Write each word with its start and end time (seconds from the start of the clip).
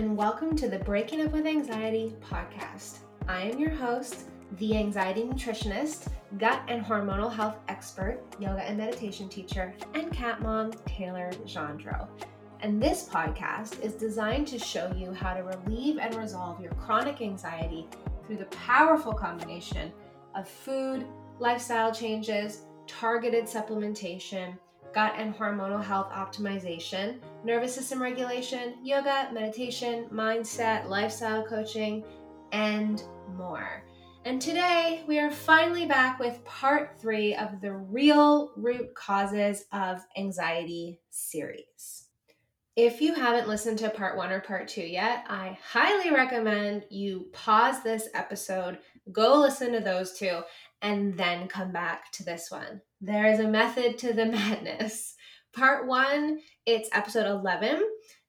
And 0.00 0.16
welcome 0.16 0.56
to 0.56 0.66
the 0.66 0.78
Breaking 0.78 1.20
Up 1.20 1.32
with 1.32 1.46
Anxiety 1.46 2.14
podcast. 2.22 3.00
I 3.28 3.42
am 3.42 3.58
your 3.58 3.68
host, 3.68 4.30
the 4.56 4.74
anxiety 4.78 5.24
nutritionist, 5.24 6.10
gut 6.38 6.62
and 6.68 6.82
hormonal 6.82 7.30
health 7.30 7.58
expert, 7.68 8.18
yoga 8.38 8.62
and 8.62 8.78
meditation 8.78 9.28
teacher, 9.28 9.74
and 9.92 10.10
cat 10.10 10.40
mom, 10.40 10.72
Taylor 10.86 11.30
Gendreau. 11.44 12.08
And 12.60 12.82
this 12.82 13.10
podcast 13.10 13.78
is 13.82 13.92
designed 13.92 14.48
to 14.48 14.58
show 14.58 14.90
you 14.96 15.12
how 15.12 15.34
to 15.34 15.42
relieve 15.42 15.98
and 15.98 16.14
resolve 16.14 16.62
your 16.62 16.72
chronic 16.72 17.20
anxiety 17.20 17.86
through 18.26 18.38
the 18.38 18.46
powerful 18.46 19.12
combination 19.12 19.92
of 20.34 20.48
food, 20.48 21.04
lifestyle 21.38 21.92
changes, 21.92 22.62
targeted 22.86 23.44
supplementation, 23.44 24.56
gut 24.92 25.14
and 25.16 25.34
hormonal 25.34 25.82
health 25.82 26.10
optimization, 26.10 27.18
nervous 27.44 27.74
system 27.74 28.00
regulation, 28.00 28.74
yoga, 28.82 29.28
meditation, 29.32 30.06
mindset, 30.12 30.88
lifestyle 30.88 31.44
coaching, 31.44 32.04
and 32.52 33.02
more. 33.36 33.82
And 34.24 34.40
today 34.40 35.02
we 35.06 35.18
are 35.18 35.30
finally 35.30 35.86
back 35.86 36.18
with 36.18 36.44
part 36.44 37.00
three 37.00 37.34
of 37.34 37.60
the 37.60 37.72
real 37.72 38.52
root 38.56 38.94
causes 38.94 39.64
of 39.72 40.04
anxiety 40.16 41.00
series. 41.08 42.06
If 42.76 43.00
you 43.00 43.14
haven't 43.14 43.48
listened 43.48 43.78
to 43.80 43.90
part 43.90 44.16
one 44.16 44.30
or 44.30 44.40
part 44.40 44.68
two 44.68 44.82
yet, 44.82 45.24
I 45.28 45.58
highly 45.62 46.10
recommend 46.10 46.84
you 46.90 47.28
pause 47.32 47.82
this 47.82 48.08
episode, 48.14 48.78
go 49.10 49.40
listen 49.40 49.72
to 49.72 49.80
those 49.80 50.18
two, 50.18 50.40
and 50.82 51.16
then 51.16 51.48
come 51.48 51.72
back 51.72 52.12
to 52.12 52.24
this 52.24 52.50
one. 52.50 52.80
There 53.00 53.26
is 53.26 53.40
a 53.40 53.48
method 53.48 53.98
to 53.98 54.12
the 54.12 54.26
madness. 54.26 55.14
Part 55.52 55.86
one, 55.86 56.40
it's 56.66 56.88
episode 56.92 57.26
11, 57.26 57.82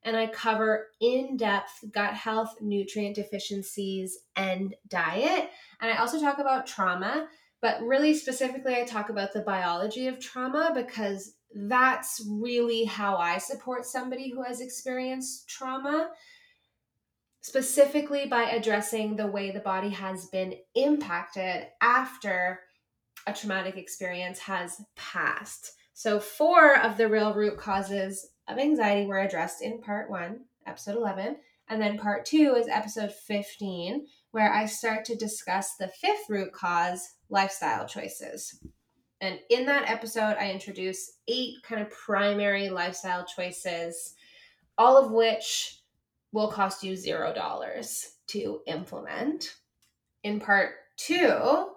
and 0.03 0.17
I 0.17 0.27
cover 0.27 0.87
in 0.99 1.37
depth 1.37 1.83
gut 1.91 2.13
health, 2.13 2.55
nutrient 2.61 3.15
deficiencies, 3.15 4.17
and 4.35 4.73
diet. 4.87 5.49
And 5.81 5.91
I 5.91 5.97
also 5.97 6.19
talk 6.19 6.39
about 6.39 6.65
trauma, 6.65 7.27
but 7.61 7.81
really 7.83 8.15
specifically, 8.15 8.75
I 8.75 8.85
talk 8.85 9.09
about 9.09 9.33
the 9.33 9.41
biology 9.41 10.07
of 10.07 10.19
trauma 10.19 10.71
because 10.73 11.35
that's 11.53 12.25
really 12.27 12.85
how 12.85 13.17
I 13.17 13.37
support 13.37 13.85
somebody 13.85 14.31
who 14.31 14.41
has 14.41 14.61
experienced 14.61 15.47
trauma 15.47 16.09
specifically 17.41 18.27
by 18.27 18.43
addressing 18.43 19.15
the 19.15 19.27
way 19.27 19.51
the 19.51 19.59
body 19.59 19.89
has 19.89 20.27
been 20.27 20.55
impacted 20.75 21.67
after 21.81 22.61
a 23.27 23.33
traumatic 23.33 23.77
experience 23.77 24.39
has 24.39 24.81
passed. 24.95 25.73
So, 25.93 26.19
four 26.19 26.77
of 26.79 26.97
the 26.97 27.07
real 27.07 27.33
root 27.33 27.57
causes 27.57 28.29
of 28.47 28.57
anxiety 28.57 29.05
were 29.05 29.19
addressed 29.19 29.61
in 29.61 29.81
part 29.81 30.09
one, 30.09 30.41
episode 30.65 30.95
11. 30.95 31.37
And 31.69 31.81
then 31.81 31.97
part 31.97 32.25
two 32.25 32.55
is 32.57 32.67
episode 32.67 33.13
15, 33.13 34.05
where 34.31 34.51
I 34.51 34.65
start 34.65 35.05
to 35.05 35.15
discuss 35.15 35.75
the 35.75 35.87
fifth 35.87 36.29
root 36.29 36.51
cause 36.51 37.15
lifestyle 37.29 37.87
choices. 37.87 38.59
And 39.21 39.39
in 39.49 39.65
that 39.67 39.89
episode, 39.89 40.35
I 40.39 40.51
introduce 40.51 41.19
eight 41.27 41.55
kind 41.63 41.81
of 41.81 41.91
primary 41.91 42.69
lifestyle 42.69 43.25
choices, 43.25 44.15
all 44.77 44.97
of 44.97 45.11
which 45.11 45.81
will 46.31 46.47
cost 46.47 46.83
you 46.83 46.95
zero 46.95 47.33
dollars 47.33 48.15
to 48.27 48.61
implement. 48.65 49.55
In 50.23 50.39
part 50.39 50.71
two, 50.97 51.67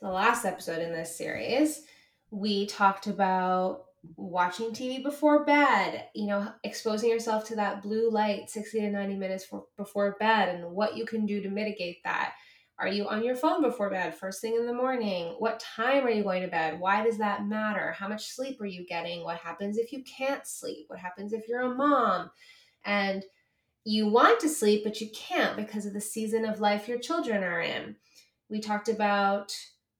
the 0.00 0.08
last 0.08 0.44
episode 0.44 0.80
in 0.80 0.92
this 0.92 1.16
series, 1.16 1.82
we 2.30 2.66
talked 2.66 3.06
about 3.06 3.84
watching 4.16 4.70
TV 4.70 5.02
before 5.02 5.44
bed, 5.44 6.06
you 6.14 6.26
know, 6.26 6.52
exposing 6.62 7.10
yourself 7.10 7.44
to 7.46 7.56
that 7.56 7.82
blue 7.82 8.10
light 8.10 8.48
60 8.48 8.80
to 8.80 8.90
90 8.90 9.16
minutes 9.16 9.44
for, 9.44 9.64
before 9.76 10.16
bed 10.20 10.54
and 10.54 10.70
what 10.70 10.96
you 10.96 11.04
can 11.04 11.26
do 11.26 11.42
to 11.42 11.50
mitigate 11.50 12.02
that. 12.04 12.34
Are 12.78 12.86
you 12.86 13.08
on 13.08 13.24
your 13.24 13.34
phone 13.34 13.60
before 13.60 13.90
bed 13.90 14.14
first 14.14 14.40
thing 14.40 14.54
in 14.54 14.64
the 14.64 14.72
morning? 14.72 15.34
What 15.40 15.58
time 15.58 16.06
are 16.06 16.10
you 16.10 16.22
going 16.22 16.42
to 16.42 16.48
bed? 16.48 16.78
Why 16.78 17.02
does 17.02 17.18
that 17.18 17.46
matter? 17.46 17.90
How 17.90 18.06
much 18.06 18.28
sleep 18.28 18.60
are 18.60 18.66
you 18.66 18.86
getting? 18.86 19.24
What 19.24 19.38
happens 19.38 19.78
if 19.78 19.92
you 19.92 20.04
can't 20.04 20.46
sleep? 20.46 20.84
What 20.86 21.00
happens 21.00 21.32
if 21.32 21.48
you're 21.48 21.62
a 21.62 21.74
mom? 21.74 22.30
And 22.84 23.24
you 23.82 24.06
want 24.06 24.38
to 24.40 24.48
sleep, 24.48 24.84
but 24.84 25.00
you 25.00 25.08
can't 25.12 25.56
because 25.56 25.86
of 25.86 25.92
the 25.92 26.00
season 26.00 26.44
of 26.44 26.60
life 26.60 26.86
your 26.86 26.98
children 26.98 27.42
are 27.42 27.60
in. 27.60 27.96
We 28.48 28.60
talked 28.60 28.88
about 28.88 29.52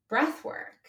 breath 0.08 0.44
work. 0.44 0.88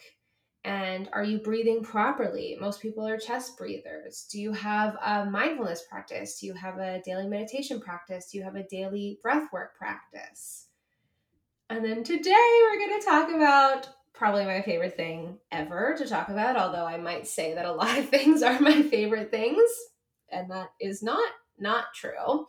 And 0.62 1.08
are 1.12 1.24
you 1.24 1.38
breathing 1.38 1.82
properly? 1.82 2.56
Most 2.60 2.82
people 2.82 3.06
are 3.06 3.16
chest 3.16 3.56
breathers. 3.56 4.26
Do 4.30 4.38
you 4.38 4.52
have 4.52 4.96
a 5.02 5.24
mindfulness 5.24 5.84
practice? 5.88 6.38
Do 6.38 6.46
you 6.46 6.54
have 6.54 6.78
a 6.78 7.00
daily 7.02 7.26
meditation 7.26 7.80
practice? 7.80 8.30
Do 8.30 8.38
you 8.38 8.44
have 8.44 8.56
a 8.56 8.68
daily 8.68 9.18
breath 9.22 9.50
work 9.52 9.76
practice? 9.76 10.66
And 11.70 11.84
then 11.84 12.04
today 12.04 12.60
we're 12.62 12.78
going 12.78 13.00
to 13.00 13.06
talk 13.06 13.30
about 13.30 13.88
probably 14.12 14.44
my 14.44 14.60
favorite 14.60 14.96
thing 14.96 15.38
ever 15.50 15.94
to 15.96 16.06
talk 16.06 16.28
about, 16.28 16.56
although 16.56 16.84
I 16.84 16.98
might 16.98 17.26
say 17.26 17.54
that 17.54 17.64
a 17.64 17.72
lot 17.80 17.98
of 17.98 18.10
things 18.10 18.42
are 18.42 18.60
my 18.60 18.82
favorite 18.82 19.30
things, 19.30 19.70
and 20.30 20.50
that 20.50 20.72
is 20.80 21.02
not 21.02 21.32
not 21.58 21.94
true. 21.94 22.46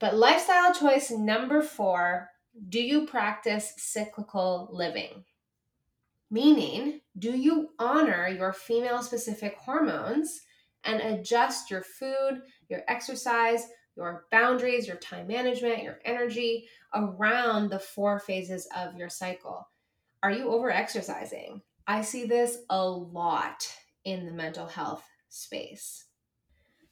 But 0.00 0.16
lifestyle 0.16 0.72
choice 0.72 1.10
number 1.10 1.62
four 1.62 2.30
do 2.68 2.80
you 2.80 3.06
practice 3.06 3.74
cyclical 3.76 4.68
living? 4.72 5.24
Meaning, 6.30 7.00
do 7.18 7.36
you 7.36 7.70
honor 7.78 8.28
your 8.28 8.52
female 8.52 9.02
specific 9.02 9.56
hormones 9.56 10.42
and 10.84 11.00
adjust 11.00 11.70
your 11.70 11.82
food, 11.82 12.42
your 12.68 12.82
exercise, 12.88 13.66
your 13.96 14.26
boundaries, 14.30 14.86
your 14.86 14.96
time 14.96 15.26
management, 15.26 15.82
your 15.82 15.98
energy 16.04 16.68
around 16.94 17.70
the 17.70 17.78
four 17.78 18.20
phases 18.20 18.68
of 18.76 18.94
your 18.96 19.08
cycle? 19.08 19.68
Are 20.22 20.30
you 20.30 20.50
over 20.50 20.70
exercising? 20.70 21.62
I 21.86 22.02
see 22.02 22.26
this 22.26 22.58
a 22.68 22.86
lot 22.86 23.66
in 24.04 24.26
the 24.26 24.32
mental 24.32 24.66
health 24.66 25.04
space. 25.30 26.07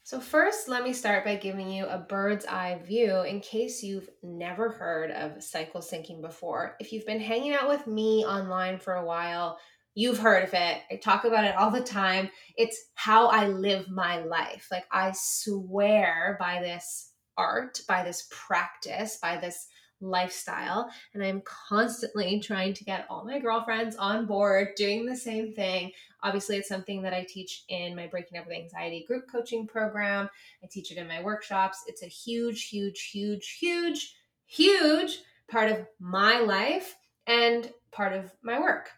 So, 0.07 0.21
first, 0.21 0.69
let 0.69 0.85
me 0.85 0.93
start 0.93 1.25
by 1.25 1.35
giving 1.35 1.69
you 1.69 1.85
a 1.87 1.99
bird's 1.99 2.47
eye 2.47 2.81
view 2.87 3.23
in 3.23 3.41
case 3.41 3.83
you've 3.83 4.09
never 4.23 4.71
heard 4.71 5.11
of 5.11 5.43
cycle 5.43 5.81
syncing 5.81 6.23
before. 6.23 6.77
If 6.79 6.93
you've 6.93 7.07
been 7.07 7.19
hanging 7.19 7.55
out 7.55 7.69
with 7.69 7.89
me 7.89 8.25
online 8.25 8.79
for 8.79 8.95
a 8.95 9.05
while, 9.05 9.59
you've 9.97 10.21
heard 10.21 10.45
of 10.45 10.55
it. 10.55 10.79
I 10.93 11.01
talk 11.03 11.25
about 11.25 11.45
it 11.45 11.57
all 11.57 11.73
the 11.73 11.83
time. 11.83 12.31
It's 12.57 12.81
how 12.95 13.27
I 13.27 13.49
live 13.49 13.91
my 13.91 14.21
life. 14.23 14.69
Like, 14.71 14.85
I 14.93 15.13
swear 15.13 16.37
by 16.39 16.63
this 16.63 17.11
art, 17.37 17.81
by 17.89 18.05
this 18.05 18.29
practice, 18.31 19.19
by 19.21 19.39
this 19.39 19.67
lifestyle. 20.01 20.91
And 21.15 21.23
I'm 21.23 21.43
constantly 21.43 22.41
trying 22.41 22.75
to 22.75 22.85
get 22.85 23.07
all 23.09 23.25
my 23.25 23.39
girlfriends 23.39 23.97
on 23.97 24.27
board 24.27 24.69
doing 24.77 25.07
the 25.07 25.17
same 25.17 25.53
thing. 25.53 25.93
Obviously, 26.23 26.57
it's 26.57 26.69
something 26.69 27.03
that 27.03 27.15
I 27.15 27.27
teach 27.29 27.65
in 27.69 27.95
my 27.95 28.07
Breaking 28.07 28.39
Up 28.39 28.47
with 28.47 28.57
Anxiety 28.57 29.05
group 29.07 29.25
coaching 29.31 29.67
program. 29.67 30.29
I 30.63 30.67
teach 30.71 30.91
it 30.91 30.99
in 30.99 31.09
my 31.09 31.23
workshops. 31.23 31.85
It's 31.87 32.03
a 32.03 32.07
huge, 32.07 32.69
huge, 32.69 33.11
huge, 33.11 33.57
huge, 33.59 34.15
huge 34.47 35.19
part 35.49 35.71
of 35.71 35.87
my 36.01 36.41
life 36.41 36.97
and 37.27 37.71
part 37.93 38.13
of 38.13 38.33
my 38.43 38.61
work. 38.61 38.91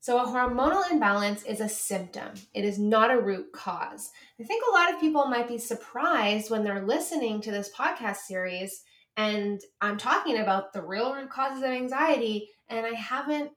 So, 0.00 0.18
a 0.18 0.26
hormonal 0.26 0.88
imbalance 0.88 1.42
is 1.42 1.60
a 1.60 1.68
symptom, 1.68 2.34
it 2.54 2.64
is 2.64 2.78
not 2.78 3.10
a 3.10 3.20
root 3.20 3.52
cause. 3.52 4.10
I 4.38 4.44
think 4.44 4.62
a 4.64 4.72
lot 4.72 4.94
of 4.94 5.00
people 5.00 5.26
might 5.26 5.48
be 5.48 5.58
surprised 5.58 6.48
when 6.48 6.62
they're 6.62 6.86
listening 6.86 7.40
to 7.40 7.50
this 7.50 7.72
podcast 7.76 8.18
series 8.18 8.84
and 9.16 9.60
I'm 9.80 9.96
talking 9.96 10.38
about 10.38 10.72
the 10.72 10.82
real 10.82 11.14
root 11.14 11.30
causes 11.30 11.62
of 11.62 11.70
anxiety, 11.70 12.50
and 12.68 12.84
I 12.84 12.94
haven't 12.94 13.50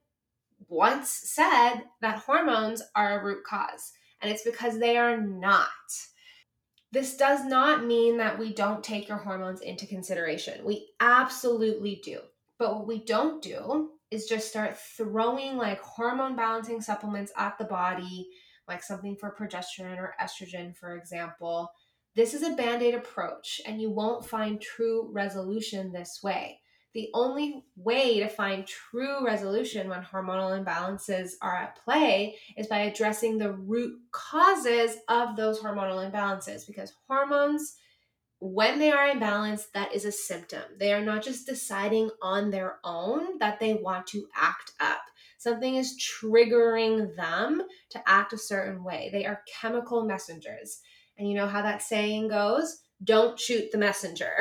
once 0.67 1.09
said 1.09 1.81
that 2.01 2.19
hormones 2.19 2.81
are 2.95 3.19
a 3.19 3.23
root 3.23 3.43
cause, 3.43 3.91
and 4.21 4.31
it's 4.31 4.43
because 4.43 4.79
they 4.79 4.97
are 4.97 5.17
not. 5.17 5.67
This 6.91 7.17
does 7.17 7.45
not 7.45 7.85
mean 7.85 8.17
that 8.17 8.39
we 8.39 8.53
don't 8.53 8.83
take 8.83 9.07
your 9.07 9.17
hormones 9.17 9.61
into 9.61 9.85
consideration. 9.85 10.65
We 10.65 10.89
absolutely 10.99 12.01
do. 12.03 12.19
But 12.57 12.75
what 12.75 12.87
we 12.87 13.03
don't 13.03 13.41
do 13.41 13.91
is 14.11 14.25
just 14.25 14.49
start 14.49 14.77
throwing 14.77 15.55
like 15.55 15.81
hormone 15.81 16.35
balancing 16.35 16.81
supplements 16.81 17.31
at 17.37 17.57
the 17.57 17.65
body, 17.65 18.27
like 18.67 18.81
something 18.81 19.15
for 19.15 19.35
progesterone 19.39 19.97
or 19.97 20.15
estrogen, 20.19 20.75
for 20.75 20.95
example, 20.95 21.69
this 22.19 22.33
is 22.33 22.43
a 22.43 22.49
band 22.49 22.83
aid 22.83 22.95
approach, 22.95 23.61
and 23.65 23.81
you 23.81 23.89
won't 23.89 24.25
find 24.25 24.59
true 24.59 25.09
resolution 25.13 25.93
this 25.93 26.19
way. 26.21 26.59
The 26.93 27.09
only 27.13 27.63
way 27.77 28.19
to 28.19 28.27
find 28.27 28.67
true 28.67 29.25
resolution 29.25 29.87
when 29.87 30.01
hormonal 30.01 30.61
imbalances 30.61 31.35
are 31.41 31.55
at 31.55 31.77
play 31.81 32.35
is 32.57 32.67
by 32.67 32.79
addressing 32.79 33.37
the 33.37 33.53
root 33.53 33.97
causes 34.11 34.97
of 35.07 35.37
those 35.37 35.61
hormonal 35.61 36.11
imbalances 36.11 36.67
because 36.67 36.91
hormones, 37.07 37.77
when 38.39 38.79
they 38.79 38.91
are 38.91 39.07
imbalanced, 39.07 39.71
that 39.73 39.93
is 39.93 40.03
a 40.03 40.11
symptom. 40.11 40.63
They 40.77 40.91
are 40.91 41.05
not 41.05 41.23
just 41.23 41.47
deciding 41.47 42.09
on 42.21 42.49
their 42.49 42.79
own 42.83 43.37
that 43.37 43.61
they 43.61 43.75
want 43.75 44.07
to 44.07 44.27
act 44.35 44.73
up. 44.81 45.03
Something 45.37 45.75
is 45.75 45.97
triggering 45.97 47.15
them 47.15 47.61
to 47.91 48.01
act 48.05 48.33
a 48.33 48.37
certain 48.37 48.83
way. 48.83 49.09
They 49.13 49.25
are 49.25 49.41
chemical 49.61 50.03
messengers. 50.03 50.81
And 51.19 51.29
you 51.29 51.35
know 51.35 51.47
how 51.47 51.61
that 51.61 51.81
saying 51.81 52.29
goes? 52.29 52.79
Don't 53.03 53.39
shoot 53.39 53.71
the 53.71 53.77
messenger. 53.77 54.31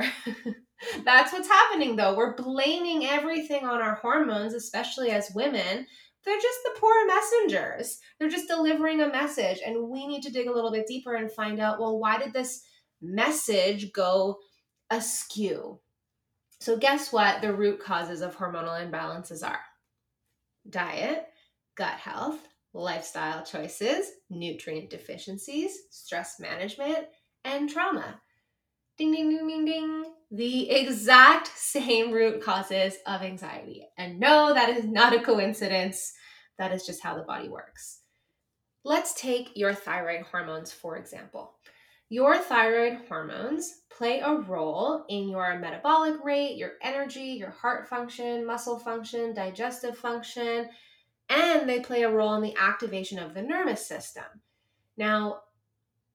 That's 1.04 1.32
what's 1.32 1.48
happening 1.48 1.96
though. 1.96 2.16
We're 2.16 2.36
blaming 2.36 3.04
everything 3.04 3.64
on 3.64 3.82
our 3.82 3.96
hormones, 3.96 4.54
especially 4.54 5.10
as 5.10 5.32
women. 5.34 5.86
They're 6.24 6.40
just 6.40 6.58
the 6.64 6.78
poor 6.80 7.06
messengers. 7.06 7.98
They're 8.18 8.28
just 8.28 8.48
delivering 8.48 9.00
a 9.00 9.08
message. 9.08 9.58
And 9.64 9.88
we 9.88 10.06
need 10.06 10.22
to 10.22 10.32
dig 10.32 10.46
a 10.46 10.52
little 10.52 10.70
bit 10.70 10.86
deeper 10.86 11.14
and 11.14 11.30
find 11.30 11.60
out 11.60 11.80
well, 11.80 11.98
why 11.98 12.18
did 12.18 12.32
this 12.32 12.62
message 13.02 13.92
go 13.92 14.38
askew? 14.90 15.80
So, 16.60 16.76
guess 16.76 17.12
what 17.12 17.42
the 17.42 17.54
root 17.54 17.80
causes 17.80 18.20
of 18.20 18.36
hormonal 18.36 18.78
imbalances 18.80 19.46
are? 19.46 19.60
Diet, 20.68 21.26
gut 21.76 21.94
health, 21.94 22.40
lifestyle 22.78 23.44
choices, 23.44 24.12
nutrient 24.30 24.88
deficiencies, 24.88 25.76
stress 25.90 26.38
management, 26.38 27.06
and 27.44 27.68
trauma. 27.68 28.20
Ding, 28.96 29.12
ding, 29.12 29.30
ding, 29.30 29.46
ding, 29.46 29.64
ding. 29.64 30.04
The 30.30 30.70
exact 30.70 31.48
same 31.56 32.12
root 32.12 32.42
causes 32.42 32.94
of 33.06 33.22
anxiety. 33.22 33.86
And 33.96 34.20
no, 34.20 34.54
that 34.54 34.70
is 34.70 34.84
not 34.84 35.14
a 35.14 35.20
coincidence. 35.20 36.12
That 36.58 36.72
is 36.72 36.86
just 36.86 37.02
how 37.02 37.16
the 37.16 37.22
body 37.22 37.48
works. 37.48 38.00
Let's 38.84 39.14
take 39.14 39.56
your 39.56 39.74
thyroid 39.74 40.22
hormones, 40.22 40.72
for 40.72 40.96
example. 40.96 41.54
Your 42.10 42.38
thyroid 42.38 43.00
hormones 43.08 43.82
play 43.90 44.20
a 44.20 44.34
role 44.34 45.04
in 45.08 45.28
your 45.28 45.58
metabolic 45.58 46.24
rate, 46.24 46.56
your 46.56 46.72
energy, 46.82 47.36
your 47.38 47.50
heart 47.50 47.88
function, 47.88 48.46
muscle 48.46 48.78
function, 48.78 49.34
digestive 49.34 49.96
function, 49.98 50.70
and 51.28 51.68
they 51.68 51.80
play 51.80 52.02
a 52.02 52.10
role 52.10 52.34
in 52.34 52.42
the 52.42 52.56
activation 52.60 53.18
of 53.18 53.34
the 53.34 53.42
nervous 53.42 53.86
system. 53.86 54.24
Now, 54.96 55.40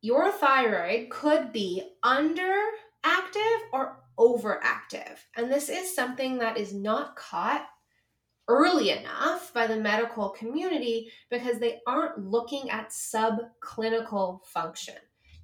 your 0.02 0.32
thyroid 0.32 1.10
could 1.10 1.54
be 1.54 1.84
underactive 2.04 3.60
or 3.72 3.98
overactive. 4.20 5.18
And 5.36 5.52
this 5.52 5.70
is 5.70 5.96
something 5.96 6.40
that 6.40 6.58
is 6.58 6.74
not 6.74 7.16
caught 7.16 7.66
early 8.48 8.90
enough 8.90 9.54
by 9.54 9.68
the 9.68 9.78
medical 9.78 10.30
community 10.30 11.10
because 11.30 11.60
they 11.60 11.80
aren't 11.88 12.20
looking 12.20 12.70
at 12.70 12.90
subclinical 12.90 14.44
function. 14.46 14.96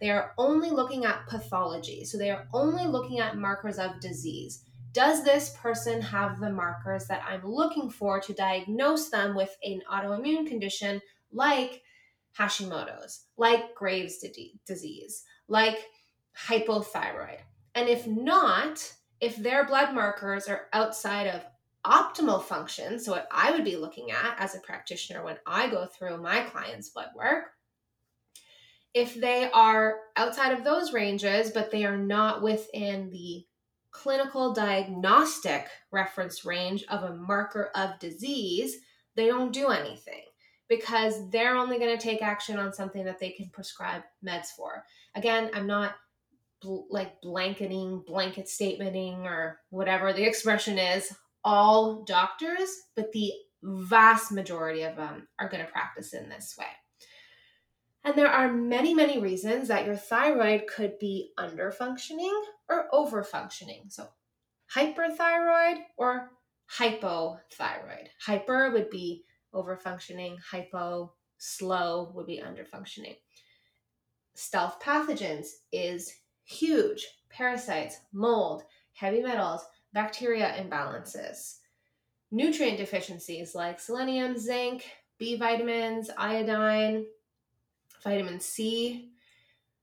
They 0.02 0.10
are 0.10 0.34
only 0.38 0.70
looking 0.70 1.06
at 1.06 1.28
pathology. 1.28 2.06
So 2.06 2.18
they 2.18 2.30
are 2.30 2.48
only 2.54 2.86
looking 2.86 3.20
at 3.20 3.38
markers 3.38 3.80
of 3.80 4.00
disease. 4.00 4.64
Does 4.92 5.24
this 5.24 5.52
person 5.62 6.02
have 6.02 6.40
the 6.40 6.52
markers 6.52 7.06
that 7.08 7.24
I'm 7.28 7.46
looking 7.46 7.90
for 7.90 8.20
to 8.20 8.34
diagnose 8.34 9.10
them 9.10 9.36
with 9.36 9.56
an 9.64 9.82
autoimmune 9.92 10.48
condition 10.48 11.02
like 11.32 11.84
Hashimoto's, 12.38 13.26
like 13.38 13.76
Graves' 13.76 14.26
disease, 14.66 15.24
like 15.48 15.78
hypothyroid? 16.48 17.40
And 17.76 17.88
if 17.88 18.08
not, 18.08 18.94
if 19.22 19.36
their 19.36 19.66
blood 19.66 19.94
markers 19.94 20.48
are 20.48 20.68
outside 20.74 21.28
of 21.28 21.46
optimal 21.86 22.44
function, 22.44 23.00
so 23.00 23.12
what 23.12 23.28
I 23.32 23.52
would 23.52 23.64
be 23.64 23.78
looking 23.78 24.12
at 24.12 24.36
as 24.40 24.56
a 24.56 24.60
practitioner 24.60 25.24
when 25.24 25.38
I 25.46 25.70
go 25.70 25.86
through 25.86 26.22
my 26.22 26.42
client's 26.42 26.90
blood 26.90 27.10
work, 27.16 27.52
if 28.94 29.14
they 29.14 29.50
are 29.52 29.98
outside 30.16 30.52
of 30.52 30.64
those 30.64 30.94
ranges, 30.94 31.52
but 31.52 31.70
they 31.70 31.86
are 31.86 31.98
not 31.98 32.42
within 32.42 33.12
the 33.12 33.46
clinical 33.92 34.54
diagnostic 34.54 35.68
reference 35.92 36.46
range 36.46 36.84
of 36.90 37.04
a 37.04 37.16
marker 37.16 37.72
of 37.76 38.00
disease, 38.00 38.78
they 39.16 39.28
don't 39.28 39.54
do 39.54 39.70
anything 39.70 40.24
because 40.68 41.30
they're 41.32 41.56
only 41.56 41.80
going 41.80 41.98
to 41.98 42.02
take 42.04 42.22
action 42.22 42.58
on 42.58 42.72
something 42.72 43.04
that 43.04 43.20
they 43.20 43.32
can 43.32 43.50
prescribe 43.50 44.04
meds 44.26 44.48
for. 44.56 44.84
Again, 45.16 45.50
I'm 45.54 45.68
not 45.68 45.96
bl- 46.62 46.86
like 46.90 47.20
blanketing, 47.22 48.04
blanket 48.06 48.46
statementing, 48.46 49.24
or 49.24 49.60
whatever 49.70 50.14
the 50.14 50.24
expression 50.28 50.78
is, 50.78 51.12
all 51.44 52.04
doctors, 52.04 52.70
but 52.96 53.12
the 53.12 53.32
vast 53.64 54.32
majority 54.32 54.84
of 54.84 54.96
them 54.96 55.28
are 55.40 55.50
going 55.50 55.66
to 55.66 55.72
practice 55.72 56.14
in 56.14 56.30
this 56.30 56.56
way. 56.58 56.68
And 58.04 58.16
there 58.16 58.32
are 58.32 58.52
many, 58.52 58.94
many 58.94 59.20
reasons 59.20 59.68
that 59.68 59.86
your 59.86 59.98
thyroid 59.98 60.68
could 60.68 60.98
be 61.00 61.32
under 61.38 61.72
functioning 61.72 62.44
or 62.70 62.88
over 62.94 63.24
functioning. 63.24 63.86
So, 63.90 64.08
hyperthyroid 64.74 65.84
or 65.98 66.32
hypothyroid. 66.78 68.08
Hyper 68.22 68.72
would 68.72 68.90
be 68.90 69.26
over 69.54 69.76
functioning, 69.76 70.38
hypo, 70.52 71.14
slow 71.38 72.12
would 72.14 72.28
be 72.28 72.42
under 72.42 72.64
functioning. 72.64 73.16
Stealth 74.36 74.80
pathogens 74.80 75.48
is 75.72 76.14
huge. 76.46 77.06
Parasites, 77.30 78.00
mold, 78.14 78.64
heavy 78.94 79.22
metals, 79.22 79.62
bacteria 79.94 80.56
imbalances. 80.58 81.58
Nutrient 82.32 82.78
deficiencies 82.78 83.56
like 83.56 83.80
selenium, 83.80 84.38
zinc, 84.38 84.86
B 85.18 85.36
vitamins, 85.36 86.10
iodine, 86.18 87.06
vitamin 88.04 88.40
C, 88.40 89.12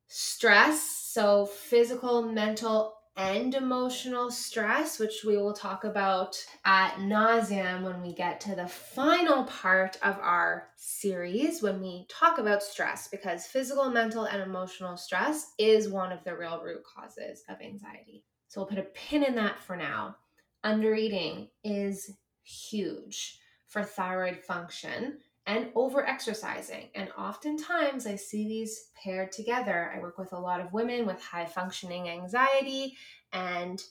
stress, 0.08 0.82
so 0.82 1.46
physical, 1.46 2.22
mental, 2.22 2.94
and 3.16 3.54
emotional 3.54 4.30
stress, 4.30 4.98
which 4.98 5.24
we 5.24 5.38
will 5.38 5.54
talk 5.54 5.84
about 5.84 6.36
at 6.66 6.96
nauseum 6.96 7.82
when 7.82 8.02
we 8.02 8.12
get 8.12 8.40
to 8.40 8.54
the 8.54 8.68
final 8.68 9.44
part 9.44 9.96
of 10.02 10.18
our 10.18 10.68
series 10.76 11.62
when 11.62 11.80
we 11.80 12.06
talk 12.10 12.36
about 12.38 12.62
stress, 12.62 13.08
because 13.08 13.46
physical, 13.46 13.90
mental, 13.90 14.24
and 14.24 14.42
emotional 14.42 14.98
stress 14.98 15.52
is 15.58 15.88
one 15.88 16.12
of 16.12 16.22
the 16.24 16.36
real 16.36 16.60
root 16.62 16.82
causes 16.84 17.42
of 17.48 17.60
anxiety. 17.62 18.22
So 18.48 18.60
we'll 18.60 18.69
put 18.69 18.78
a 18.78 18.82
pin 18.82 19.24
in 19.24 19.34
that 19.36 19.62
for 19.62 19.76
now. 19.76 20.16
Undereating 20.62 21.48
is 21.64 22.10
huge 22.42 23.38
for 23.66 23.82
thyroid 23.82 24.38
function 24.38 25.19
and 25.46 25.70
over 25.75 26.06
exercising. 26.06 26.88
And 26.94 27.10
oftentimes 27.16 28.06
I 28.06 28.16
see 28.16 28.48
these 28.48 28.90
paired 29.02 29.31
together. 29.31 29.93
I 29.94 30.00
work 30.00 30.19
with 30.19 30.32
a 30.32 30.38
lot 30.38 30.60
of 30.60 30.72
women 30.72 31.06
with 31.06 31.22
high 31.22 31.46
functioning 31.46 32.08
anxiety, 32.08 32.96
and 33.32 33.82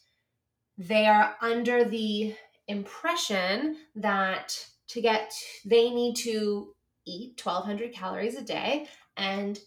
they 0.78 1.06
are 1.06 1.36
under 1.42 1.86
the 1.86 2.36
impression 2.68 3.78
that 3.96 4.66
to 4.90 5.02
get, 5.02 5.34
they 5.66 5.90
need 5.90 6.16
to 6.18 6.74
eat 7.08 7.40
1200 7.42 7.94
calories 7.94 8.36
a 8.36 8.42
day 8.42 8.88
and 9.16 9.60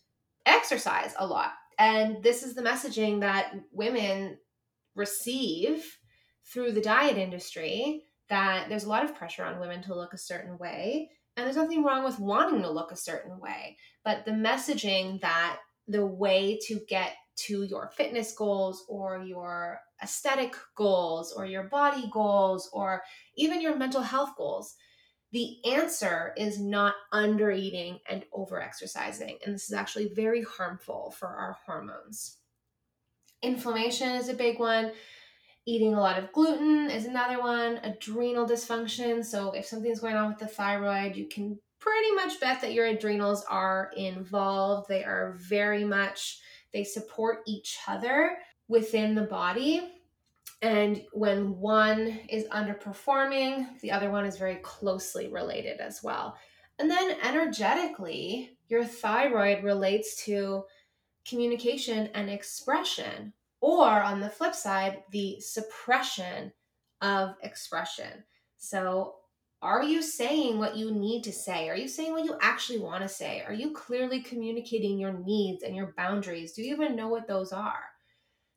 exercise 0.44 1.14
a 1.18 1.26
lot. 1.26 1.52
And 1.78 2.22
this 2.22 2.42
is 2.42 2.54
the 2.54 2.62
messaging 2.62 3.20
that 3.20 3.54
women 3.72 4.38
receive 4.94 5.96
through 6.44 6.72
the 6.72 6.80
diet 6.80 7.16
industry 7.16 8.04
that 8.28 8.68
there's 8.68 8.84
a 8.84 8.88
lot 8.88 9.04
of 9.04 9.14
pressure 9.14 9.44
on 9.44 9.60
women 9.60 9.82
to 9.82 9.94
look 9.94 10.12
a 10.12 10.18
certain 10.18 10.58
way 10.58 11.08
and 11.38 11.46
there's 11.46 11.56
nothing 11.56 11.84
wrong 11.84 12.02
with 12.02 12.18
wanting 12.18 12.62
to 12.62 12.70
look 12.70 12.90
a 12.90 12.96
certain 12.96 13.38
way, 13.38 13.76
but 14.04 14.24
the 14.24 14.32
messaging 14.32 15.20
that 15.20 15.58
the 15.86 16.04
way 16.04 16.58
to 16.66 16.80
get 16.88 17.12
to 17.36 17.62
your 17.62 17.92
fitness 17.96 18.32
goals 18.32 18.84
or 18.88 19.22
your 19.24 19.78
aesthetic 20.02 20.56
goals 20.74 21.32
or 21.32 21.46
your 21.46 21.62
body 21.62 22.10
goals 22.12 22.68
or 22.72 23.02
even 23.36 23.60
your 23.60 23.76
mental 23.76 24.02
health 24.02 24.30
goals, 24.36 24.74
the 25.30 25.58
answer 25.64 26.34
is 26.36 26.60
not 26.60 26.94
under 27.12 27.52
eating 27.52 28.00
and 28.08 28.24
over 28.32 28.60
exercising. 28.60 29.38
And 29.46 29.54
this 29.54 29.66
is 29.66 29.74
actually 29.74 30.10
very 30.16 30.42
harmful 30.42 31.14
for 31.16 31.28
our 31.28 31.56
hormones. 31.64 32.38
Inflammation 33.42 34.08
is 34.16 34.28
a 34.28 34.34
big 34.34 34.58
one. 34.58 34.90
Eating 35.68 35.92
a 35.92 36.00
lot 36.00 36.18
of 36.18 36.32
gluten 36.32 36.88
is 36.88 37.04
another 37.04 37.40
one. 37.40 37.78
Adrenal 37.82 38.48
dysfunction. 38.48 39.22
So, 39.22 39.50
if 39.50 39.66
something's 39.66 40.00
going 40.00 40.16
on 40.16 40.30
with 40.30 40.38
the 40.38 40.46
thyroid, 40.46 41.14
you 41.14 41.28
can 41.28 41.58
pretty 41.78 42.10
much 42.12 42.40
bet 42.40 42.62
that 42.62 42.72
your 42.72 42.86
adrenals 42.86 43.44
are 43.50 43.90
involved. 43.94 44.88
They 44.88 45.04
are 45.04 45.36
very 45.38 45.84
much, 45.84 46.40
they 46.72 46.84
support 46.84 47.40
each 47.46 47.76
other 47.86 48.38
within 48.68 49.14
the 49.14 49.24
body. 49.24 49.92
And 50.62 51.04
when 51.12 51.58
one 51.58 52.18
is 52.30 52.44
underperforming, 52.44 53.78
the 53.80 53.90
other 53.90 54.10
one 54.10 54.24
is 54.24 54.38
very 54.38 54.60
closely 54.62 55.28
related 55.28 55.80
as 55.80 56.02
well. 56.02 56.38
And 56.78 56.90
then 56.90 57.18
energetically, 57.22 58.56
your 58.70 58.86
thyroid 58.86 59.62
relates 59.62 60.24
to 60.24 60.64
communication 61.28 62.08
and 62.14 62.30
expression, 62.30 63.34
or 63.60 63.88
on 63.88 64.20
the 64.20 64.28
flip 64.28 64.54
side, 64.54 65.02
the 65.10 65.38
suppression 65.40 66.52
of 67.00 67.34
expression. 67.42 68.24
So, 68.56 69.14
are 69.60 69.82
you 69.82 70.02
saying 70.02 70.58
what 70.58 70.76
you 70.76 70.92
need 70.92 71.24
to 71.24 71.32
say? 71.32 71.68
Are 71.68 71.76
you 71.76 71.88
saying 71.88 72.12
what 72.12 72.24
you 72.24 72.36
actually 72.40 72.78
want 72.78 73.02
to 73.02 73.08
say? 73.08 73.42
Are 73.44 73.52
you 73.52 73.72
clearly 73.72 74.22
communicating 74.22 75.00
your 75.00 75.12
needs 75.12 75.64
and 75.64 75.74
your 75.74 75.94
boundaries? 75.96 76.52
Do 76.52 76.62
you 76.62 76.72
even 76.74 76.94
know 76.94 77.08
what 77.08 77.26
those 77.26 77.52
are? 77.52 77.82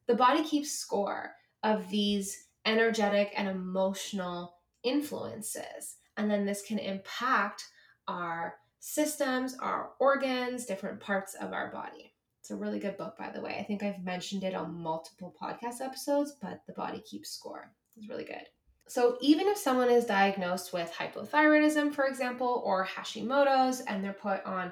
The 0.07 0.13
body 0.13 0.43
keeps 0.43 0.71
score 0.71 1.31
of 1.63 1.89
these 1.89 2.49
energetic 2.65 3.33
and 3.35 3.47
emotional 3.47 4.53
influences. 4.83 5.97
And 6.17 6.29
then 6.29 6.45
this 6.45 6.61
can 6.61 6.77
impact 6.77 7.65
our 8.07 8.55
systems, 8.79 9.55
our 9.59 9.91
organs, 9.99 10.65
different 10.65 10.99
parts 10.99 11.33
of 11.35 11.53
our 11.53 11.71
body. 11.71 12.10
It's 12.41 12.49
a 12.49 12.55
really 12.55 12.79
good 12.79 12.97
book, 12.97 13.15
by 13.19 13.29
the 13.29 13.39
way. 13.39 13.57
I 13.59 13.63
think 13.63 13.83
I've 13.83 14.03
mentioned 14.03 14.43
it 14.43 14.55
on 14.55 14.81
multiple 14.81 15.35
podcast 15.39 15.79
episodes, 15.79 16.35
but 16.41 16.61
The 16.65 16.73
Body 16.73 16.99
Keeps 16.99 17.29
Score. 17.29 17.71
It's 17.95 18.09
really 18.09 18.23
good. 18.23 18.47
So, 18.87 19.17
even 19.21 19.47
if 19.47 19.59
someone 19.59 19.91
is 19.91 20.05
diagnosed 20.05 20.73
with 20.73 20.91
hypothyroidism, 20.91 21.93
for 21.93 22.07
example, 22.07 22.63
or 22.65 22.83
Hashimoto's, 22.83 23.81
and 23.81 24.03
they're 24.03 24.11
put 24.11 24.43
on 24.43 24.71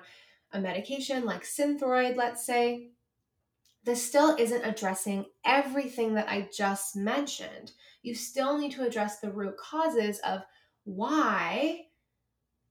a 0.52 0.60
medication 0.60 1.26
like 1.26 1.44
Synthroid, 1.44 2.16
let's 2.16 2.44
say, 2.44 2.90
this 3.84 4.04
still 4.04 4.36
isn't 4.40 4.66
addressing 4.66 5.26
everything 5.46 6.16
that 6.16 6.28
I 6.28 6.50
just 6.52 6.96
mentioned. 6.96 7.74
You 8.02 8.16
still 8.16 8.58
need 8.58 8.72
to 8.72 8.84
address 8.84 9.20
the 9.20 9.32
root 9.32 9.58
causes 9.58 10.18
of 10.20 10.42
why 10.86 11.82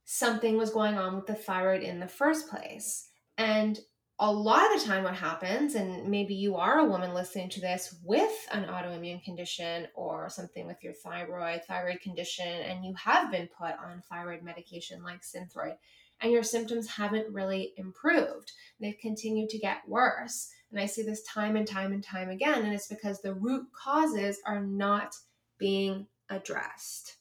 something 0.05 0.57
was 0.57 0.71
going 0.71 0.99
on 0.99 1.15
with 1.15 1.27
the 1.27 1.37
thyroid 1.37 1.83
in 1.83 2.01
the 2.01 2.09
first 2.09 2.49
place. 2.49 3.11
And 3.39 3.79
a 4.21 4.33
lot 4.33 4.75
of 4.75 4.81
the 4.81 4.87
time, 4.87 5.05
what 5.05 5.15
happens, 5.15 5.77
and 5.77 6.09
maybe 6.09 6.35
you 6.35 6.57
are 6.57 6.81
a 6.81 6.85
woman 6.85 7.15
listening 7.15 7.49
to 7.51 7.61
this 7.61 7.95
with 8.03 8.49
an 8.51 8.65
autoimmune 8.65 9.23
condition 9.23 9.87
or 9.95 10.29
something 10.29 10.67
with 10.67 10.83
your 10.83 10.93
thyroid, 10.93 11.63
thyroid 11.69 12.01
condition, 12.01 12.47
and 12.47 12.85
you 12.85 12.95
have 12.95 13.31
been 13.31 13.49
put 13.57 13.75
on 13.79 14.03
thyroid 14.09 14.43
medication 14.43 15.05
like 15.05 15.21
Synthroid, 15.23 15.77
and 16.21 16.33
your 16.33 16.43
symptoms 16.43 16.89
haven't 16.89 17.33
really 17.33 17.75
improved. 17.77 18.51
They've 18.81 18.99
continued 19.01 19.51
to 19.51 19.59
get 19.59 19.89
worse. 19.89 20.49
And 20.73 20.81
I 20.81 20.87
see 20.87 21.03
this 21.03 21.23
time 21.23 21.55
and 21.55 21.67
time 21.67 21.93
and 21.93 22.03
time 22.03 22.29
again, 22.29 22.65
and 22.65 22.75
it's 22.75 22.89
because 22.89 23.21
the 23.21 23.35
root 23.35 23.67
causes 23.73 24.41
are 24.45 24.61
not 24.61 25.15
being 25.59 26.09
addressed. 26.29 27.19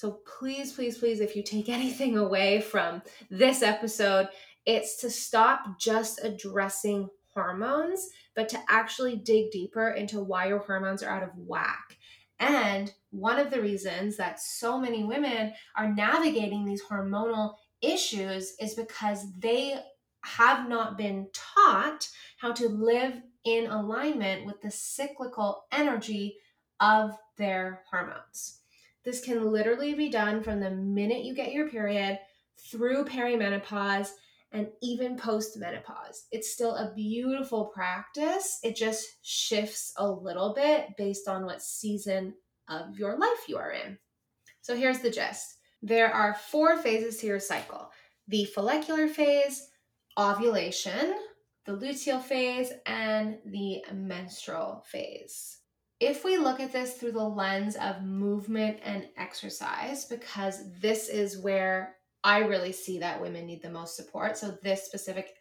So 0.00 0.20
please, 0.38 0.72
please, 0.72 0.96
please, 0.96 1.20
if 1.20 1.36
you 1.36 1.42
take 1.42 1.68
anything 1.68 2.16
away 2.16 2.60
from 2.60 3.02
this 3.30 3.62
episode, 3.62 4.28
it's 4.66 4.96
to 4.98 5.10
stop 5.10 5.78
just 5.78 6.20
addressing 6.22 7.08
hormones, 7.34 8.08
but 8.34 8.48
to 8.50 8.58
actually 8.68 9.16
dig 9.16 9.50
deeper 9.50 9.90
into 9.90 10.20
why 10.20 10.46
your 10.46 10.58
hormones 10.58 11.02
are 11.02 11.10
out 11.10 11.22
of 11.22 11.36
whack. 11.36 11.96
And 12.38 12.92
one 13.10 13.38
of 13.38 13.50
the 13.50 13.60
reasons 13.60 14.16
that 14.16 14.40
so 14.40 14.78
many 14.80 15.04
women 15.04 15.52
are 15.76 15.92
navigating 15.92 16.64
these 16.64 16.82
hormonal 16.82 17.54
issues 17.82 18.54
is 18.60 18.74
because 18.74 19.26
they 19.38 19.78
have 20.24 20.68
not 20.68 20.98
been 20.98 21.28
taught 21.32 22.08
how 22.38 22.52
to 22.52 22.68
live 22.68 23.14
in 23.44 23.66
alignment 23.66 24.46
with 24.46 24.60
the 24.60 24.70
cyclical 24.70 25.64
energy 25.72 26.36
of 26.80 27.12
their 27.36 27.82
hormones. 27.90 28.58
This 29.04 29.20
can 29.20 29.50
literally 29.50 29.94
be 29.94 30.10
done 30.10 30.42
from 30.42 30.60
the 30.60 30.70
minute 30.70 31.24
you 31.24 31.34
get 31.34 31.52
your 31.52 31.68
period 31.68 32.18
through 32.58 33.06
perimenopause 33.06 34.10
and 34.52 34.68
even 34.82 35.16
post 35.16 35.56
menopause. 35.56 36.26
It's 36.32 36.52
still 36.52 36.74
a 36.74 36.92
beautiful 36.94 37.66
practice. 37.66 38.58
It 38.62 38.76
just 38.76 39.06
shifts 39.22 39.92
a 39.96 40.10
little 40.10 40.54
bit 40.54 40.88
based 40.96 41.28
on 41.28 41.44
what 41.44 41.62
season 41.62 42.34
of 42.68 42.98
your 42.98 43.16
life 43.16 43.48
you 43.48 43.56
are 43.58 43.72
in. 43.72 43.98
So 44.60 44.76
here's 44.76 45.00
the 45.00 45.10
gist 45.10 45.56
there 45.82 46.12
are 46.12 46.34
four 46.34 46.76
phases 46.76 47.18
to 47.18 47.26
your 47.26 47.40
cycle 47.40 47.90
the 48.28 48.44
follicular 48.44 49.08
phase, 49.08 49.68
ovulation, 50.18 51.16
the 51.66 51.72
luteal 51.72 52.22
phase, 52.22 52.72
and 52.86 53.38
the 53.46 53.82
menstrual 53.92 54.84
phase. 54.86 55.58
If 55.98 56.24
we 56.24 56.38
look 56.38 56.60
at 56.60 56.72
this 56.72 56.94
through 56.94 57.12
the 57.12 57.24
lens 57.24 57.76
of 57.76 58.02
movement 58.02 58.78
and 58.82 59.08
exercise, 59.16 60.04
because 60.06 60.60
this 60.80 61.08
is 61.08 61.38
where 61.38 61.96
I 62.22 62.40
really 62.40 62.72
see 62.72 62.98
that 62.98 63.20
women 63.20 63.46
need 63.46 63.62
the 63.62 63.70
most 63.70 63.96
support. 63.96 64.36
So, 64.36 64.58
this 64.62 64.84
specific 64.84 65.36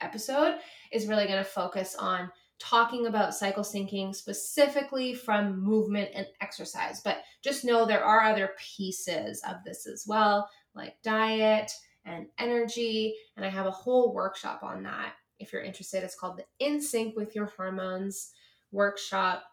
episode 0.00 0.58
is 0.92 1.06
really 1.06 1.26
going 1.26 1.38
to 1.38 1.44
focus 1.44 1.94
on 1.98 2.30
talking 2.58 3.06
about 3.06 3.34
cycle 3.34 3.62
syncing 3.62 4.14
specifically 4.14 5.14
from 5.14 5.62
movement 5.62 6.10
and 6.14 6.26
exercise. 6.40 7.00
But 7.02 7.22
just 7.42 7.64
know 7.64 7.84
there 7.84 8.04
are 8.04 8.22
other 8.22 8.50
pieces 8.58 9.42
of 9.48 9.56
this 9.64 9.86
as 9.86 10.04
well, 10.06 10.48
like 10.74 10.96
diet 11.02 11.70
and 12.04 12.26
energy. 12.38 13.14
And 13.36 13.44
I 13.44 13.48
have 13.48 13.66
a 13.66 13.72
whole 13.72 14.14
workshop 14.14 14.62
on 14.62 14.82
that 14.84 15.14
if 15.38 15.52
you're 15.52 15.62
interested. 15.62 16.02
It's 16.02 16.18
called 16.18 16.38
the 16.38 16.64
In 16.64 16.80
Sync 16.80 17.16
with 17.16 17.34
Your 17.34 17.46
Hormones 17.46 18.32
workshop. 18.72 19.44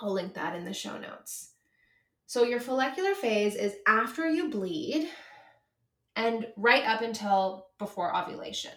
I'll 0.00 0.12
link 0.12 0.34
that 0.34 0.56
in 0.56 0.64
the 0.64 0.74
show 0.74 0.98
notes. 0.98 1.52
So, 2.26 2.42
your 2.42 2.60
follicular 2.60 3.14
phase 3.14 3.54
is 3.54 3.76
after 3.86 4.28
you 4.28 4.50
bleed 4.50 5.08
and 6.16 6.46
right 6.56 6.84
up 6.84 7.02
until 7.02 7.66
before 7.78 8.16
ovulation. 8.16 8.72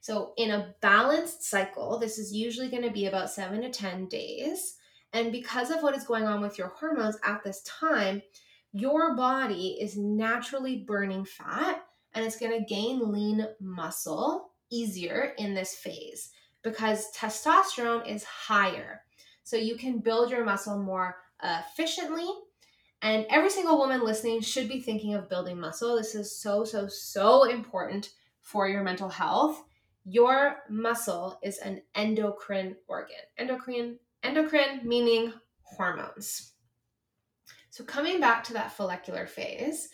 So, 0.00 0.32
in 0.36 0.50
a 0.50 0.74
balanced 0.80 1.44
cycle, 1.44 1.98
this 1.98 2.18
is 2.18 2.34
usually 2.34 2.68
going 2.68 2.82
to 2.82 2.90
be 2.90 3.06
about 3.06 3.30
seven 3.30 3.62
to 3.62 3.70
10 3.70 4.06
days. 4.06 4.76
And 5.12 5.32
because 5.32 5.70
of 5.70 5.82
what 5.82 5.96
is 5.96 6.04
going 6.04 6.24
on 6.24 6.40
with 6.40 6.58
your 6.58 6.68
hormones 6.68 7.18
at 7.24 7.42
this 7.44 7.62
time, 7.62 8.22
your 8.72 9.14
body 9.14 9.78
is 9.80 9.96
naturally 9.96 10.78
burning 10.78 11.24
fat 11.24 11.84
and 12.14 12.24
it's 12.24 12.38
going 12.38 12.52
to 12.52 12.74
gain 12.74 13.12
lean 13.12 13.46
muscle 13.60 14.50
easier 14.70 15.34
in 15.38 15.54
this 15.54 15.74
phase 15.74 16.30
because 16.62 17.12
testosterone 17.16 18.06
is 18.08 18.24
higher. 18.24 19.02
So, 19.44 19.56
you 19.56 19.76
can 19.76 19.98
build 19.98 20.30
your 20.30 20.44
muscle 20.44 20.78
more 20.78 21.16
efficiently 21.42 22.28
and 23.02 23.26
every 23.30 23.50
single 23.50 23.78
woman 23.78 24.04
listening 24.04 24.40
should 24.40 24.68
be 24.68 24.80
thinking 24.80 25.14
of 25.14 25.28
building 25.28 25.58
muscle. 25.58 25.96
This 25.96 26.14
is 26.14 26.40
so, 26.40 26.64
so, 26.64 26.86
so 26.86 27.44
important 27.44 28.10
for 28.40 28.68
your 28.68 28.84
mental 28.84 29.08
health. 29.08 29.64
Your 30.04 30.58
muscle 30.70 31.38
is 31.42 31.58
an 31.58 31.82
endocrine 31.96 32.76
organ. 32.86 33.16
Endocrine, 33.38 33.98
endocrine 34.22 34.80
meaning 34.84 35.32
hormones. 35.62 36.52
So 37.70 37.82
coming 37.84 38.20
back 38.20 38.44
to 38.44 38.52
that 38.52 38.72
follicular 38.72 39.26
phase, 39.26 39.88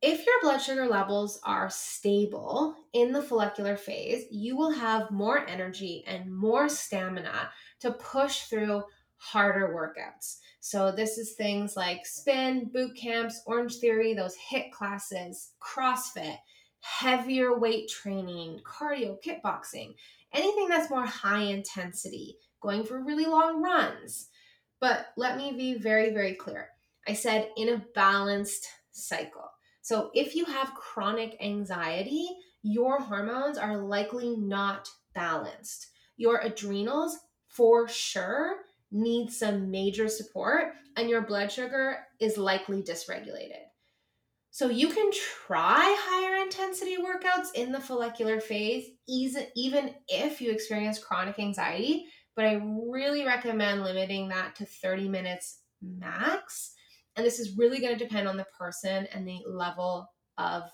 if 0.00 0.26
your 0.26 0.40
blood 0.42 0.58
sugar 0.58 0.88
levels 0.88 1.38
are 1.44 1.70
stable 1.70 2.74
in 2.92 3.12
the 3.12 3.22
follicular 3.22 3.76
phase, 3.76 4.24
you 4.32 4.56
will 4.56 4.72
have 4.72 5.12
more 5.12 5.46
energy 5.46 6.02
and 6.08 6.34
more 6.34 6.68
stamina 6.68 7.50
to 7.80 7.92
push 7.92 8.46
through 8.46 8.82
harder 9.22 9.68
workouts. 9.68 10.38
So 10.60 10.90
this 10.90 11.16
is 11.16 11.34
things 11.34 11.76
like 11.76 12.04
spin, 12.04 12.70
boot 12.72 12.96
camps, 12.96 13.40
Orange 13.46 13.76
Theory, 13.76 14.14
those 14.14 14.36
HIIT 14.50 14.72
classes, 14.72 15.52
CrossFit, 15.60 16.38
heavier 16.80 17.56
weight 17.56 17.88
training, 17.88 18.60
cardio, 18.64 19.16
kickboxing, 19.24 19.94
anything 20.32 20.68
that's 20.68 20.90
more 20.90 21.06
high 21.06 21.42
intensity, 21.42 22.36
going 22.60 22.84
for 22.84 23.04
really 23.04 23.26
long 23.26 23.62
runs. 23.62 24.28
But 24.80 25.06
let 25.16 25.36
me 25.36 25.52
be 25.52 25.78
very, 25.78 26.12
very 26.12 26.34
clear. 26.34 26.70
I 27.06 27.14
said 27.14 27.48
in 27.56 27.68
a 27.68 27.84
balanced 27.94 28.66
cycle. 28.90 29.50
So 29.82 30.10
if 30.14 30.34
you 30.34 30.44
have 30.46 30.74
chronic 30.74 31.36
anxiety, 31.40 32.28
your 32.62 33.00
hormones 33.00 33.56
are 33.56 33.78
likely 33.78 34.36
not 34.36 34.88
balanced. 35.14 35.88
Your 36.16 36.40
adrenals, 36.40 37.18
for 37.48 37.86
sure, 37.88 38.56
needs 38.92 39.36
some 39.36 39.70
major 39.70 40.08
support 40.08 40.74
and 40.96 41.08
your 41.08 41.22
blood 41.22 41.50
sugar 41.50 41.98
is 42.20 42.36
likely 42.36 42.82
dysregulated. 42.82 43.62
So 44.50 44.68
you 44.68 44.88
can 44.88 45.10
try 45.46 45.96
higher 45.98 46.42
intensity 46.44 46.98
workouts 46.98 47.54
in 47.54 47.72
the 47.72 47.80
follicular 47.80 48.38
phase, 48.38 48.84
even 49.08 49.94
if 50.08 50.42
you 50.42 50.50
experience 50.50 50.98
chronic 51.02 51.38
anxiety, 51.38 52.04
but 52.36 52.44
I 52.44 52.60
really 52.62 53.24
recommend 53.24 53.82
limiting 53.82 54.28
that 54.28 54.54
to 54.56 54.66
30 54.66 55.08
minutes 55.08 55.60
max. 55.80 56.74
And 57.16 57.24
this 57.24 57.38
is 57.38 57.56
really 57.56 57.80
going 57.80 57.96
to 57.96 58.04
depend 58.04 58.28
on 58.28 58.36
the 58.36 58.46
person 58.58 59.06
and 59.14 59.26
the 59.26 59.40
level 59.46 60.06
of 60.36 60.64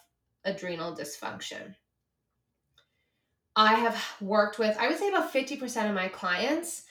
adrenal 0.44 0.96
dysfunction. 0.96 1.74
I 3.54 3.74
have 3.74 4.04
worked 4.20 4.58
with, 4.58 4.76
I 4.78 4.88
would 4.88 4.98
say 4.98 5.08
about 5.08 5.32
50% 5.32 5.88
of 5.88 5.94
my 5.94 6.08
clients 6.08 6.82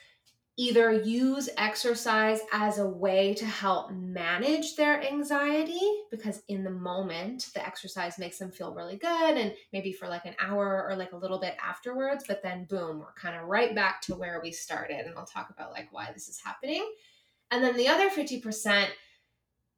either 0.59 0.91
use 0.91 1.49
exercise 1.55 2.39
as 2.51 2.79
a 2.79 2.87
way 2.87 3.35
to 3.35 3.45
help 3.45 3.91
manage 3.91 4.75
their 4.75 5.01
anxiety 5.03 5.79
because 6.09 6.41
in 6.47 6.63
the 6.63 6.71
moment 6.71 7.49
the 7.53 7.63
exercise 7.63 8.17
makes 8.17 8.39
them 8.39 8.51
feel 8.51 8.73
really 8.73 8.97
good 8.97 9.37
and 9.37 9.53
maybe 9.71 9.93
for 9.93 10.07
like 10.07 10.25
an 10.25 10.35
hour 10.39 10.87
or 10.89 10.95
like 10.95 11.11
a 11.11 11.17
little 11.17 11.39
bit 11.39 11.55
afterwards 11.63 12.23
but 12.27 12.41
then 12.41 12.65
boom 12.65 12.97
we're 12.99 13.13
kind 13.13 13.39
of 13.39 13.47
right 13.47 13.75
back 13.75 14.01
to 14.01 14.15
where 14.15 14.41
we 14.41 14.51
started 14.51 15.05
and 15.05 15.15
I'll 15.15 15.25
talk 15.25 15.51
about 15.51 15.71
like 15.71 15.89
why 15.91 16.09
this 16.11 16.27
is 16.27 16.41
happening. 16.43 16.85
And 17.51 17.63
then 17.63 17.77
the 17.77 17.87
other 17.87 18.09
50% 18.09 18.87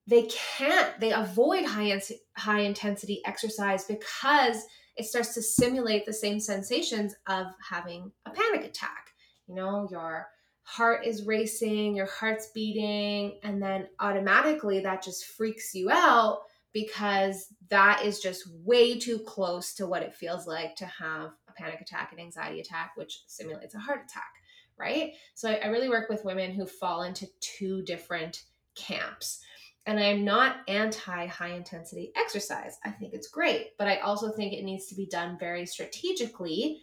they 0.08 0.28
can't 0.58 1.00
they 1.00 1.12
avoid 1.12 1.66
high 1.66 2.02
high 2.36 2.62
intensity 2.62 3.22
exercise 3.26 3.84
because 3.84 4.66
it 4.96 5.06
starts 5.06 5.34
to 5.36 5.42
simulate 5.42 6.06
the 6.06 6.14
same 6.14 6.40
sensations 6.40 7.16
of 7.28 7.48
having 7.70 8.12
a 8.26 8.32
panic 8.32 8.66
attack. 8.66 9.12
You 9.48 9.56
know 9.56 9.88
your 9.92 10.28
heart 10.70 11.04
is 11.04 11.26
racing, 11.26 11.96
your 11.96 12.06
heart's 12.06 12.52
beating, 12.54 13.40
and 13.42 13.60
then 13.60 13.88
automatically 14.00 14.80
that 14.82 15.02
just 15.02 15.26
freaks 15.26 15.74
you 15.74 15.90
out 15.90 16.42
because 16.74 17.48
that 17.70 18.06
is 18.06 18.20
just 18.20 18.48
way 18.64 19.00
too 19.00 19.18
close 19.18 19.74
to 19.74 19.88
what 19.88 20.04
it 20.04 20.14
feels 20.14 20.46
like 20.46 20.76
to 20.76 20.86
have 20.86 21.32
a 21.48 21.54
panic 21.58 21.82
attack 21.82 22.12
and 22.12 22.22
anxiety 22.22 22.60
attack, 22.60 22.92
which 22.98 23.24
simulates 23.26 23.74
a 23.74 23.80
heart 23.80 24.02
attack, 24.08 24.32
right? 24.78 25.14
So 25.34 25.50
I, 25.50 25.56
I 25.56 25.68
really 25.70 25.90
work 25.90 26.08
with 26.08 26.24
women 26.24 26.52
who 26.52 26.68
fall 26.68 27.02
into 27.02 27.28
two 27.40 27.82
different 27.82 28.44
camps. 28.76 29.42
And 29.88 30.00
I'm 30.00 30.24
not 30.24 30.58
anti 30.68 31.26
high 31.26 31.54
intensity 31.54 32.12
exercise. 32.16 32.78
I 32.86 32.92
think 32.92 33.16
it's 33.16 33.28
great, 33.28 33.76
but 33.80 33.88
I 33.88 33.98
also 34.02 34.32
think 34.32 34.54
it 34.54 34.64
needs 34.64 34.86
to 34.90 34.96
be 34.96 35.08
done 35.08 35.36
very 35.40 35.66
strategically, 35.66 36.82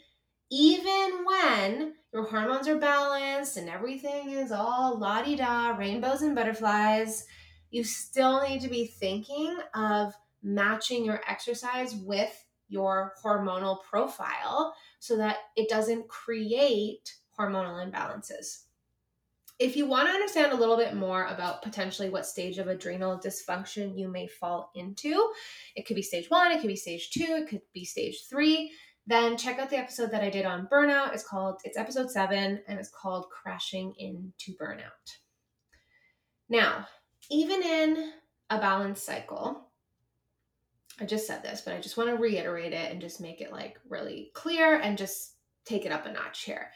even 0.50 1.24
when 1.24 1.94
your 2.16 2.24
hormones 2.24 2.66
are 2.66 2.78
balanced 2.78 3.58
and 3.58 3.68
everything 3.68 4.30
is 4.30 4.50
all 4.50 4.98
la 4.98 5.20
di 5.22 5.36
da, 5.36 5.76
rainbows 5.76 6.22
and 6.22 6.34
butterflies. 6.34 7.26
You 7.70 7.84
still 7.84 8.42
need 8.48 8.62
to 8.62 8.70
be 8.70 8.86
thinking 8.86 9.54
of 9.74 10.14
matching 10.42 11.04
your 11.04 11.20
exercise 11.28 11.94
with 11.94 12.42
your 12.68 13.12
hormonal 13.22 13.82
profile 13.82 14.74
so 14.98 15.18
that 15.18 15.36
it 15.56 15.68
doesn't 15.68 16.08
create 16.08 17.14
hormonal 17.38 17.86
imbalances. 17.86 18.62
If 19.58 19.76
you 19.76 19.84
want 19.84 20.08
to 20.08 20.14
understand 20.14 20.52
a 20.52 20.56
little 20.56 20.78
bit 20.78 20.94
more 20.94 21.26
about 21.26 21.60
potentially 21.60 22.08
what 22.08 22.24
stage 22.24 22.56
of 22.56 22.66
adrenal 22.66 23.18
dysfunction 23.18 23.98
you 23.98 24.08
may 24.08 24.26
fall 24.26 24.70
into, 24.74 25.32
it 25.74 25.84
could 25.84 25.96
be 25.96 26.02
stage 26.02 26.30
one, 26.30 26.50
it 26.50 26.62
could 26.62 26.68
be 26.68 26.76
stage 26.76 27.10
two, 27.10 27.42
it 27.42 27.48
could 27.48 27.60
be 27.74 27.84
stage 27.84 28.24
three, 28.30 28.72
then 29.06 29.36
check 29.36 29.58
out 29.58 29.70
the 29.70 29.78
episode 29.78 30.10
that 30.10 30.24
I 30.24 30.30
did 30.30 30.46
on 30.46 30.68
burnout. 30.70 31.14
It's 31.14 31.26
called, 31.26 31.60
it's 31.64 31.78
episode 31.78 32.10
seven, 32.10 32.60
and 32.66 32.78
it's 32.78 32.88
called 32.88 33.26
Crashing 33.30 33.94
into 33.98 34.52
Burnout. 34.60 35.16
Now, 36.48 36.86
even 37.30 37.62
in 37.62 38.12
a 38.50 38.58
balanced 38.58 39.04
cycle, 39.04 39.68
I 41.00 41.04
just 41.04 41.26
said 41.26 41.42
this, 41.42 41.60
but 41.60 41.74
I 41.74 41.80
just 41.80 41.96
want 41.96 42.08
to 42.10 42.16
reiterate 42.16 42.72
it 42.72 42.90
and 42.90 43.00
just 43.00 43.20
make 43.20 43.40
it 43.40 43.52
like 43.52 43.78
really 43.88 44.30
clear 44.34 44.80
and 44.80 44.96
just 44.96 45.34
take 45.64 45.84
it 45.84 45.92
up 45.92 46.06
a 46.06 46.12
notch 46.12 46.42
here 46.42 46.70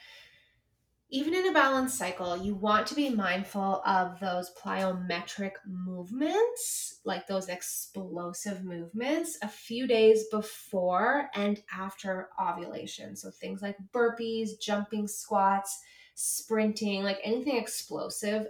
even 1.12 1.35
in 1.35 1.49
a 1.49 1.52
balanced 1.52 1.99
cycle, 1.99 2.37
you 2.37 2.55
want 2.55 2.87
to 2.87 2.95
be 2.95 3.11
mindful 3.11 3.83
of 3.85 4.21
those 4.21 4.52
plyometric 4.55 5.52
movements, 5.67 7.00
like 7.05 7.26
those 7.26 7.49
explosive 7.49 8.64
movements, 8.64 9.37
a 9.43 9.49
few 9.49 9.88
days 9.88 10.26
before 10.31 11.29
and 11.35 11.61
after 11.76 12.29
ovulation. 12.40 13.17
So 13.17 13.31
things 13.31 13.61
like 13.61 13.76
burpees, 13.93 14.50
jumping 14.61 15.09
squats, 15.09 15.81
sprinting, 16.14 17.02
like 17.02 17.19
anything 17.25 17.57
explosive 17.57 18.47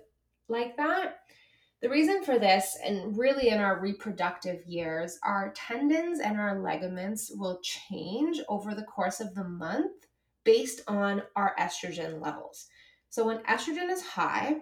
like 0.48 0.76
that. 0.76 1.20
The 1.80 1.88
reason 1.88 2.22
for 2.24 2.38
this, 2.38 2.76
and 2.84 3.16
really 3.16 3.48
in 3.48 3.58
our 3.58 3.80
reproductive 3.80 4.66
years, 4.66 5.18
our 5.22 5.50
tendons 5.56 6.20
and 6.20 6.38
our 6.38 6.60
ligaments 6.60 7.32
will 7.34 7.58
change 7.62 8.38
over 8.50 8.74
the 8.74 8.82
course 8.82 9.20
of 9.20 9.34
the 9.34 9.44
month 9.44 9.92
based 10.44 10.82
on 10.88 11.22
our 11.36 11.54
estrogen 11.58 12.20
levels. 12.20 12.68
So 13.08 13.26
when 13.26 13.38
estrogen 13.40 13.90
is 13.90 14.02
high, 14.02 14.56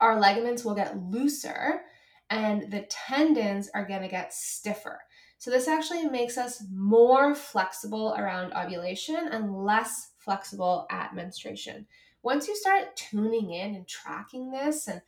our 0.00 0.18
ligaments 0.18 0.64
will 0.64 0.74
get 0.74 0.98
looser 0.98 1.82
and 2.30 2.70
the 2.72 2.86
tendons 2.88 3.70
are 3.74 3.86
going 3.86 4.02
to 4.02 4.08
get 4.08 4.32
stiffer. 4.32 5.00
So 5.38 5.50
this 5.50 5.68
actually 5.68 6.06
makes 6.06 6.38
us 6.38 6.62
more 6.72 7.34
flexible 7.34 8.14
around 8.16 8.52
ovulation 8.54 9.28
and 9.30 9.64
less 9.64 10.12
flexible 10.18 10.86
at 10.90 11.14
menstruation. 11.14 11.86
Once 12.22 12.46
you 12.48 12.56
start 12.56 12.96
tuning 12.96 13.50
in 13.50 13.74
and 13.74 13.86
tracking 13.86 14.50
this 14.50 14.88
and 14.88 15.02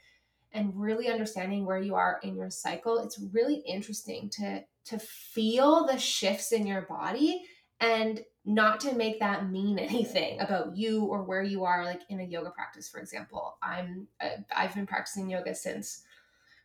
and 0.52 0.72
really 0.80 1.08
understanding 1.08 1.66
where 1.66 1.80
you 1.80 1.96
are 1.96 2.20
in 2.22 2.36
your 2.36 2.48
cycle, 2.48 2.98
it's 2.98 3.18
really 3.32 3.56
interesting 3.66 4.28
to 4.30 4.64
to 4.86 4.98
feel 4.98 5.86
the 5.86 5.98
shifts 5.98 6.52
in 6.52 6.66
your 6.66 6.82
body 6.82 7.42
and 7.80 8.22
not 8.44 8.80
to 8.80 8.94
make 8.94 9.20
that 9.20 9.50
mean 9.50 9.78
anything 9.78 10.40
about 10.40 10.76
you 10.76 11.04
or 11.04 11.22
where 11.22 11.42
you 11.42 11.64
are 11.64 11.84
like 11.84 12.02
in 12.08 12.20
a 12.20 12.24
yoga 12.24 12.50
practice 12.50 12.88
for 12.88 13.00
example. 13.00 13.56
I'm 13.62 14.06
uh, 14.20 14.42
i've 14.54 14.74
been 14.74 14.86
practicing 14.86 15.30
yoga 15.30 15.54
since 15.54 16.02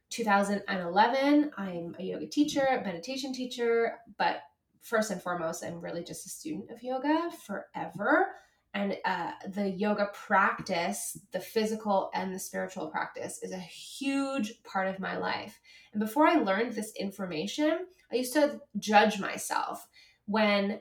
2011 0.09 1.51
i'm 1.57 1.95
a 1.99 2.03
yoga 2.03 2.25
teacher 2.25 2.81
meditation 2.83 3.31
teacher 3.31 3.93
but 4.17 4.41
first 4.81 5.11
and 5.11 5.21
foremost 5.21 5.63
i'm 5.63 5.79
really 5.79 6.03
just 6.03 6.25
a 6.25 6.29
student 6.29 6.69
of 6.71 6.83
yoga 6.83 7.29
forever. 7.45 8.27
And 8.71 8.97
uh, 9.03 9.31
the 9.47 9.67
yoga 9.67 10.09
practice 10.13 11.17
the 11.31 11.39
physical 11.39 12.11
and 12.13 12.33
the 12.33 12.39
spiritual 12.39 12.87
practice 12.87 13.41
is 13.41 13.51
a 13.51 13.57
huge 13.57 14.61
part 14.63 14.87
of 14.87 14.99
my 14.99 15.17
life. 15.17 15.59
And 15.93 15.99
before 15.99 16.27
i 16.27 16.35
learned 16.35 16.73
this 16.73 16.93
information 16.95 17.87
i 18.11 18.15
used 18.15 18.33
to 18.33 18.59
judge 18.77 19.19
myself 19.19 19.87
when 20.25 20.79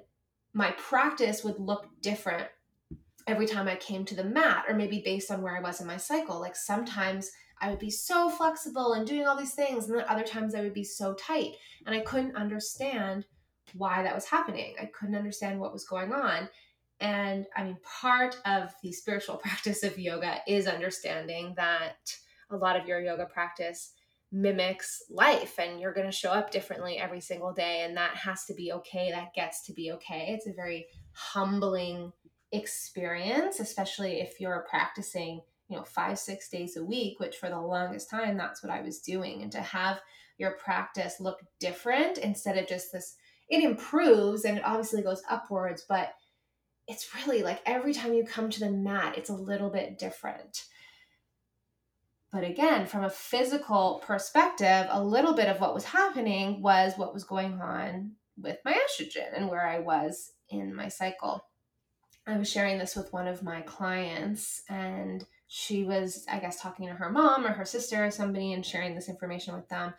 my 0.54 0.72
practice 0.72 1.44
would 1.44 1.58
look 1.58 1.86
different 2.00 2.48
every 3.26 3.46
time 3.46 3.68
I 3.68 3.76
came 3.76 4.04
to 4.06 4.14
the 4.14 4.24
mat, 4.24 4.64
or 4.68 4.74
maybe 4.74 5.02
based 5.04 5.30
on 5.30 5.42
where 5.42 5.56
I 5.56 5.60
was 5.60 5.80
in 5.80 5.86
my 5.86 5.98
cycle. 5.98 6.40
Like 6.40 6.56
sometimes 6.56 7.30
I 7.60 7.68
would 7.70 7.78
be 7.78 7.90
so 7.90 8.30
flexible 8.30 8.94
and 8.94 9.06
doing 9.06 9.26
all 9.26 9.36
these 9.36 9.54
things, 9.54 9.88
and 9.88 9.98
then 9.98 10.06
other 10.08 10.24
times 10.24 10.54
I 10.54 10.62
would 10.62 10.74
be 10.74 10.84
so 10.84 11.14
tight. 11.14 11.52
And 11.86 11.94
I 11.94 12.00
couldn't 12.00 12.36
understand 12.36 13.26
why 13.74 14.02
that 14.02 14.14
was 14.14 14.24
happening. 14.24 14.74
I 14.80 14.86
couldn't 14.86 15.16
understand 15.16 15.60
what 15.60 15.72
was 15.72 15.84
going 15.84 16.12
on. 16.12 16.48
And 17.00 17.46
I 17.56 17.64
mean, 17.64 17.76
part 17.82 18.40
of 18.46 18.74
the 18.82 18.92
spiritual 18.92 19.36
practice 19.44 19.82
of 19.82 19.98
yoga 19.98 20.38
is 20.46 20.66
understanding 20.66 21.54
that 21.56 21.96
a 22.50 22.56
lot 22.56 22.80
of 22.80 22.86
your 22.86 23.00
yoga 23.00 23.26
practice 23.26 23.92
mimics 24.30 25.02
life 25.10 25.58
and 25.58 25.80
you're 25.80 25.94
going 25.94 26.06
to 26.06 26.12
show 26.12 26.30
up 26.30 26.50
differently 26.50 26.98
every 26.98 27.20
single 27.20 27.52
day 27.52 27.82
and 27.82 27.96
that 27.96 28.14
has 28.14 28.44
to 28.44 28.54
be 28.54 28.72
okay 28.72 29.10
that 29.10 29.32
gets 29.34 29.64
to 29.64 29.72
be 29.72 29.92
okay. 29.92 30.26
It's 30.28 30.46
a 30.46 30.52
very 30.52 30.86
humbling 31.12 32.12
experience 32.52 33.60
especially 33.60 34.20
if 34.20 34.40
you're 34.40 34.66
practicing 34.70 35.42
you 35.68 35.76
know 35.76 35.84
5 35.84 36.18
6 36.18 36.48
days 36.48 36.78
a 36.78 36.84
week 36.84 37.20
which 37.20 37.36
for 37.36 37.50
the 37.50 37.60
longest 37.60 38.08
time 38.08 38.38
that's 38.38 38.62
what 38.62 38.72
I 38.72 38.82
was 38.82 39.00
doing. 39.00 39.42
And 39.42 39.52
to 39.52 39.60
have 39.60 40.00
your 40.38 40.52
practice 40.52 41.20
look 41.20 41.40
different 41.58 42.18
instead 42.18 42.56
of 42.56 42.66
just 42.68 42.92
this 42.92 43.16
it 43.48 43.64
improves 43.64 44.44
and 44.44 44.58
it 44.58 44.64
obviously 44.64 45.02
goes 45.02 45.22
upwards 45.28 45.84
but 45.88 46.12
it's 46.86 47.14
really 47.14 47.42
like 47.42 47.60
every 47.66 47.92
time 47.92 48.14
you 48.14 48.24
come 48.24 48.50
to 48.50 48.60
the 48.60 48.70
mat 48.70 49.16
it's 49.16 49.30
a 49.30 49.34
little 49.34 49.70
bit 49.70 49.98
different 49.98 50.64
but 52.30 52.44
again, 52.44 52.86
from 52.86 53.04
a 53.04 53.10
physical 53.10 54.02
perspective, 54.06 54.86
a 54.90 55.02
little 55.02 55.34
bit 55.34 55.48
of 55.48 55.60
what 55.60 55.74
was 55.74 55.84
happening 55.84 56.60
was 56.60 56.92
what 56.96 57.14
was 57.14 57.24
going 57.24 57.60
on 57.60 58.12
with 58.36 58.58
my 58.64 58.72
estrogen 58.72 59.34
and 59.34 59.48
where 59.48 59.66
I 59.66 59.78
was 59.78 60.32
in 60.50 60.74
my 60.74 60.88
cycle. 60.88 61.44
I 62.26 62.36
was 62.36 62.50
sharing 62.50 62.78
this 62.78 62.94
with 62.94 63.12
one 63.12 63.26
of 63.26 63.42
my 63.42 63.62
clients, 63.62 64.62
and 64.68 65.24
she 65.46 65.84
was, 65.84 66.26
I 66.30 66.38
guess, 66.38 66.60
talking 66.60 66.86
to 66.88 66.92
her 66.92 67.10
mom 67.10 67.46
or 67.46 67.52
her 67.52 67.64
sister 67.64 68.04
or 68.04 68.10
somebody 68.10 68.52
and 68.52 68.64
sharing 68.64 68.94
this 68.94 69.08
information 69.08 69.54
with 69.54 69.68
them. 69.70 69.94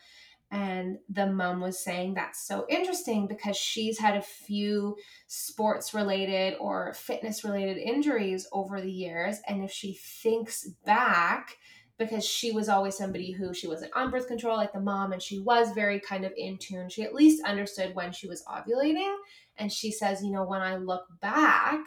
And 0.52 0.98
the 1.10 1.28
mom 1.28 1.62
was 1.62 1.84
saying 1.84 2.13
that's 2.13 2.48
so 2.48 2.65
interesting 2.70 3.28
because 3.28 3.58
she's 3.58 4.00
had 4.00 4.15
a 4.15 4.22
few 4.22 4.98
sports 5.28 5.94
related 5.94 6.56
or 6.60 6.94
fitness 6.94 7.44
related 7.44 7.78
injuries 7.78 8.48
over 8.52 8.82
the 8.82 8.92
years. 8.92 9.39
And 9.48 9.63
if 9.63 9.72
she 9.72 9.94
thinks 9.94 10.68
back, 10.86 11.58
because 12.00 12.26
she 12.26 12.52
was 12.52 12.70
always 12.70 12.98
somebody 12.98 13.32
who 13.32 13.54
she 13.54 13.68
wasn't 13.68 13.92
on 13.94 14.10
birth 14.10 14.28
control 14.28 14.58
like 14.58 14.74
the 14.74 14.80
mom 14.80 15.12
and 15.12 15.22
she 15.22 15.40
was 15.40 15.74
very 15.74 16.00
kind 16.00 16.26
of 16.26 16.34
in 16.36 16.58
tune. 16.58 16.90
She 16.90 17.04
at 17.04 17.14
least 17.14 17.46
understood 17.46 17.94
when 17.94 18.12
she 18.12 18.28
was 18.28 18.44
ovulating 18.46 19.14
and 19.58 19.72
she 19.72 19.92
says 19.92 20.24
you 20.24 20.32
know 20.32 20.46
when 20.46 20.62
i 20.62 20.78
look 20.78 21.06
back 21.22 21.82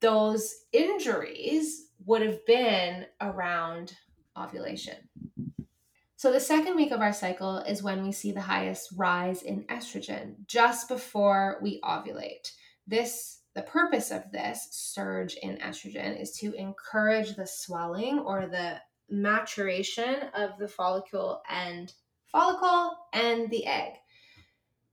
those 0.00 0.64
injuries 0.72 1.86
would 2.04 2.20
have 2.20 2.44
been 2.44 3.06
around 3.22 3.96
ovulation. 4.36 4.96
So 6.16 6.30
the 6.30 6.40
second 6.40 6.76
week 6.76 6.90
of 6.90 7.00
our 7.00 7.12
cycle 7.12 7.58
is 7.58 7.82
when 7.82 8.02
we 8.02 8.12
see 8.12 8.30
the 8.30 8.40
highest 8.40 8.90
rise 8.96 9.42
in 9.42 9.64
estrogen 9.64 10.34
just 10.46 10.88
before 10.88 11.58
we 11.62 11.80
ovulate. 11.80 12.50
This 12.86 13.40
the 13.54 13.62
purpose 13.62 14.10
of 14.10 14.30
this 14.32 14.68
surge 14.72 15.36
in 15.36 15.56
estrogen 15.58 16.20
is 16.20 16.32
to 16.38 16.52
encourage 16.54 17.36
the 17.36 17.46
swelling 17.46 18.18
or 18.18 18.46
the 18.46 18.80
maturation 19.10 20.16
of 20.34 20.58
the 20.58 20.68
follicle 20.68 21.42
and 21.48 21.92
follicle 22.30 22.96
and 23.12 23.50
the 23.50 23.66
egg. 23.66 23.92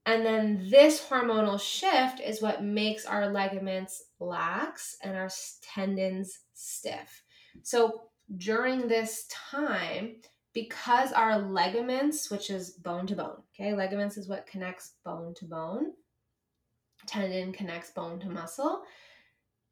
And 0.05 0.25
then 0.25 0.67
this 0.69 1.05
hormonal 1.07 1.59
shift 1.59 2.19
is 2.19 2.41
what 2.41 2.63
makes 2.63 3.05
our 3.05 3.29
ligaments 3.29 4.03
lax 4.19 4.97
and 5.03 5.15
our 5.15 5.29
tendons 5.61 6.39
stiff. 6.53 7.23
So 7.63 8.01
during 8.37 8.87
this 8.87 9.27
time, 9.29 10.15
because 10.53 11.11
our 11.11 11.37
ligaments, 11.37 12.31
which 12.31 12.49
is 12.49 12.71
bone 12.71 13.07
to 13.07 13.15
bone, 13.15 13.37
okay, 13.53 13.73
ligaments 13.75 14.17
is 14.17 14.27
what 14.27 14.47
connects 14.47 14.93
bone 15.05 15.33
to 15.35 15.45
bone, 15.45 15.93
tendon 17.05 17.53
connects 17.53 17.91
bone 17.91 18.19
to 18.19 18.29
muscle, 18.29 18.81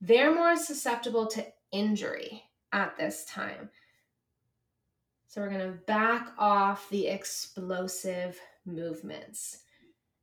they're 0.02 0.34
more 0.34 0.56
susceptible 0.56 1.28
to 1.28 1.46
injury 1.72 2.44
at 2.72 2.98
this 2.98 3.26
time. 3.26 3.70
So 5.30 5.42
we're 5.42 5.50
going 5.50 5.72
to 5.72 5.78
back 5.86 6.32
off 6.40 6.90
the 6.90 7.06
explosive 7.06 8.40
movements. 8.66 9.60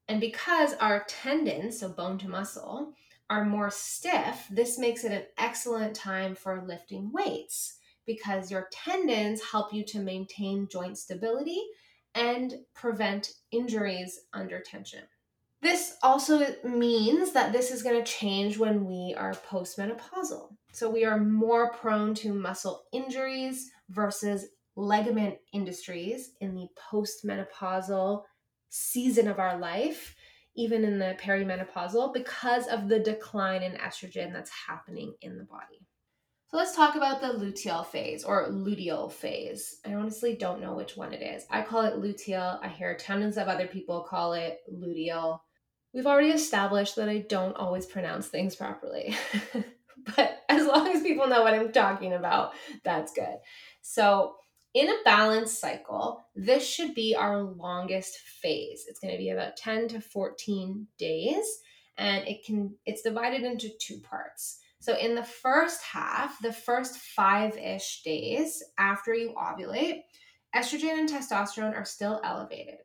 And 0.09 0.21
because 0.21 0.75
our 0.75 1.05
tendons, 1.07 1.79
so 1.79 1.89
bone 1.89 2.19
to 2.19 2.29
muscle, 2.29 2.93
are 3.31 3.45
more 3.45 3.71
stiff, 3.71 4.49
this 4.51 4.81
makes 4.81 5.05
it 5.05 5.13
an 5.13 5.23
excellent 5.39 5.95
time 5.95 6.35
for 6.35 6.65
lifting 6.67 7.13
weights 7.13 7.79
because 8.05 8.51
your 8.51 8.67
tendons 8.73 9.41
help 9.45 9.73
you 9.73 9.85
to 9.85 10.01
maintain 10.01 10.67
joint 10.69 10.99
stability 10.99 11.63
and 12.17 12.55
prevent 12.75 13.31
injuries 13.53 14.23
under 14.33 14.59
tension. 14.59 15.05
This 15.63 15.97
also 16.03 16.53
means 16.65 17.33
that 17.33 17.53
this 17.53 17.71
is 17.71 17.85
going 17.85 18.03
to 18.03 18.13
change 18.13 18.59
when 18.59 18.85
we 18.85 19.15
are 19.17 19.35
postmenopausal. 19.49 20.49
So 20.73 20.91
we 20.91 21.05
are 21.05 21.19
more 21.19 21.73
prone 21.73 22.13
to 22.17 22.35
muscle 22.35 22.87
injuries 22.93 23.71
versus 23.89 24.47
ligament 24.77 25.39
industries 25.53 26.33
in 26.41 26.55
the 26.55 26.69
postmenopausal 26.93 28.23
season 28.69 29.27
of 29.29 29.39
our 29.39 29.59
life, 29.59 30.15
even 30.55 30.85
in 30.85 30.99
the 30.99 31.17
perimenopausal, 31.21 32.13
because 32.13 32.67
of 32.69 32.89
the 32.89 32.99
decline 32.99 33.63
in 33.63 33.73
estrogen 33.73 34.33
that's 34.33 34.51
happening 34.69 35.15
in 35.23 35.39
the 35.39 35.45
body. 35.45 35.87
So 36.49 36.59
let's 36.59 36.77
talk 36.77 36.95
about 36.95 37.21
the 37.21 37.29
luteal 37.29 37.85
phase 37.85 38.23
or 38.23 38.49
luteal 38.51 39.11
phase. 39.11 39.81
I 39.85 39.95
honestly 39.95 40.37
don't 40.37 40.61
know 40.61 40.75
which 40.75 40.97
one 40.97 41.13
it 41.13 41.23
is. 41.23 41.45
I 41.51 41.63
call 41.63 41.83
it 41.83 42.01
luteal. 42.01 42.61
I 42.63 42.69
hear 42.69 42.97
tons 42.97 43.37
of 43.37 43.49
other 43.49 43.67
people 43.67 44.07
call 44.09 44.35
it 44.35 44.59
luteal. 44.73 45.41
We've 45.93 46.07
already 46.07 46.31
established 46.31 46.97
that 46.97 47.09
I 47.09 47.19
don't 47.19 47.57
always 47.57 47.87
pronounce 47.87 48.29
things 48.29 48.55
properly. 48.55 49.17
but 50.17 50.43
as 50.49 50.67
long 50.67 50.87
as 50.89 51.03
people 51.03 51.27
know 51.27 51.43
what 51.43 51.55
I'm 51.55 51.73
talking 51.73 52.13
about, 52.13 52.53
that's 52.85 53.13
good. 53.13 53.39
So, 53.83 54.37
in 54.77 54.91
a 54.91 55.03
balanced 55.07 55.59
cycle, 55.59 56.27
this 56.35 56.69
should 56.69 56.95
be 56.95 57.17
our 57.17 57.43
longest 57.43 58.19
phase. 58.19 58.85
It's 58.87 58.99
going 58.99 59.15
to 59.15 59.19
be 59.19 59.31
about 59.31 59.57
10 59.57 59.89
to 59.89 60.03
14 60.03 60.87
days 60.99 61.61
and 61.97 62.29
it 62.29 62.45
can 62.45 62.75
it's 62.85 63.01
divided 63.01 63.43
into 63.43 63.71
two 63.81 64.01
parts. 64.01 64.59
So 64.81 64.95
in 64.99 65.15
the 65.15 65.25
first 65.25 65.83
half, 65.83 66.39
the 66.43 66.53
first 66.53 67.01
5ish 67.19 68.03
days 68.03 68.63
after 68.77 69.15
you 69.15 69.33
ovulate, 69.35 70.03
estrogen 70.55 70.99
and 70.99 71.09
testosterone 71.09 71.75
are 71.75 71.87
still 71.87 72.21
elevated 72.23 72.81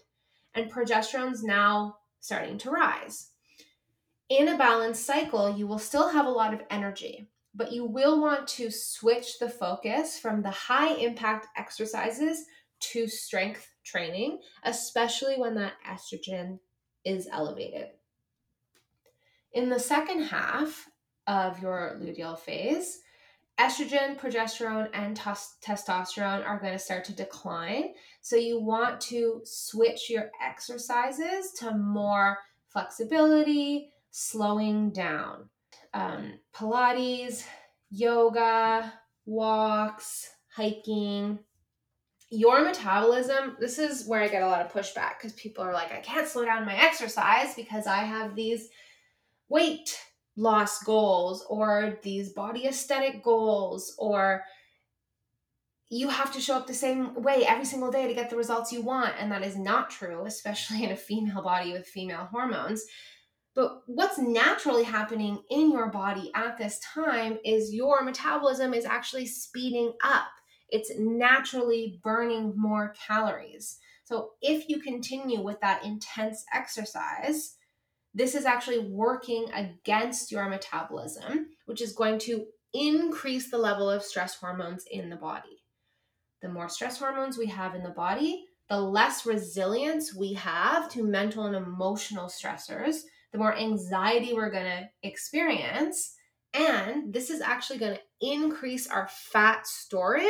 and 0.55 0.71
progesterone's 0.71 1.43
now 1.43 1.97
starting 2.21 2.57
to 2.59 2.71
rise. 2.71 3.31
In 4.29 4.47
a 4.47 4.57
balanced 4.57 5.05
cycle, 5.05 5.57
you 5.57 5.67
will 5.67 5.77
still 5.77 6.07
have 6.07 6.25
a 6.25 6.29
lot 6.29 6.53
of 6.53 6.61
energy 6.69 7.27
but 7.53 7.71
you 7.71 7.85
will 7.85 8.21
want 8.21 8.47
to 8.47 8.71
switch 8.71 9.39
the 9.39 9.49
focus 9.49 10.17
from 10.17 10.41
the 10.41 10.51
high 10.51 10.93
impact 10.95 11.47
exercises 11.57 12.45
to 12.79 13.07
strength 13.07 13.73
training, 13.83 14.39
especially 14.63 15.35
when 15.37 15.55
that 15.55 15.73
estrogen 15.87 16.59
is 17.03 17.27
elevated. 17.31 17.87
In 19.53 19.69
the 19.69 19.79
second 19.79 20.23
half 20.23 20.87
of 21.27 21.61
your 21.61 21.99
luteal 22.01 22.39
phase, 22.39 22.99
estrogen, 23.59 24.17
progesterone, 24.17 24.87
and 24.93 25.15
testosterone 25.17 26.45
are 26.45 26.59
going 26.59 26.73
to 26.73 26.79
start 26.79 27.03
to 27.05 27.13
decline. 27.13 27.93
So 28.21 28.37
you 28.37 28.59
want 28.59 29.01
to 29.01 29.41
switch 29.43 30.09
your 30.09 30.31
exercises 30.41 31.51
to 31.59 31.75
more 31.75 32.39
flexibility, 32.69 33.91
slowing 34.09 34.91
down 34.91 35.49
um, 35.93 36.33
Pilates, 36.53 37.43
yoga, 37.89 38.93
walks, 39.25 40.29
hiking. 40.55 41.39
Your 42.29 42.63
metabolism, 42.63 43.57
this 43.59 43.77
is 43.77 44.07
where 44.07 44.21
I 44.21 44.29
get 44.29 44.43
a 44.43 44.47
lot 44.47 44.65
of 44.65 44.71
pushback 44.71 45.17
because 45.17 45.33
people 45.33 45.63
are 45.65 45.73
like, 45.73 45.91
I 45.91 45.99
can't 45.99 46.27
slow 46.27 46.45
down 46.45 46.65
my 46.65 46.75
exercise 46.75 47.55
because 47.55 47.87
I 47.87 48.03
have 48.03 48.35
these 48.35 48.69
weight 49.49 49.99
loss 50.37 50.81
goals 50.83 51.45
or 51.49 51.99
these 52.03 52.29
body 52.29 52.65
aesthetic 52.65 53.21
goals 53.21 53.93
or 53.97 54.43
you 55.89 56.07
have 56.07 56.31
to 56.31 56.39
show 56.39 56.55
up 56.55 56.67
the 56.67 56.73
same 56.73 57.21
way 57.21 57.43
every 57.45 57.65
single 57.65 57.91
day 57.91 58.07
to 58.07 58.13
get 58.13 58.29
the 58.29 58.37
results 58.37 58.71
you 58.71 58.81
want 58.81 59.13
and 59.19 59.29
that 59.29 59.43
is 59.43 59.57
not 59.57 59.89
true 59.89 60.25
especially 60.25 60.85
in 60.85 60.91
a 60.91 60.95
female 60.95 61.41
body 61.41 61.73
with 61.73 61.85
female 61.85 62.29
hormones 62.31 62.85
but 63.53 63.83
what's 63.85 64.17
naturally 64.17 64.83
happening 64.83 65.41
in 65.49 65.71
your 65.71 65.87
body 65.87 66.31
at 66.35 66.57
this 66.57 66.79
time 66.93 67.37
is 67.43 67.73
your 67.73 68.01
metabolism 68.03 68.73
is 68.73 68.85
actually 68.85 69.25
speeding 69.25 69.93
up. 70.03 70.29
It's 70.69 70.91
naturally 70.97 71.99
burning 72.01 72.53
more 72.55 72.93
calories. 73.07 73.79
So 74.05 74.31
if 74.41 74.69
you 74.69 74.79
continue 74.79 75.41
with 75.41 75.59
that 75.61 75.83
intense 75.83 76.45
exercise, 76.53 77.57
this 78.13 78.35
is 78.35 78.45
actually 78.45 78.79
working 78.79 79.47
against 79.53 80.31
your 80.31 80.49
metabolism, 80.49 81.47
which 81.65 81.81
is 81.81 81.93
going 81.93 82.19
to 82.19 82.45
increase 82.73 83.49
the 83.49 83.57
level 83.57 83.89
of 83.89 84.03
stress 84.03 84.35
hormones 84.35 84.85
in 84.89 85.09
the 85.09 85.15
body. 85.17 85.63
The 86.41 86.49
more 86.49 86.69
stress 86.69 86.99
hormones 86.99 87.37
we 87.37 87.47
have 87.47 87.75
in 87.75 87.83
the 87.83 87.89
body, 87.89 88.45
the 88.69 88.79
less 88.79 89.25
resilience 89.25 90.15
we 90.15 90.33
have 90.33 90.89
to 90.91 91.03
mental 91.03 91.45
and 91.45 91.55
emotional 91.55 92.27
stressors, 92.27 93.01
the 93.31 93.37
more 93.37 93.55
anxiety 93.55 94.33
we're 94.33 94.51
going 94.51 94.65
to 94.65 94.89
experience. 95.03 96.15
And 96.53 97.13
this 97.13 97.29
is 97.29 97.41
actually 97.41 97.79
going 97.79 97.95
to 97.95 98.01
increase 98.27 98.87
our 98.87 99.07
fat 99.09 99.65
storage 99.65 100.25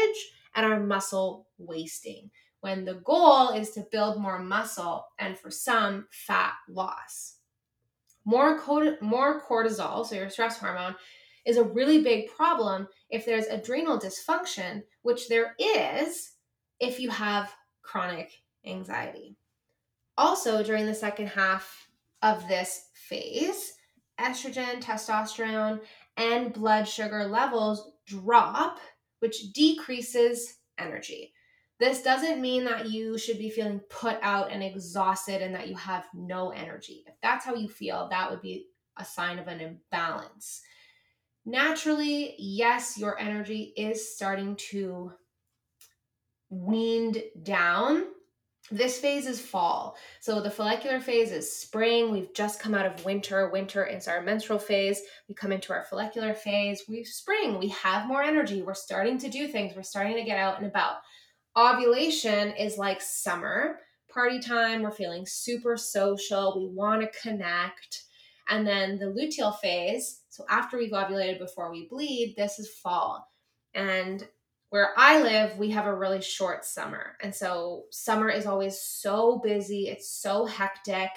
and 0.56 0.66
our 0.66 0.80
muscle 0.80 1.48
wasting 1.58 2.30
when 2.62 2.86
the 2.86 2.96
goal 2.96 3.50
is 3.50 3.72
to 3.72 3.86
build 3.92 4.22
more 4.22 4.40
muscle 4.40 5.06
and 5.20 5.38
for 5.38 5.52
some 5.52 6.08
fat 6.12 6.54
loss. 6.70 7.38
More, 8.24 8.62
more 9.02 9.42
cortisol, 9.42 10.06
so 10.06 10.16
your 10.16 10.30
stress 10.30 10.60
hormone, 10.60 10.96
is 11.44 11.58
a 11.58 11.64
really 11.64 12.04
big 12.04 12.30
problem 12.30 12.88
if 13.10 13.26
there's 13.26 13.48
adrenal 13.48 14.00
dysfunction, 14.00 14.84
which 15.02 15.28
there 15.28 15.56
is 15.58 16.34
if 16.80 17.00
you 17.00 17.10
have 17.10 17.52
chronic 17.82 18.32
anxiety. 18.64 19.36
Also, 20.20 20.64
during 20.64 20.86
the 20.86 20.94
second 20.94 21.28
half 21.28 21.88
of 22.22 22.48
this 22.48 22.90
phase, 22.94 23.74
estrogen, 24.20 24.82
testosterone, 24.82 25.82
and 26.18 26.54
blood 26.54 26.88
sugar 26.88 27.26
levels 27.26 27.94
drop, 28.06 28.80
which 29.20 29.54
decreases 29.54 30.58
energy. 30.78 31.34
This 31.80 32.04
doesn't 32.04 32.42
mean 32.42 32.64
that 32.66 32.92
you 32.92 33.18
should 33.18 33.40
be 33.40 33.50
feeling 33.50 33.80
put 33.90 34.20
out 34.22 34.52
and 34.52 34.62
exhausted 34.62 35.42
and 35.42 35.56
that 35.56 35.68
you 35.68 35.76
have 35.76 36.06
no 36.14 36.52
energy. 36.52 37.04
If 37.08 37.16
that's 37.24 37.44
how 37.44 37.56
you 37.56 37.68
feel, 37.68 38.08
that 38.10 38.30
would 38.30 38.42
be 38.42 38.68
a 38.98 39.06
sign 39.06 39.40
of 39.40 39.48
an 39.48 39.60
imbalance. 39.60 40.62
Naturally, 41.44 42.36
yes, 42.38 43.00
your 43.00 43.18
energy 43.18 43.74
is 43.76 44.14
starting 44.14 44.56
to 44.70 45.12
weaned 46.52 47.24
down 47.42 48.04
this 48.72 49.00
phase 49.00 49.28
is 49.28 49.42
fall. 49.42 49.98
So 50.20 50.42
the 50.42 50.50
follicular 50.50 51.00
phase 51.00 51.32
is 51.32 51.52
spring. 51.52 52.12
We've 52.12 52.34
just 52.34 52.62
come 52.62 52.74
out 52.74 52.86
of 52.86 53.04
winter. 53.06 53.50
Winter 53.50 53.86
is 53.86 54.08
our 54.08 54.22
menstrual 54.22 54.60
phase. 54.60 55.02
We 55.28 55.36
come 55.36 55.52
into 55.52 55.74
our 55.74 55.84
follicular 55.84 56.34
phase. 56.34 56.84
We 56.88 57.04
spring. 57.04 57.60
We 57.60 57.70
have 57.70 58.08
more 58.08 58.24
energy. 58.24 58.62
We're 58.62 58.74
starting 58.74 59.18
to 59.20 59.30
do 59.30 59.48
things. 59.48 59.76
We're 59.76 59.84
starting 59.84 60.16
to 60.16 60.24
get 60.24 60.40
out 60.40 60.58
and 60.58 60.68
about. 60.68 60.98
Ovulation 61.58 62.54
is 62.54 62.78
like 62.78 63.02
summer, 63.02 63.80
party 64.12 64.40
time. 64.40 64.82
We're 64.82 64.92
feeling 64.92 65.26
super 65.28 65.76
social. 65.76 66.58
We 66.58 66.74
want 66.74 67.02
to 67.02 67.20
connect. 67.22 68.04
And 68.50 68.66
then 68.66 68.98
the 69.00 69.06
luteal 69.06 69.58
phase, 69.60 70.22
so 70.30 70.46
after 70.50 70.78
we've 70.78 70.92
ovulated 70.92 71.40
before 71.40 71.72
we 71.72 71.88
bleed, 71.90 72.36
this 72.38 72.58
is 72.58 72.70
fall. 72.70 73.28
And 73.74 74.28
where 74.72 74.92
I 74.96 75.22
live, 75.22 75.58
we 75.58 75.70
have 75.72 75.86
a 75.86 75.94
really 75.94 76.22
short 76.22 76.64
summer. 76.64 77.18
And 77.22 77.36
so 77.36 77.84
summer 77.92 78.30
is 78.30 78.46
always 78.46 78.80
so 78.80 79.42
busy, 79.44 79.90
it's 79.90 80.10
so 80.10 80.46
hectic 80.46 81.10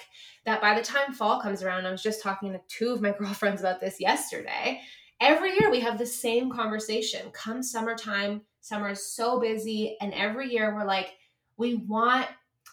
that 0.43 0.59
by 0.59 0.75
the 0.75 0.83
time 0.83 1.13
fall 1.13 1.41
comes 1.41 1.63
around, 1.63 1.85
I 1.85 1.91
was 1.91 2.03
just 2.03 2.21
talking 2.21 2.51
to 2.51 2.59
two 2.67 2.91
of 2.91 3.01
my 3.01 3.11
girlfriends 3.17 3.61
about 3.61 3.79
this 3.79 4.01
yesterday. 4.01 4.81
Every 5.21 5.51
year 5.51 5.71
we 5.71 5.79
have 5.79 5.97
the 5.97 6.05
same 6.05 6.51
conversation. 6.51 7.31
Come 7.31 7.63
summertime, 7.63 8.41
summer 8.59 8.89
is 8.89 9.15
so 9.15 9.39
busy. 9.39 9.95
And 10.01 10.13
every 10.13 10.51
year 10.51 10.75
we're 10.75 10.85
like, 10.85 11.13
we 11.55 11.75
want 11.75 12.27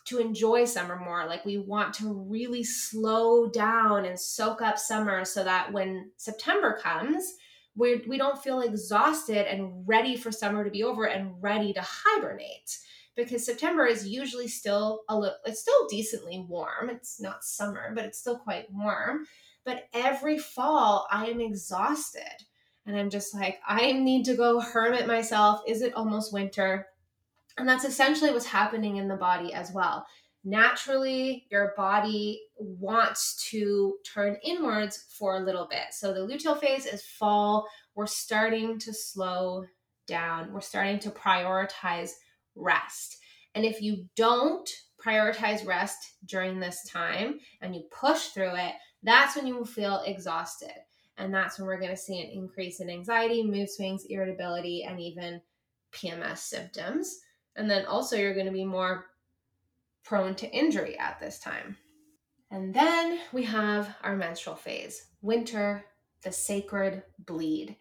to 0.06 0.18
enjoy 0.18 0.64
summer 0.64 0.96
more. 0.96 1.26
Like 1.26 1.44
we 1.44 1.58
want 1.58 1.94
to 1.94 2.12
really 2.12 2.64
slow 2.64 3.48
down 3.48 4.04
and 4.04 4.18
soak 4.18 4.60
up 4.60 4.80
summer 4.80 5.24
so 5.24 5.44
that 5.44 5.72
when 5.72 6.10
September 6.16 6.76
comes, 6.82 7.36
we 7.74 8.02
we 8.06 8.18
don't 8.18 8.42
feel 8.42 8.60
exhausted 8.60 9.50
and 9.50 9.86
ready 9.86 10.16
for 10.16 10.30
summer 10.30 10.64
to 10.64 10.70
be 10.70 10.84
over 10.84 11.04
and 11.04 11.34
ready 11.40 11.72
to 11.72 11.82
hibernate 11.82 12.78
because 13.16 13.44
September 13.44 13.86
is 13.86 14.06
usually 14.06 14.48
still 14.48 15.02
a 15.08 15.18
little 15.18 15.36
it's 15.44 15.60
still 15.60 15.88
decently 15.88 16.44
warm. 16.48 16.90
It's 16.90 17.20
not 17.20 17.44
summer, 17.44 17.92
but 17.94 18.04
it's 18.04 18.18
still 18.18 18.38
quite 18.38 18.66
warm. 18.70 19.26
But 19.64 19.84
every 19.92 20.38
fall 20.38 21.06
I 21.10 21.26
am 21.26 21.40
exhausted 21.40 22.44
and 22.86 22.96
I'm 22.96 23.10
just 23.10 23.34
like 23.34 23.60
I 23.66 23.92
need 23.92 24.24
to 24.26 24.34
go 24.34 24.60
hermit 24.60 25.06
myself. 25.06 25.62
Is 25.66 25.82
it 25.82 25.94
almost 25.94 26.32
winter? 26.32 26.86
And 27.58 27.68
that's 27.68 27.84
essentially 27.84 28.32
what's 28.32 28.46
happening 28.46 28.96
in 28.96 29.08
the 29.08 29.16
body 29.16 29.52
as 29.52 29.72
well. 29.72 30.06
Naturally 30.44 31.46
your 31.50 31.72
body 31.76 32.42
wants 32.58 33.48
to 33.50 33.96
turn 34.12 34.36
inwards 34.44 35.04
for 35.18 35.36
a 35.36 35.44
little 35.44 35.66
bit. 35.68 35.86
So 35.92 36.12
the 36.12 36.20
luteal 36.20 36.58
phase 36.58 36.86
is 36.86 37.04
fall. 37.04 37.66
We're 37.94 38.06
starting 38.06 38.78
to 38.80 38.92
slow 38.92 39.64
down. 40.06 40.52
We're 40.52 40.60
starting 40.60 40.98
to 41.00 41.10
prioritize 41.10 42.10
rest. 42.54 43.18
And 43.54 43.64
if 43.64 43.80
you 43.80 44.06
don't 44.16 44.68
prioritize 45.04 45.66
rest 45.66 46.14
during 46.26 46.58
this 46.58 46.84
time 46.88 47.38
and 47.60 47.74
you 47.74 47.82
push 47.90 48.28
through 48.28 48.56
it, 48.56 48.74
that's 49.02 49.36
when 49.36 49.46
you 49.46 49.56
will 49.56 49.64
feel 49.64 50.02
exhausted. 50.06 50.72
And 51.18 51.34
that's 51.34 51.58
when 51.58 51.66
we're 51.66 51.80
going 51.80 51.90
to 51.90 51.96
see 51.96 52.20
an 52.20 52.30
increase 52.30 52.80
in 52.80 52.88
anxiety, 52.88 53.42
mood 53.42 53.70
swings, 53.70 54.04
irritability, 54.08 54.84
and 54.84 55.00
even 55.00 55.40
PMS 55.92 56.38
symptoms. 56.38 57.20
And 57.56 57.70
then 57.70 57.84
also, 57.84 58.16
you're 58.16 58.34
going 58.34 58.46
to 58.46 58.52
be 58.52 58.64
more 58.64 59.06
prone 60.04 60.34
to 60.36 60.50
injury 60.50 60.98
at 60.98 61.20
this 61.20 61.38
time. 61.38 61.76
And 62.50 62.74
then 62.74 63.18
we 63.32 63.44
have 63.44 63.94
our 64.02 64.14
menstrual 64.14 64.56
phase, 64.56 65.06
winter, 65.22 65.84
the 66.22 66.32
sacred 66.32 67.02
bleed. 67.26 67.76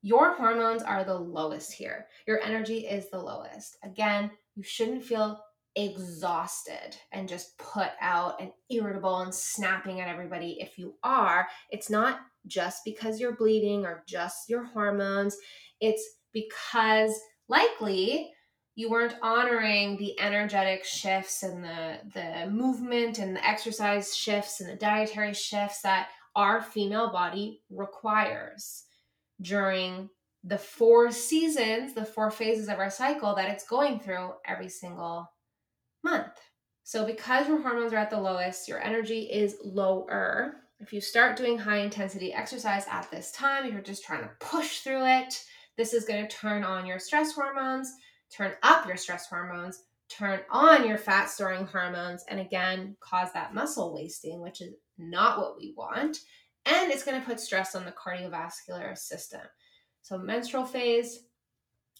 Your 0.00 0.34
hormones 0.34 0.82
are 0.82 1.04
the 1.04 1.18
lowest 1.18 1.72
here. 1.72 2.06
Your 2.26 2.40
energy 2.40 2.86
is 2.86 3.10
the 3.10 3.18
lowest. 3.18 3.76
Again, 3.84 4.30
you 4.54 4.62
shouldn't 4.62 5.04
feel 5.04 5.40
exhausted 5.74 6.96
and 7.12 7.28
just 7.28 7.56
put 7.58 7.90
out 8.00 8.40
and 8.40 8.52
irritable 8.70 9.20
and 9.20 9.34
snapping 9.34 10.00
at 10.00 10.08
everybody. 10.08 10.58
If 10.60 10.78
you 10.78 10.94
are, 11.02 11.48
it's 11.70 11.90
not 11.90 12.20
just 12.46 12.84
because 12.84 13.20
you're 13.20 13.36
bleeding 13.36 13.84
or 13.84 14.04
just 14.06 14.48
your 14.48 14.64
hormones, 14.64 15.36
it's 15.80 16.04
because 16.32 17.18
likely 17.48 18.32
you 18.74 18.90
weren't 18.90 19.16
honoring 19.22 19.96
the 19.96 20.18
energetic 20.18 20.84
shifts 20.84 21.42
and 21.42 21.62
the 21.62 21.98
the 22.14 22.50
movement 22.50 23.18
and 23.18 23.36
the 23.36 23.46
exercise 23.46 24.16
shifts 24.16 24.60
and 24.60 24.70
the 24.70 24.76
dietary 24.76 25.34
shifts 25.34 25.82
that 25.82 26.08
our 26.34 26.62
female 26.62 27.12
body 27.12 27.60
requires 27.70 28.84
during 29.40 30.08
the 30.44 30.58
four 30.58 31.12
seasons, 31.12 31.94
the 31.94 32.04
four 32.04 32.30
phases 32.30 32.68
of 32.68 32.78
our 32.78 32.90
cycle 32.90 33.34
that 33.34 33.48
it's 33.48 33.68
going 33.68 34.00
through 34.00 34.32
every 34.46 34.68
single 34.68 35.30
month. 36.02 36.32
So, 36.84 37.06
because 37.06 37.46
your 37.46 37.62
hormones 37.62 37.92
are 37.92 37.98
at 37.98 38.10
the 38.10 38.20
lowest, 38.20 38.68
your 38.68 38.82
energy 38.82 39.22
is 39.30 39.56
lower. 39.62 40.54
If 40.80 40.92
you 40.92 41.00
start 41.00 41.36
doing 41.36 41.58
high 41.58 41.78
intensity 41.78 42.32
exercise 42.32 42.86
at 42.90 43.08
this 43.10 43.30
time, 43.30 43.70
you're 43.70 43.82
just 43.82 44.04
trying 44.04 44.22
to 44.22 44.30
push 44.40 44.80
through 44.80 45.06
it, 45.06 45.44
this 45.76 45.94
is 45.94 46.04
going 46.04 46.26
to 46.26 46.36
turn 46.36 46.64
on 46.64 46.86
your 46.86 46.98
stress 46.98 47.32
hormones, 47.32 47.92
turn 48.34 48.52
up 48.62 48.86
your 48.86 48.96
stress 48.96 49.26
hormones, 49.28 49.84
turn 50.08 50.40
on 50.50 50.86
your 50.86 50.98
fat 50.98 51.26
storing 51.26 51.66
hormones, 51.66 52.24
and 52.28 52.40
again, 52.40 52.96
cause 53.00 53.32
that 53.32 53.54
muscle 53.54 53.94
wasting, 53.94 54.40
which 54.40 54.60
is 54.60 54.74
not 54.98 55.38
what 55.38 55.56
we 55.58 55.74
want. 55.76 56.18
And 56.64 56.92
it's 56.92 57.04
going 57.04 57.20
to 57.20 57.26
put 57.26 57.40
stress 57.40 57.74
on 57.74 57.84
the 57.84 57.92
cardiovascular 57.92 58.96
system. 58.96 59.40
So, 60.02 60.18
menstrual 60.18 60.64
phase, 60.64 61.24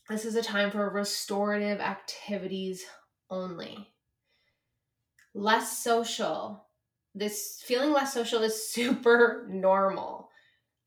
this 0.08 0.24
is 0.24 0.36
a 0.36 0.42
time 0.42 0.70
for 0.70 0.88
restorative 0.90 1.80
activities 1.80 2.84
only. 3.30 3.88
Less 5.34 5.78
social. 5.78 6.66
This 7.14 7.62
feeling 7.64 7.92
less 7.92 8.12
social 8.12 8.42
is 8.42 8.70
super 8.72 9.46
normal. 9.48 10.28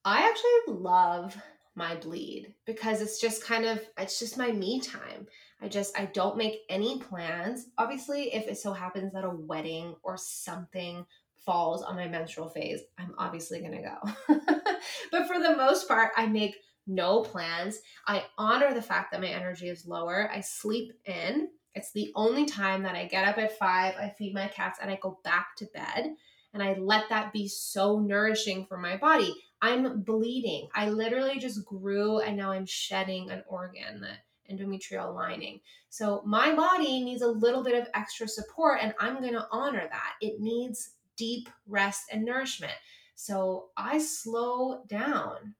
I 0.03 0.29
actually 0.29 0.75
love 0.81 1.35
my 1.75 1.95
bleed 1.95 2.53
because 2.65 3.01
it's 3.01 3.19
just 3.19 3.43
kind 3.43 3.65
of 3.65 3.81
it's 3.97 4.19
just 4.19 4.37
my 4.37 4.51
me 4.51 4.79
time. 4.79 5.27
I 5.61 5.67
just 5.67 5.97
I 5.97 6.05
don't 6.05 6.37
make 6.37 6.61
any 6.69 6.99
plans. 6.99 7.67
Obviously, 7.77 8.33
if 8.33 8.47
it 8.47 8.57
so 8.57 8.73
happens 8.73 9.13
that 9.13 9.25
a 9.25 9.29
wedding 9.29 9.95
or 10.03 10.17
something 10.17 11.05
falls 11.45 11.83
on 11.83 11.95
my 11.95 12.07
menstrual 12.07 12.49
phase, 12.49 12.81
I'm 12.97 13.13
obviously 13.17 13.59
going 13.59 13.71
to 13.71 13.81
go. 13.81 14.35
but 15.11 15.27
for 15.27 15.39
the 15.39 15.55
most 15.55 15.87
part, 15.87 16.11
I 16.17 16.25
make 16.25 16.55
no 16.87 17.21
plans. 17.21 17.79
I 18.07 18.23
honor 18.37 18.73
the 18.73 18.81
fact 18.81 19.11
that 19.11 19.21
my 19.21 19.27
energy 19.27 19.69
is 19.69 19.85
lower. 19.85 20.29
I 20.31 20.41
sleep 20.41 20.93
in. 21.05 21.49
It's 21.73 21.91
the 21.91 22.11
only 22.15 22.45
time 22.45 22.83
that 22.83 22.95
I 22.95 23.05
get 23.05 23.27
up 23.27 23.37
at 23.37 23.57
5, 23.57 23.95
I 23.95 24.13
feed 24.17 24.33
my 24.33 24.47
cats 24.47 24.79
and 24.81 24.89
I 24.89 24.97
go 25.01 25.19
back 25.23 25.55
to 25.57 25.65
bed 25.73 26.15
and 26.53 26.63
I 26.63 26.73
let 26.79 27.09
that 27.09 27.33
be 27.33 27.49
so 27.49 27.99
nourishing 27.99 28.65
for 28.65 28.77
my 28.77 28.95
body. 28.95 29.35
I'm 29.65 30.01
bleeding. 30.01 30.67
I 30.75 30.89
literally 30.89 31.39
just 31.39 31.65
grew 31.65 32.19
and 32.19 32.37
now 32.37 32.51
I'm 32.51 32.67
shedding 32.67 33.31
an 33.31 33.43
organ, 33.47 33.99
the 33.99 34.53
endometrial 34.53 35.15
lining. 35.15 35.59
So 35.89 36.21
my 36.23 36.53
body 36.53 37.03
needs 37.03 37.23
a 37.23 37.27
little 37.27 37.63
bit 37.63 37.73
of 37.73 37.87
extra 37.95 38.27
support 38.27 38.77
and 38.83 38.93
I'm 38.99 39.21
going 39.21 39.33
to 39.33 39.47
honor 39.51 39.87
that. 39.89 40.13
It 40.21 40.39
needs 40.39 40.91
deep 41.17 41.49
rest 41.65 42.03
and 42.11 42.23
nourishment. 42.23 42.75
So 43.15 43.69
I 43.75 43.97
slow 43.97 44.83
down. 44.85 45.55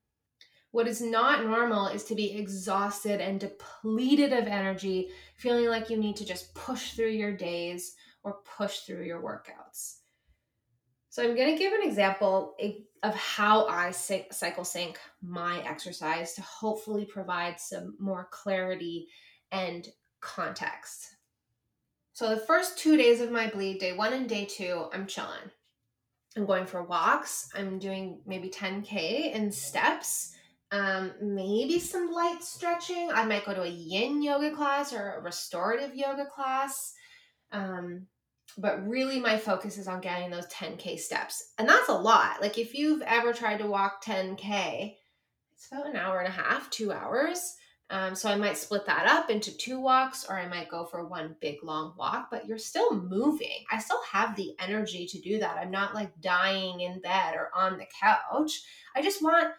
What 0.69 0.87
is 0.87 1.01
not 1.01 1.43
normal 1.43 1.87
is 1.87 2.03
to 2.03 2.15
be 2.15 2.37
exhausted 2.37 3.21
and 3.21 3.39
depleted 3.39 4.33
of 4.33 4.45
energy, 4.45 5.09
feeling 5.35 5.65
like 5.65 5.89
you 5.89 5.97
need 5.97 6.17
to 6.17 6.25
just 6.25 6.53
push 6.53 6.91
through 6.93 7.09
your 7.09 7.35
days 7.35 7.95
or 8.21 8.37
push 8.55 8.81
through 8.81 9.03
your 9.03 9.23
workouts. 9.23 9.95
So 11.09 11.23
I'm 11.23 11.35
going 11.35 11.53
to 11.53 11.57
give 11.57 11.73
an 11.73 11.81
example 11.81 12.55
of 13.05 13.13
how 13.13 13.67
I 13.67 13.91
cycle 13.91 14.63
sync 14.63 14.99
my 15.21 15.59
exercise 15.59 16.33
to 16.33 16.41
hopefully 16.41 17.05
provide 17.05 17.59
some 17.59 17.95
more 17.99 18.27
clarity 18.31 19.07
and 19.51 19.87
context. 20.21 21.15
So 22.13 22.29
the 22.29 22.41
first 22.41 22.79
two 22.79 22.97
days 22.97 23.21
of 23.21 23.31
my 23.31 23.47
bleed, 23.47 23.79
day 23.79 23.93
one 23.93 24.13
and 24.13 24.27
day 24.27 24.45
two, 24.45 24.87
I'm 24.91 25.05
chilling. 25.05 25.51
I'm 26.35 26.47
going 26.47 26.65
for 26.65 26.83
walks. 26.83 27.49
I'm 27.53 27.77
doing 27.77 28.21
maybe 28.25 28.49
10K 28.49 29.33
in 29.33 29.51
steps, 29.51 30.35
um, 30.71 31.13
maybe 31.21 31.77
some 31.77 32.11
light 32.11 32.41
stretching. 32.41 33.11
I 33.13 33.23
might 33.25 33.45
go 33.45 33.53
to 33.53 33.63
a 33.63 33.67
yin 33.67 34.23
yoga 34.23 34.49
class 34.49 34.93
or 34.93 35.13
a 35.13 35.21
restorative 35.21 35.95
yoga 35.95 36.25
class. 36.25 36.93
Um, 37.51 38.07
but 38.57 38.87
really 38.87 39.19
my 39.19 39.37
focus 39.37 39.77
is 39.77 39.87
on 39.87 40.01
getting 40.01 40.29
those 40.29 40.47
10k 40.47 40.99
steps 40.99 41.53
and 41.57 41.67
that's 41.67 41.89
a 41.89 41.93
lot. 41.93 42.41
Like 42.41 42.57
if 42.57 42.73
you've 42.73 43.01
ever 43.01 43.33
tried 43.33 43.59
to 43.59 43.67
walk 43.67 44.03
10k 44.03 44.95
it's 45.55 45.67
about 45.71 45.87
an 45.87 45.95
hour 45.95 46.19
and 46.19 46.27
a 46.27 46.31
half 46.31 46.69
two 46.69 46.91
hours. 46.91 47.55
Um, 47.91 48.15
so 48.15 48.31
i 48.31 48.35
might 48.35 48.57
split 48.57 48.87
that 48.87 49.05
up 49.05 49.29
into 49.29 49.55
two 49.55 49.79
walks 49.79 50.25
or 50.27 50.39
i 50.39 50.47
might 50.47 50.69
go 50.69 50.85
for 50.85 51.05
one 51.05 51.35
big 51.39 51.57
long 51.63 51.93
walk 51.95 52.29
but 52.31 52.47
you're 52.47 52.57
still 52.57 52.95
moving. 52.95 53.63
I 53.71 53.77
still 53.79 54.01
have 54.11 54.35
the 54.35 54.55
energy 54.59 55.05
to 55.05 55.21
do 55.21 55.37
that. 55.39 55.57
I'm 55.57 55.69
not 55.69 55.93
like 55.93 56.19
dying 56.19 56.79
in 56.79 56.99
bed 57.01 57.35
or 57.35 57.51
on 57.55 57.77
the 57.77 57.85
couch. 58.01 58.61
I 58.95 59.03
just 59.03 59.21
want 59.21 59.53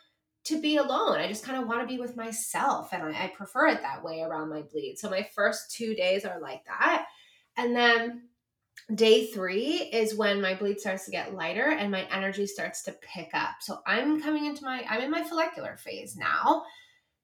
to 0.46 0.60
be 0.60 0.76
alone. 0.76 1.18
I 1.18 1.28
just 1.28 1.44
kind 1.44 1.60
of 1.60 1.68
want 1.68 1.80
to 1.80 1.86
be 1.86 2.00
with 2.00 2.16
myself 2.16 2.92
and 2.92 3.02
I, 3.02 3.24
I 3.24 3.28
prefer 3.28 3.68
it 3.68 3.82
that 3.82 4.02
way 4.02 4.22
around 4.22 4.50
my 4.50 4.62
bleed. 4.62 4.96
So 4.96 5.10
my 5.10 5.28
first 5.34 5.72
two 5.72 5.94
days 5.94 6.24
are 6.24 6.40
like 6.40 6.64
that. 6.66 7.06
And 7.56 7.74
then 7.74 8.28
day 8.94 9.26
three 9.26 9.90
is 9.92 10.14
when 10.14 10.40
my 10.40 10.54
bleed 10.54 10.80
starts 10.80 11.04
to 11.06 11.10
get 11.10 11.34
lighter 11.34 11.70
and 11.70 11.90
my 11.90 12.02
energy 12.12 12.46
starts 12.46 12.82
to 12.82 12.92
pick 12.92 13.30
up. 13.34 13.56
So 13.60 13.80
I'm 13.86 14.22
coming 14.22 14.46
into 14.46 14.64
my, 14.64 14.84
I'm 14.88 15.00
in 15.00 15.10
my 15.10 15.22
follicular 15.24 15.76
phase 15.76 16.16
now. 16.16 16.64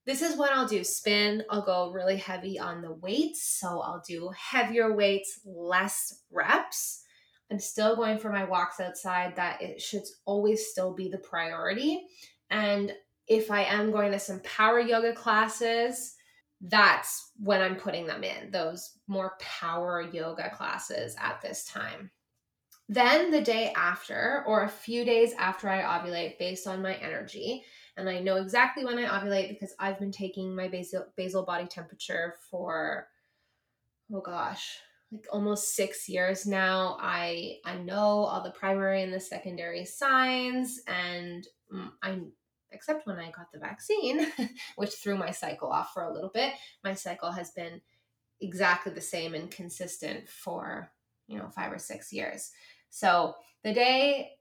This 0.05 0.23
is 0.23 0.37
when 0.37 0.51
I'll 0.53 0.67
do 0.67 0.83
spin. 0.83 1.45
I'll 1.49 1.65
go 1.65 1.93
really 1.93 2.17
heavy 2.17 2.59
on 2.59 2.83
the 2.83 2.93
weights. 2.93 3.45
So 3.45 3.81
I'll 3.81 4.03
do 4.07 4.33
heavier 4.37 4.93
weights, 4.93 5.41
less 5.45 6.23
reps. 6.33 7.05
I'm 7.51 7.61
still 7.61 7.95
going 7.95 8.19
for 8.19 8.31
my 8.31 8.45
walks 8.45 8.81
outside. 8.81 9.37
That 9.37 9.63
it 9.63 9.81
should 9.81 10.03
always 10.25 10.67
still 10.67 10.93
be 10.93 11.09
the 11.09 11.19
priority. 11.19 12.07
And 12.51 12.93
if 13.29 13.51
I 13.51 13.63
am 13.63 13.93
going 13.93 14.11
to 14.11 14.19
some 14.19 14.41
power 14.41 14.81
yoga 14.81 15.13
classes, 15.13 16.17
that's 16.63 17.33
when 17.39 17.61
I'm 17.61 17.77
putting 17.77 18.07
them 18.07 18.23
in, 18.23 18.51
those 18.51 18.99
more 19.09 19.37
power 19.41 20.03
yoga 20.13 20.51
classes 20.51 21.17
at 21.21 21.41
this 21.43 21.65
time. 21.65 22.11
Then 22.89 23.31
the 23.31 23.41
day 23.41 23.73
after, 23.75 24.45
or 24.47 24.63
a 24.65 24.69
few 24.69 25.05
days 25.05 25.33
after 25.39 25.69
I 25.69 25.83
ovulate, 25.83 26.39
based 26.39 26.67
on 26.67 26.83
my 26.83 26.95
energy, 26.95 27.65
and 27.97 28.09
I 28.09 28.21
know 28.21 28.37
exactly 28.37 28.85
when 28.85 28.99
I 28.99 29.09
ovulate 29.09 29.49
because 29.49 29.75
I've 29.79 29.99
been 29.99 30.13
taking 30.13 30.55
my 30.55 30.69
basal, 30.69 31.07
basal 31.17 31.45
body 31.45 31.67
temperature 31.67 32.35
for, 32.51 33.09
oh 34.13 34.21
gosh, 34.21 34.79
like 35.11 35.27
almost 35.33 35.75
six 35.75 36.09
years 36.09 36.47
now. 36.47 36.97
I 37.01 37.57
I 37.65 37.77
know 37.77 38.25
all 38.25 38.43
the 38.43 38.51
primary 38.51 39.03
and 39.03 39.13
the 39.13 39.21
secondary 39.21 39.85
signs, 39.85 40.81
and 40.87 41.47
mm, 41.73 41.91
I 42.03 42.21
except 42.73 43.07
when 43.07 43.19
I 43.19 43.31
got 43.31 43.53
the 43.53 43.59
vaccine, 43.59 44.27
which 44.77 44.95
threw 44.95 45.17
my 45.17 45.31
cycle 45.31 45.69
off 45.69 45.93
for 45.93 46.05
a 46.05 46.13
little 46.13 46.31
bit. 46.33 46.53
My 46.85 46.95
cycle 46.95 47.31
has 47.31 47.51
been 47.51 47.81
exactly 48.41 48.93
the 48.93 49.01
same 49.01 49.35
and 49.35 49.51
consistent 49.51 50.29
for, 50.29 50.91
you 51.29 51.39
know, 51.39 51.49
five 51.49 51.73
or 51.73 51.79
six 51.79 52.13
years. 52.13 52.51
So 52.91 53.35
the 53.63 53.73
day 53.73 54.33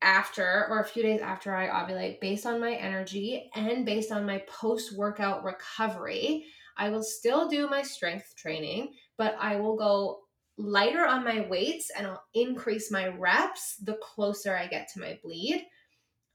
after 0.00 0.66
or 0.68 0.80
a 0.80 0.84
few 0.84 1.02
days 1.02 1.20
after 1.20 1.54
I 1.54 1.68
ovulate, 1.68 2.20
based 2.20 2.46
on 2.46 2.60
my 2.60 2.74
energy 2.74 3.50
and 3.54 3.86
based 3.86 4.12
on 4.12 4.26
my 4.26 4.42
post 4.48 4.96
workout 4.96 5.44
recovery, 5.44 6.46
I 6.76 6.90
will 6.90 7.02
still 7.02 7.48
do 7.48 7.68
my 7.68 7.82
strength 7.82 8.34
training, 8.36 8.94
but 9.16 9.36
I 9.38 9.56
will 9.56 9.76
go 9.76 10.20
lighter 10.58 11.06
on 11.06 11.24
my 11.24 11.46
weights 11.48 11.90
and 11.96 12.06
I'll 12.06 12.24
increase 12.34 12.90
my 12.90 13.08
reps 13.08 13.76
the 13.76 13.98
closer 14.02 14.56
I 14.56 14.66
get 14.66 14.88
to 14.92 15.00
my 15.00 15.18
bleed. 15.22 15.64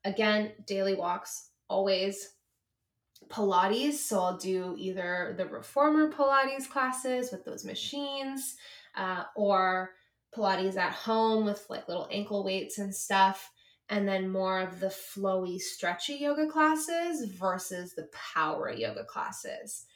Again, 0.08 0.54
daily 0.65 0.96
walks 0.96 1.50
always 1.70 2.30
Pilates. 3.28 3.96
So 3.96 4.22
I'll 4.22 4.38
do 4.38 4.74
either 4.78 5.36
the 5.38 5.46
reformer 5.46 6.10
Pilates 6.10 6.70
classes 6.70 7.30
with 7.30 7.43
those 7.43 7.65
machines 7.65 8.56
uh, 8.96 9.24
or 9.36 9.91
Pilates 10.34 10.78
at 10.78 10.93
home 10.93 11.43
with 11.43 11.65
like 11.70 11.89
little 11.89 12.08
ankle 12.10 12.46
weights 12.46 12.78
and 12.78 12.96
stuff. 12.96 13.52
And 13.89 14.08
then 14.08 14.30
more 14.30 14.62
of 14.62 14.80
the 14.80 14.88
flowy, 14.88 15.60
stretchy 15.60 16.15
yoga 16.15 16.48
classes 16.48 17.30
versus 17.34 17.93
the 17.93 18.08
power 18.34 18.72
yoga 18.72 19.04
classes. 19.04 19.88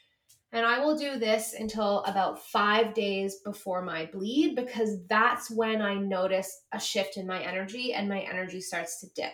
And 0.51 0.65
I 0.65 0.79
will 0.79 0.97
do 0.97 1.17
this 1.17 1.55
until 1.57 2.03
about 2.03 2.43
five 2.43 2.93
days 2.93 3.37
before 3.45 3.81
my 3.81 4.09
bleed 4.11 4.57
because 4.57 5.05
that's 5.07 5.49
when 5.49 5.81
I 5.81 5.93
notice 5.93 6.63
a 6.73 6.79
shift 6.81 7.15
in 7.15 7.25
my 7.25 7.41
energy 7.41 7.93
and 7.93 8.09
my 8.09 8.19
energy 8.19 8.59
starts 8.59 8.99
to 8.99 9.07
dip. 9.15 9.31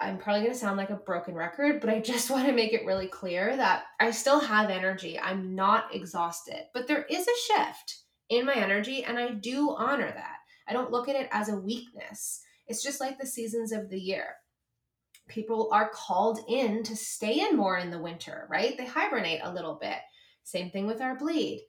I'm 0.00 0.18
probably 0.18 0.42
going 0.42 0.52
to 0.52 0.58
sound 0.58 0.76
like 0.76 0.90
a 0.90 0.96
broken 0.96 1.34
record, 1.34 1.80
but 1.80 1.90
I 1.90 2.00
just 2.00 2.30
want 2.32 2.46
to 2.46 2.52
make 2.52 2.72
it 2.72 2.86
really 2.86 3.06
clear 3.06 3.56
that 3.56 3.84
I 3.98 4.10
still 4.10 4.40
have 4.40 4.70
energy. 4.70 5.18
I'm 5.18 5.54
not 5.54 5.94
exhausted, 5.94 6.64
but 6.72 6.86
there 6.86 7.04
is 7.04 7.26
a 7.26 7.54
shift 7.54 7.98
in 8.28 8.46
my 8.46 8.54
energy, 8.54 9.04
and 9.04 9.18
I 9.18 9.32
do 9.32 9.74
honor 9.76 10.10
that. 10.10 10.36
I 10.68 10.72
don't 10.72 10.92
look 10.92 11.08
at 11.08 11.16
it 11.16 11.28
as 11.32 11.48
a 11.48 11.56
weakness. 11.56 12.42
It's 12.68 12.82
just 12.82 13.00
like 13.00 13.18
the 13.18 13.26
seasons 13.26 13.72
of 13.72 13.90
the 13.90 13.98
year 13.98 14.36
people 15.30 15.70
are 15.72 15.88
called 15.88 16.40
in 16.48 16.82
to 16.82 16.96
stay 16.96 17.40
in 17.48 17.56
more 17.56 17.78
in 17.78 17.90
the 17.90 17.98
winter, 17.98 18.46
right? 18.50 18.76
They 18.76 18.84
hibernate 18.84 19.40
a 19.42 19.52
little 19.52 19.76
bit. 19.80 19.98
Same 20.42 20.70
thing 20.70 20.86
with 20.86 21.00
our 21.00 21.16
bleed. 21.16 21.66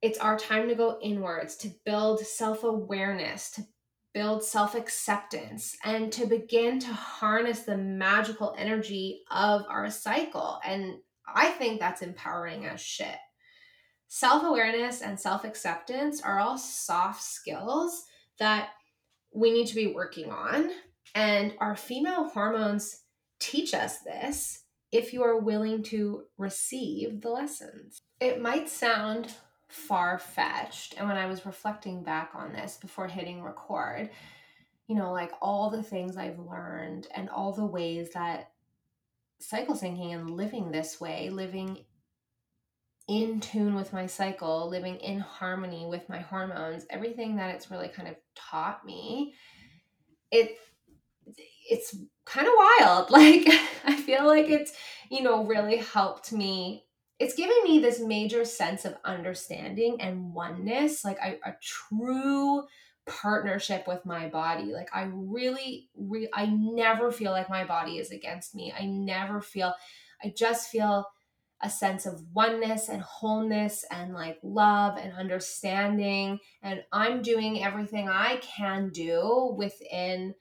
It's 0.00 0.18
our 0.18 0.36
time 0.36 0.68
to 0.68 0.74
go 0.74 0.98
inwards, 1.00 1.54
to 1.58 1.70
build 1.84 2.20
self 2.26 2.64
awareness, 2.64 3.52
to 3.52 3.62
build 4.14 4.44
self 4.44 4.74
acceptance, 4.74 5.76
and 5.84 6.12
to 6.12 6.26
begin 6.26 6.78
to 6.80 6.92
harness 6.92 7.60
the 7.60 7.76
magical 7.76 8.54
energy 8.58 9.22
of 9.30 9.62
our 9.68 9.90
cycle. 9.90 10.60
And 10.64 10.98
I 11.26 11.48
think 11.48 11.80
that's 11.80 12.02
empowering 12.02 12.66
as 12.66 12.80
shit. 12.80 13.16
Self 14.08 14.44
awareness 14.44 15.00
and 15.00 15.18
self 15.18 15.44
acceptance 15.44 16.20
are 16.20 16.38
all 16.38 16.58
soft 16.58 17.22
skills 17.22 18.04
that 18.38 18.70
we 19.34 19.50
need 19.50 19.66
to 19.68 19.74
be 19.74 19.86
working 19.86 20.30
on 20.30 20.70
and 21.14 21.54
our 21.58 21.76
female 21.76 22.28
hormones 22.28 23.02
teach 23.38 23.74
us 23.74 23.98
this 23.98 24.64
if 24.90 25.12
you 25.12 25.22
are 25.22 25.38
willing 25.38 25.82
to 25.82 26.24
receive 26.38 27.20
the 27.20 27.30
lessons. 27.30 28.00
It 28.20 28.40
might 28.40 28.68
sound 28.68 29.34
far 29.72 30.18
fetched. 30.18 30.94
And 30.98 31.08
when 31.08 31.16
I 31.16 31.26
was 31.26 31.46
reflecting 31.46 32.02
back 32.02 32.32
on 32.34 32.52
this 32.52 32.76
before 32.76 33.08
hitting 33.08 33.42
record, 33.42 34.10
you 34.86 34.94
know, 34.94 35.12
like 35.12 35.32
all 35.40 35.70
the 35.70 35.82
things 35.82 36.16
I've 36.16 36.38
learned 36.38 37.08
and 37.14 37.30
all 37.30 37.52
the 37.52 37.64
ways 37.64 38.10
that 38.12 38.50
cycle 39.40 39.74
syncing 39.74 40.12
and 40.12 40.30
living 40.30 40.70
this 40.70 41.00
way, 41.00 41.30
living 41.30 41.84
in 43.08 43.40
tune 43.40 43.74
with 43.74 43.92
my 43.92 44.06
cycle, 44.06 44.68
living 44.68 44.96
in 44.96 45.18
harmony 45.18 45.86
with 45.86 46.08
my 46.08 46.18
hormones, 46.18 46.86
everything 46.90 47.36
that 47.36 47.54
it's 47.54 47.70
really 47.70 47.88
kind 47.88 48.08
of 48.08 48.16
taught 48.34 48.84
me, 48.84 49.34
it 50.30 50.56
it's 51.70 51.96
kind 52.26 52.46
of 52.46 52.52
wild. 52.56 53.10
Like 53.10 53.48
I 53.84 53.96
feel 53.96 54.26
like 54.26 54.50
it's, 54.50 54.72
you 55.10 55.22
know, 55.22 55.44
really 55.44 55.78
helped 55.78 56.32
me. 56.32 56.84
It's 57.22 57.34
giving 57.34 57.62
me 57.62 57.78
this 57.78 58.00
major 58.00 58.44
sense 58.44 58.84
of 58.84 58.96
understanding 59.04 60.00
and 60.00 60.34
oneness, 60.34 61.04
like 61.04 61.18
a, 61.22 61.38
a 61.48 61.54
true 61.62 62.64
partnership 63.06 63.86
with 63.86 64.04
my 64.04 64.28
body. 64.28 64.72
Like 64.72 64.88
I 64.92 65.08
really, 65.12 65.88
re- 65.96 66.30
I 66.34 66.46
never 66.46 67.12
feel 67.12 67.30
like 67.30 67.48
my 67.48 67.64
body 67.64 67.98
is 67.98 68.10
against 68.10 68.56
me. 68.56 68.74
I 68.76 68.86
never 68.86 69.40
feel, 69.40 69.72
I 70.20 70.34
just 70.36 70.68
feel 70.68 71.06
a 71.62 71.70
sense 71.70 72.06
of 72.06 72.24
oneness 72.34 72.88
and 72.88 73.02
wholeness 73.02 73.84
and 73.88 74.14
like 74.14 74.38
love 74.42 74.98
and 74.98 75.12
understanding. 75.12 76.40
And 76.60 76.82
I'm 76.92 77.22
doing 77.22 77.62
everything 77.62 78.08
I 78.08 78.40
can 78.42 78.90
do 78.90 79.54
within 79.56 80.34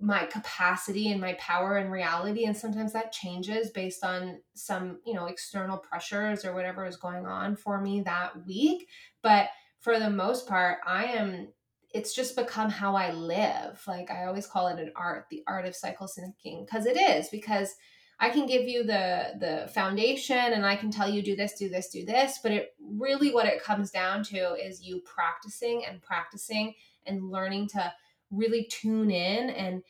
my 0.00 0.24
capacity 0.24 1.12
and 1.12 1.20
my 1.20 1.34
power 1.34 1.76
and 1.76 1.92
reality 1.92 2.44
and 2.44 2.56
sometimes 2.56 2.92
that 2.94 3.12
changes 3.12 3.70
based 3.70 4.02
on 4.02 4.40
some 4.54 4.98
you 5.04 5.12
know 5.12 5.26
external 5.26 5.76
pressures 5.76 6.44
or 6.44 6.54
whatever 6.54 6.86
is 6.86 6.96
going 6.96 7.26
on 7.26 7.54
for 7.54 7.80
me 7.80 8.00
that 8.00 8.46
week. 8.46 8.88
But 9.22 9.48
for 9.80 9.98
the 9.98 10.10
most 10.10 10.46
part 10.46 10.78
i 10.86 11.04
am 11.04 11.48
it's 11.92 12.14
just 12.14 12.36
become 12.36 12.70
how 12.70 12.94
i 12.94 13.12
live. 13.12 13.82
Like 13.86 14.10
i 14.10 14.24
always 14.24 14.46
call 14.46 14.68
it 14.68 14.78
an 14.78 14.92
art 14.96 15.26
the 15.30 15.42
art 15.46 15.66
of 15.66 15.76
cycle 15.76 16.06
syncing 16.06 16.64
because 16.64 16.86
it 16.86 16.96
is 16.96 17.28
because 17.28 17.74
i 18.20 18.30
can 18.30 18.46
give 18.46 18.62
you 18.62 18.84
the 18.84 19.34
the 19.38 19.70
foundation 19.74 20.36
and 20.36 20.64
i 20.64 20.76
can 20.76 20.90
tell 20.90 21.10
you 21.10 21.22
do 21.22 21.36
this 21.36 21.58
do 21.58 21.68
this 21.68 21.90
do 21.90 22.06
this. 22.06 22.38
But 22.42 22.52
it 22.52 22.74
really 22.80 23.34
what 23.34 23.46
it 23.46 23.62
comes 23.62 23.90
down 23.90 24.24
to 24.24 24.54
is 24.54 24.82
you 24.82 25.00
practicing 25.00 25.84
and 25.84 26.00
practicing 26.00 26.74
and 27.06 27.30
learning 27.30 27.68
to 27.68 27.92
really 28.30 28.64
tune 28.64 29.10
in 29.10 29.50
and 29.50 29.82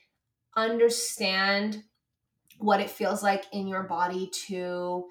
understand 0.57 1.83
what 2.59 2.81
it 2.81 2.91
feels 2.91 3.23
like 3.23 3.45
in 3.53 3.67
your 3.67 3.83
body 3.85 4.31
to 4.47 5.07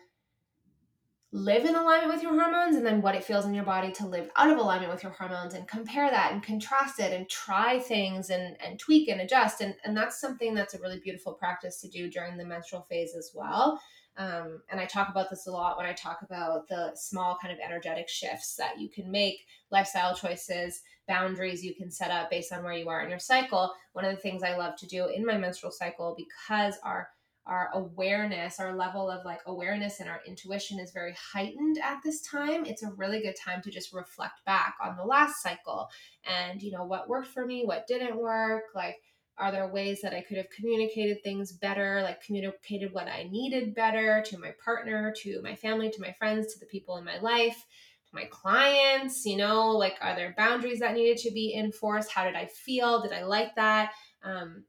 live 1.31 1.65
in 1.65 1.75
alignment 1.75 2.11
with 2.11 2.23
your 2.23 2.33
hormones 2.33 2.75
and 2.75 2.85
then 2.85 3.01
what 3.01 3.13
it 3.13 3.23
feels 3.23 3.45
in 3.45 3.53
your 3.53 3.63
body 3.63 3.91
to 3.91 4.07
live 4.07 4.31
out 4.35 4.49
of 4.49 4.57
alignment 4.57 4.91
with 4.91 5.03
your 5.03 5.11
hormones 5.11 5.53
and 5.53 5.67
compare 5.67 6.09
that 6.09 6.31
and 6.31 6.41
contrast 6.41 6.99
it 6.99 7.13
and 7.13 7.29
try 7.29 7.77
things 7.77 8.31
and, 8.31 8.57
and 8.65 8.79
tweak 8.79 9.07
and 9.07 9.21
adjust. 9.21 9.61
And, 9.61 9.75
and 9.85 9.95
that's 9.95 10.19
something 10.19 10.55
that's 10.55 10.73
a 10.73 10.79
really 10.79 10.99
beautiful 10.99 11.33
practice 11.33 11.79
to 11.81 11.87
do 11.87 12.09
during 12.09 12.37
the 12.37 12.45
menstrual 12.45 12.87
phase 12.89 13.15
as 13.15 13.31
well. 13.35 13.79
Um, 14.17 14.61
and 14.69 14.79
I 14.79 14.85
talk 14.85 15.09
about 15.09 15.29
this 15.29 15.45
a 15.45 15.51
lot 15.51 15.77
when 15.77 15.85
I 15.85 15.93
talk 15.93 16.23
about 16.23 16.67
the 16.67 16.91
small 16.95 17.37
kind 17.39 17.53
of 17.53 17.59
energetic 17.63 18.09
shifts 18.09 18.55
that 18.55 18.79
you 18.79 18.89
can 18.89 19.09
make, 19.11 19.45
lifestyle 19.71 20.15
choices, 20.15 20.81
boundaries 21.09 21.65
you 21.65 21.75
can 21.75 21.91
set 21.91 22.11
up 22.11 22.29
based 22.29 22.53
on 22.53 22.63
where 22.63 22.73
you 22.73 22.87
are 22.87 23.01
in 23.01 23.09
your 23.09 23.19
cycle. 23.19 23.73
One 23.91 24.05
of 24.05 24.15
the 24.15 24.21
things 24.21 24.43
I 24.43 24.55
love 24.55 24.77
to 24.77 24.87
do 24.87 25.07
in 25.07 25.25
my 25.25 25.37
menstrual 25.37 25.73
cycle 25.73 26.15
because 26.15 26.75
our 26.83 27.09
our 27.45 27.69
awareness, 27.73 28.59
our 28.59 28.75
level 28.75 29.09
of 29.09 29.25
like 29.25 29.39
awareness 29.47 29.99
and 29.99 30.07
our 30.07 30.21
intuition 30.27 30.79
is 30.79 30.91
very 30.91 31.15
heightened 31.33 31.79
at 31.83 31.97
this 32.03 32.21
time. 32.21 32.63
It's 32.63 32.83
a 32.83 32.91
really 32.91 33.21
good 33.21 33.35
time 33.43 33.63
to 33.63 33.71
just 33.71 33.91
reflect 33.91 34.45
back 34.45 34.75
on 34.83 34.95
the 34.95 35.03
last 35.03 35.41
cycle 35.41 35.89
and, 36.23 36.61
you 36.61 36.71
know, 36.71 36.83
what 36.83 37.09
worked 37.09 37.29
for 37.29 37.45
me, 37.45 37.63
what 37.65 37.87
didn't 37.87 38.21
work, 38.21 38.65
like 38.75 38.97
are 39.39 39.51
there 39.51 39.67
ways 39.67 40.01
that 40.01 40.13
I 40.13 40.21
could 40.21 40.37
have 40.37 40.49
communicated 40.49 41.23
things 41.23 41.53
better, 41.53 42.01
like 42.03 42.21
communicated 42.21 42.93
what 42.93 43.07
I 43.07 43.23
needed 43.23 43.73
better 43.73 44.21
to 44.27 44.37
my 44.37 44.53
partner, 44.63 45.13
to 45.23 45.41
my 45.41 45.55
family, 45.55 45.89
to 45.89 46.01
my 46.01 46.13
friends, 46.19 46.53
to 46.53 46.59
the 46.59 46.65
people 46.65 46.97
in 46.97 47.05
my 47.05 47.19
life, 47.19 47.65
my 48.11 48.25
clients? 48.25 49.25
You 49.25 49.37
know, 49.37 49.71
like 49.71 49.97
are 50.01 50.15
there 50.15 50.33
boundaries 50.37 50.79
that 50.79 50.93
needed 50.93 51.17
to 51.19 51.31
be 51.31 51.55
enforced? 51.55 52.11
How 52.11 52.23
did 52.23 52.35
I 52.35 52.45
feel? 52.45 53.01
Did 53.01 53.13
I 53.13 53.23
like 53.23 53.55
that? 53.55 53.91
Um, 54.23 54.63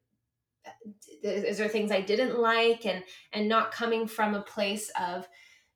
is 1.23 1.59
there 1.59 1.69
things 1.69 1.91
I 1.91 2.01
didn't 2.01 2.39
like 2.39 2.87
and 2.87 3.03
and 3.33 3.49
not 3.49 3.73
coming 3.73 4.07
from 4.07 4.35
a 4.35 4.43
place 4.43 4.91
of 5.01 5.27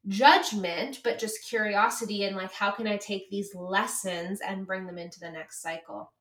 judgment 0.07 1.01
but 1.03 1.19
just 1.19 1.49
curiosity 1.49 2.25
and 2.25 2.37
like 2.37 2.53
how 2.53 2.71
can 2.71 2.87
I 2.87 2.99
take 2.99 3.31
these 3.31 3.55
lessons 3.55 4.41
and 4.47 4.67
bring 4.67 4.87
them 4.87 4.99
into 4.99 5.19
the 5.21 5.31
next 5.31 5.63
cycle 5.63 6.13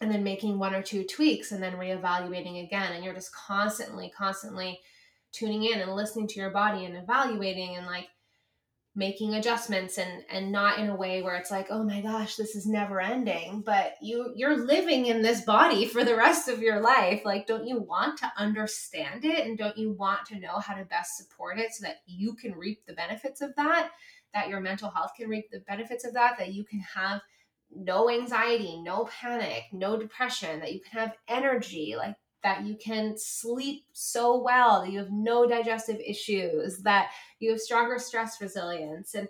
and 0.00 0.10
then 0.10 0.22
making 0.22 0.58
one 0.58 0.74
or 0.74 0.82
two 0.82 1.02
tweaks 1.02 1.50
and 1.50 1.60
then 1.60 1.74
reevaluating 1.74 2.64
again 2.64 2.92
and 2.92 3.04
you're 3.04 3.14
just 3.14 3.34
constantly 3.34 4.12
constantly 4.16 4.78
tuning 5.32 5.64
in 5.64 5.80
and 5.80 5.94
listening 5.94 6.28
to 6.28 6.40
your 6.40 6.50
body 6.50 6.84
and 6.84 6.96
evaluating 6.96 7.76
and 7.76 7.86
like 7.86 8.06
making 8.98 9.36
adjustments 9.36 9.96
and 9.96 10.24
and 10.28 10.50
not 10.50 10.80
in 10.80 10.90
a 10.90 10.96
way 10.96 11.22
where 11.22 11.36
it's 11.36 11.52
like 11.52 11.68
oh 11.70 11.84
my 11.84 12.00
gosh 12.00 12.34
this 12.34 12.56
is 12.56 12.66
never 12.66 13.00
ending 13.00 13.60
but 13.60 13.94
you 14.02 14.32
you're 14.34 14.56
living 14.56 15.06
in 15.06 15.22
this 15.22 15.42
body 15.42 15.86
for 15.86 16.04
the 16.04 16.16
rest 16.16 16.48
of 16.48 16.60
your 16.60 16.80
life. 16.80 17.22
Like 17.24 17.46
don't 17.46 17.66
you 17.66 17.78
want 17.78 18.18
to 18.18 18.32
understand 18.36 19.24
it? 19.24 19.46
And 19.46 19.56
don't 19.56 19.78
you 19.78 19.92
want 19.92 20.26
to 20.26 20.40
know 20.40 20.58
how 20.58 20.74
to 20.74 20.84
best 20.84 21.16
support 21.16 21.60
it 21.60 21.72
so 21.72 21.86
that 21.86 21.98
you 22.06 22.34
can 22.34 22.56
reap 22.56 22.84
the 22.86 22.92
benefits 22.92 23.40
of 23.40 23.54
that? 23.54 23.90
That 24.34 24.48
your 24.48 24.60
mental 24.60 24.90
health 24.90 25.12
can 25.16 25.28
reap 25.28 25.50
the 25.50 25.60
benefits 25.60 26.04
of 26.04 26.14
that? 26.14 26.36
That 26.38 26.52
you 26.52 26.64
can 26.64 26.80
have 26.80 27.20
no 27.70 28.10
anxiety, 28.10 28.80
no 28.82 29.08
panic, 29.20 29.64
no 29.72 29.96
depression, 29.96 30.60
that 30.60 30.72
you 30.72 30.80
can 30.80 31.00
have 31.00 31.16
energy, 31.28 31.94
like 31.96 32.16
that 32.42 32.64
you 32.64 32.76
can 32.76 33.16
sleep 33.16 33.84
so 33.92 34.40
well, 34.40 34.82
that 34.82 34.92
you 34.92 34.98
have 34.98 35.10
no 35.10 35.46
digestive 35.48 36.00
issues, 36.04 36.78
that 36.78 37.10
you 37.40 37.50
have 37.50 37.60
stronger 37.60 37.98
stress 37.98 38.40
resilience. 38.40 39.14
And 39.14 39.28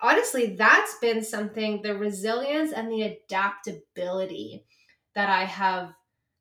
honestly, 0.00 0.56
that's 0.56 0.98
been 0.98 1.22
something 1.22 1.82
the 1.82 1.96
resilience 1.96 2.72
and 2.72 2.90
the 2.90 3.02
adaptability 3.02 4.64
that 5.14 5.30
I 5.30 5.44
have 5.44 5.92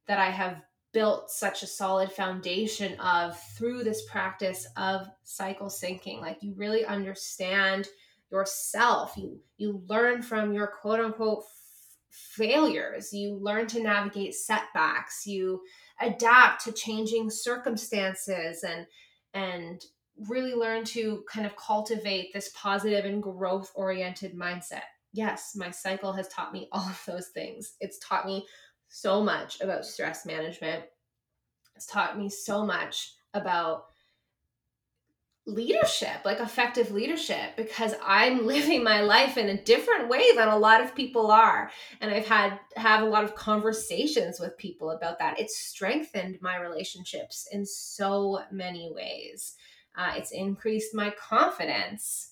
that 0.07 0.19
I 0.19 0.29
have 0.29 0.61
built 0.93 1.31
such 1.31 1.63
a 1.63 1.67
solid 1.67 2.11
foundation 2.11 2.99
of 2.99 3.39
through 3.57 3.83
this 3.83 4.03
practice 4.09 4.67
of 4.77 5.07
cycle 5.23 5.67
syncing. 5.67 6.21
Like 6.21 6.37
you 6.41 6.53
really 6.55 6.85
understand 6.85 7.87
yourself. 8.31 9.13
You 9.17 9.39
you 9.57 9.83
learn 9.87 10.21
from 10.21 10.53
your 10.53 10.67
quote 10.67 10.99
unquote 10.99 11.45
failures. 12.13 13.11
You 13.11 13.37
learn 13.41 13.67
to 13.67 13.81
navigate 13.81 14.35
setbacks. 14.35 15.25
You 15.25 15.61
adapt 15.99 16.63
to 16.65 16.71
changing 16.71 17.29
circumstances 17.29 18.63
and 18.63 18.85
and 19.33 19.83
really 20.29 20.53
learn 20.53 20.85
to 20.85 21.23
kind 21.27 21.45
of 21.45 21.55
cultivate 21.55 22.31
this 22.33 22.51
positive 22.55 23.05
and 23.05 23.21
growth 23.21 23.71
oriented 23.73 24.35
mindset. 24.35 24.83
Yes, 25.11 25.53
my 25.55 25.71
cycle 25.71 26.13
has 26.13 26.27
taught 26.27 26.53
me 26.53 26.69
all 26.71 26.87
of 26.87 27.01
those 27.07 27.29
things. 27.29 27.73
It's 27.79 27.99
taught 27.99 28.27
me 28.27 28.45
so 28.89 29.23
much 29.23 29.59
about 29.61 29.85
stress 29.85 30.25
management. 30.25 30.83
It's 31.75 31.87
taught 31.87 32.17
me 32.17 32.29
so 32.29 32.63
much 32.63 33.13
about 33.33 33.85
leadership, 35.45 36.23
like 36.23 36.39
effective 36.39 36.91
leadership, 36.91 37.55
because 37.57 37.93
I'm 38.05 38.45
living 38.53 38.83
my 38.83 39.01
life 39.01 39.37
in 39.37 39.49
a 39.49 39.61
different 39.61 40.07
way 40.07 40.23
than 40.35 40.47
a 40.47 40.57
lot 40.57 40.81
of 40.81 40.95
people 40.95 41.31
are. 41.31 41.69
And 42.01 42.11
I've 42.11 42.27
had 42.27 42.59
have 42.75 43.03
a 43.03 43.09
lot 43.09 43.23
of 43.23 43.35
conversations 43.35 44.39
with 44.39 44.57
people 44.57 44.91
about 44.91 45.19
that. 45.19 45.39
It's 45.39 45.57
strengthened 45.57 46.37
my 46.41 46.57
relationships 46.57 47.47
in 47.51 47.65
so 47.65 48.41
many 48.51 48.91
ways. 48.93 49.55
Uh, 49.95 50.13
it's 50.15 50.31
increased 50.31 50.95
my 50.95 51.11
confidence. 51.11 52.31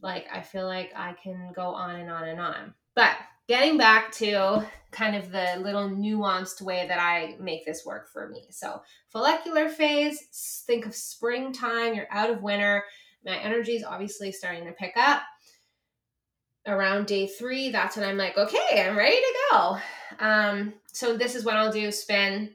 Like 0.00 0.26
I 0.32 0.40
feel 0.40 0.66
like 0.66 0.92
I 0.96 1.14
can 1.22 1.52
go 1.54 1.66
on 1.66 1.96
and 1.96 2.10
on 2.10 2.28
and 2.28 2.40
on. 2.40 2.74
But 2.94 3.16
getting 3.48 3.76
back 3.76 4.12
to 4.12 4.66
kind 4.92 5.16
of 5.16 5.32
the 5.32 5.56
little 5.60 5.88
nuanced 5.88 6.60
way 6.60 6.86
that 6.86 7.00
I 7.00 7.36
make 7.40 7.64
this 7.64 7.84
work 7.84 8.08
for 8.12 8.28
me. 8.28 8.44
So, 8.50 8.82
follicular 9.08 9.68
phase, 9.68 10.62
think 10.66 10.86
of 10.86 10.94
springtime, 10.94 11.94
you're 11.94 12.06
out 12.10 12.30
of 12.30 12.42
winter. 12.42 12.84
My 13.24 13.36
energy 13.38 13.72
is 13.72 13.84
obviously 13.84 14.30
starting 14.32 14.66
to 14.66 14.72
pick 14.72 14.92
up. 14.96 15.22
Around 16.66 17.06
day 17.06 17.26
three, 17.26 17.70
that's 17.70 17.96
when 17.96 18.08
I'm 18.08 18.16
like, 18.16 18.38
okay, 18.38 18.86
I'm 18.86 18.96
ready 18.96 19.16
to 19.16 19.34
go. 19.50 19.78
Um, 20.20 20.74
so, 20.92 21.16
this 21.16 21.34
is 21.34 21.44
when 21.44 21.56
I'll 21.56 21.72
do 21.72 21.90
spin. 21.90 22.54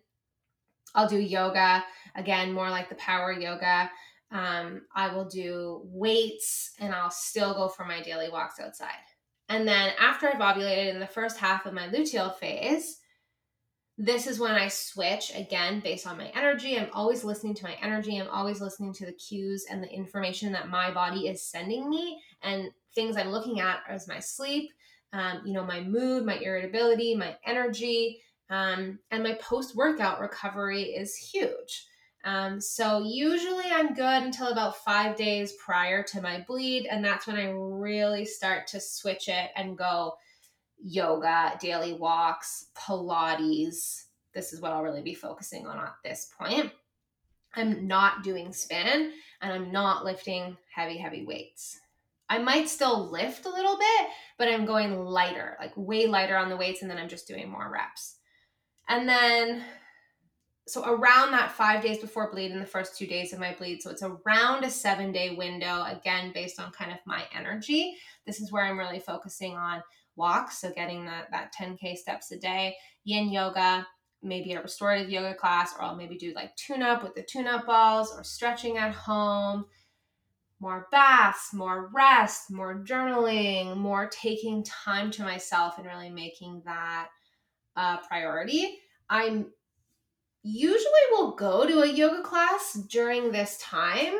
I'll 0.95 1.09
do 1.09 1.19
yoga, 1.19 1.83
again, 2.15 2.53
more 2.53 2.69
like 2.69 2.89
the 2.89 2.95
power 2.95 3.31
yoga. 3.31 3.91
Um, 4.31 4.81
I 4.95 5.13
will 5.13 5.25
do 5.25 5.81
weights 5.85 6.71
and 6.79 6.93
I'll 6.93 7.11
still 7.11 7.53
go 7.53 7.67
for 7.69 7.85
my 7.85 8.01
daily 8.01 8.29
walks 8.29 8.59
outside. 8.59 8.89
And 9.49 9.67
then 9.67 9.93
after 9.99 10.27
I've 10.27 10.35
ovulated 10.35 10.89
in 10.89 10.99
the 10.99 11.07
first 11.07 11.37
half 11.37 11.65
of 11.65 11.73
my 11.73 11.87
luteal 11.87 12.35
phase, 12.35 12.99
this 13.97 14.27
is 14.27 14.39
when 14.39 14.51
I 14.51 14.67
switch 14.67 15.31
again 15.35 15.79
based 15.79 16.05
on 16.05 16.17
my 16.17 16.31
energy. 16.35 16.77
I'm 16.77 16.89
always 16.93 17.23
listening 17.23 17.55
to 17.55 17.63
my 17.63 17.75
energy. 17.81 18.17
I'm 18.17 18.29
always 18.29 18.61
listening 18.61 18.93
to 18.93 19.05
the 19.05 19.13
cues 19.13 19.65
and 19.69 19.81
the 19.81 19.91
information 19.91 20.51
that 20.51 20.69
my 20.69 20.91
body 20.91 21.27
is 21.27 21.41
sending 21.41 21.89
me. 21.89 22.21
And 22.43 22.69
things 22.93 23.17
I'm 23.17 23.29
looking 23.29 23.59
at 23.59 23.79
is 23.91 24.07
my 24.07 24.19
sleep, 24.19 24.71
um, 25.13 25.41
you 25.45 25.53
know, 25.53 25.65
my 25.65 25.81
mood, 25.81 26.25
my 26.25 26.37
irritability, 26.37 27.15
my 27.15 27.35
energy, 27.45 28.21
um, 28.49 28.99
and 29.09 29.23
my 29.23 29.33
post 29.41 29.75
workout 29.75 30.19
recovery 30.19 30.83
is 30.83 31.15
huge. 31.15 31.87
Um, 32.27 32.59
so 32.59 33.05
usually 33.05 33.71
I'm 33.71 33.93
good 33.93 34.23
until 34.23 34.49
about 34.49 34.83
five 34.83 35.15
days 35.15 35.53
prior 35.53 36.03
to 36.03 36.21
my 36.21 36.43
bleed, 36.45 36.85
and 36.85 37.03
that's 37.03 37.25
when 37.25 37.37
I 37.37 37.51
really 37.51 38.25
start 38.25 38.67
to 38.67 38.81
switch 38.81 39.29
it 39.29 39.51
and 39.55 39.77
go 39.77 40.17
yoga, 40.83 41.57
daily 41.61 41.93
walks, 41.93 42.65
Pilates. 42.75 44.07
This 44.33 44.51
is 44.51 44.59
what 44.59 44.73
I'll 44.73 44.83
really 44.83 45.01
be 45.01 45.13
focusing 45.13 45.67
on 45.67 45.77
at 45.77 45.95
this 46.03 46.29
point. 46.37 46.69
I'm 47.55 47.87
not 47.87 48.23
doing 48.23 48.51
spin 48.51 49.13
and 49.41 49.53
I'm 49.53 49.71
not 49.71 50.03
lifting 50.03 50.57
heavy, 50.75 50.97
heavy 50.97 51.25
weights. 51.25 51.79
I 52.27 52.39
might 52.39 52.67
still 52.67 53.09
lift 53.09 53.45
a 53.45 53.49
little 53.49 53.77
bit, 53.77 54.07
but 54.37 54.49
I'm 54.49 54.65
going 54.65 54.99
lighter, 54.99 55.55
like 55.61 55.71
way 55.77 56.07
lighter 56.07 56.35
on 56.35 56.49
the 56.49 56.57
weights, 56.57 56.81
and 56.81 56.91
then 56.91 56.97
I'm 56.97 57.07
just 57.07 57.25
doing 57.25 57.49
more 57.49 57.71
reps. 57.71 58.17
And 58.89 59.07
then 59.07 59.63
so 60.67 60.83
around 60.85 61.31
that 61.31 61.51
five 61.51 61.81
days 61.81 61.99
before 61.99 62.31
bleed 62.31 62.51
in 62.51 62.59
the 62.59 62.65
first 62.65 62.97
two 62.97 63.07
days 63.07 63.31
of 63.31 63.39
my 63.39 63.55
bleed 63.55 63.81
so 63.81 63.89
it's 63.89 64.03
around 64.03 64.63
a 64.63 64.69
seven 64.69 65.11
day 65.11 65.35
window 65.35 65.83
again 65.85 66.31
based 66.33 66.59
on 66.59 66.71
kind 66.71 66.91
of 66.91 66.97
my 67.05 67.23
energy. 67.33 67.95
This 68.25 68.41
is 68.41 68.51
where 68.51 68.63
i'm 68.63 68.77
really 68.77 68.99
focusing 68.99 69.55
on 69.55 69.81
walks 70.15 70.59
so 70.59 70.71
getting 70.73 71.05
that, 71.05 71.27
that 71.31 71.53
10k 71.59 71.95
steps 71.95 72.31
a 72.31 72.37
day 72.37 72.75
yin 73.03 73.31
yoga 73.31 73.87
maybe 74.23 74.53
a 74.53 74.61
restorative 74.61 75.09
yoga 75.09 75.33
class 75.33 75.73
or 75.73 75.83
i'll 75.83 75.95
maybe 75.95 76.17
do 76.17 76.33
like 76.33 76.55
tune 76.55 76.81
up 76.81 77.03
with 77.03 77.15
the 77.15 77.21
tune 77.21 77.47
up 77.47 77.65
balls 77.65 78.13
or 78.15 78.23
stretching 78.23 78.77
at 78.77 78.93
home. 78.93 79.65
More 80.59 80.87
baths 80.91 81.53
more 81.53 81.91
rest 81.93 82.49
more 82.49 82.83
journaling 82.83 83.77
more 83.77 84.09
taking 84.11 84.63
time 84.63 85.11
to 85.11 85.21
myself 85.21 85.77
and 85.77 85.85
really 85.85 86.09
making 86.09 86.63
that 86.65 87.09
a 87.75 87.99
priority. 88.09 88.79
I'm 89.09 89.51
usually 90.43 90.87
will 91.11 91.31
go 91.31 91.65
to 91.67 91.81
a 91.81 91.87
yoga 91.87 92.21
class 92.21 92.73
during 92.73 93.31
this 93.31 93.57
time 93.57 94.13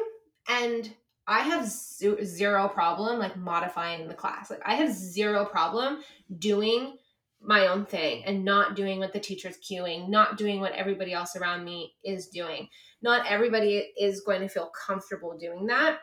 and 0.47 0.93
I 1.27 1.39
have 1.39 1.67
zero 1.67 2.69
problem 2.69 3.19
like 3.19 3.35
modifying 3.35 4.07
the 4.07 4.13
class. 4.13 4.49
Like 4.49 4.61
I 4.65 4.75
have 4.75 4.93
zero 4.93 5.43
problem 5.43 6.01
doing 6.39 6.97
my 7.41 7.67
own 7.67 7.85
thing 7.85 8.23
and 8.25 8.45
not 8.45 8.75
doing 8.75 8.99
what 8.99 9.13
the 9.13 9.19
teacher's 9.19 9.57
cueing, 9.57 10.09
not 10.09 10.37
doing 10.37 10.61
what 10.61 10.71
everybody 10.71 11.13
else 11.13 11.35
around 11.35 11.65
me 11.65 11.93
is 12.03 12.27
doing. 12.27 12.69
Not 13.01 13.27
everybody 13.27 13.91
is 13.99 14.21
going 14.21 14.41
to 14.41 14.47
feel 14.47 14.71
comfortable 14.87 15.37
doing 15.37 15.67
that. 15.67 15.99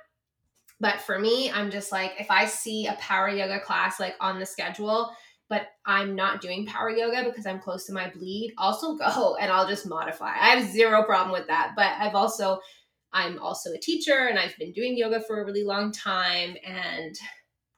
But 0.79 1.01
for 1.01 1.19
me, 1.19 1.51
I'm 1.51 1.71
just 1.71 1.91
like 1.91 2.13
if 2.19 2.31
I 2.31 2.45
see 2.45 2.87
a 2.87 2.95
power 2.95 3.29
yoga 3.29 3.61
class 3.61 3.99
like 3.99 4.15
on 4.21 4.39
the 4.39 4.47
schedule 4.47 5.11
but 5.49 5.69
I'm 5.85 6.15
not 6.15 6.41
doing 6.41 6.67
power 6.67 6.91
yoga 6.91 7.25
because 7.25 7.47
I'm 7.47 7.61
close 7.61 7.85
to 7.87 7.93
my 7.93 8.11
bleed, 8.11 8.55
also 8.59 8.97
go 8.97 9.37
and 9.41 9.51
I'll 9.51 9.69
just 9.69 9.87
modify. 9.87 10.31
I 10.31 10.51
have 10.51 10.71
zero 10.71 11.03
problem 11.03 11.33
with 11.33 11.47
that. 11.49 11.73
But 11.77 11.93
I've 11.99 12.15
also, 12.15 12.61
I'm 13.13 13.39
also 13.39 13.73
a 13.73 13.79
teacher 13.79 14.29
and 14.29 14.39
I've 14.39 14.57
been 14.59 14.73
doing 14.73 14.97
yoga 14.97 15.21
for 15.21 15.41
a 15.41 15.45
really 15.45 15.65
long 15.65 15.93
time 15.93 16.57
and 16.67 17.15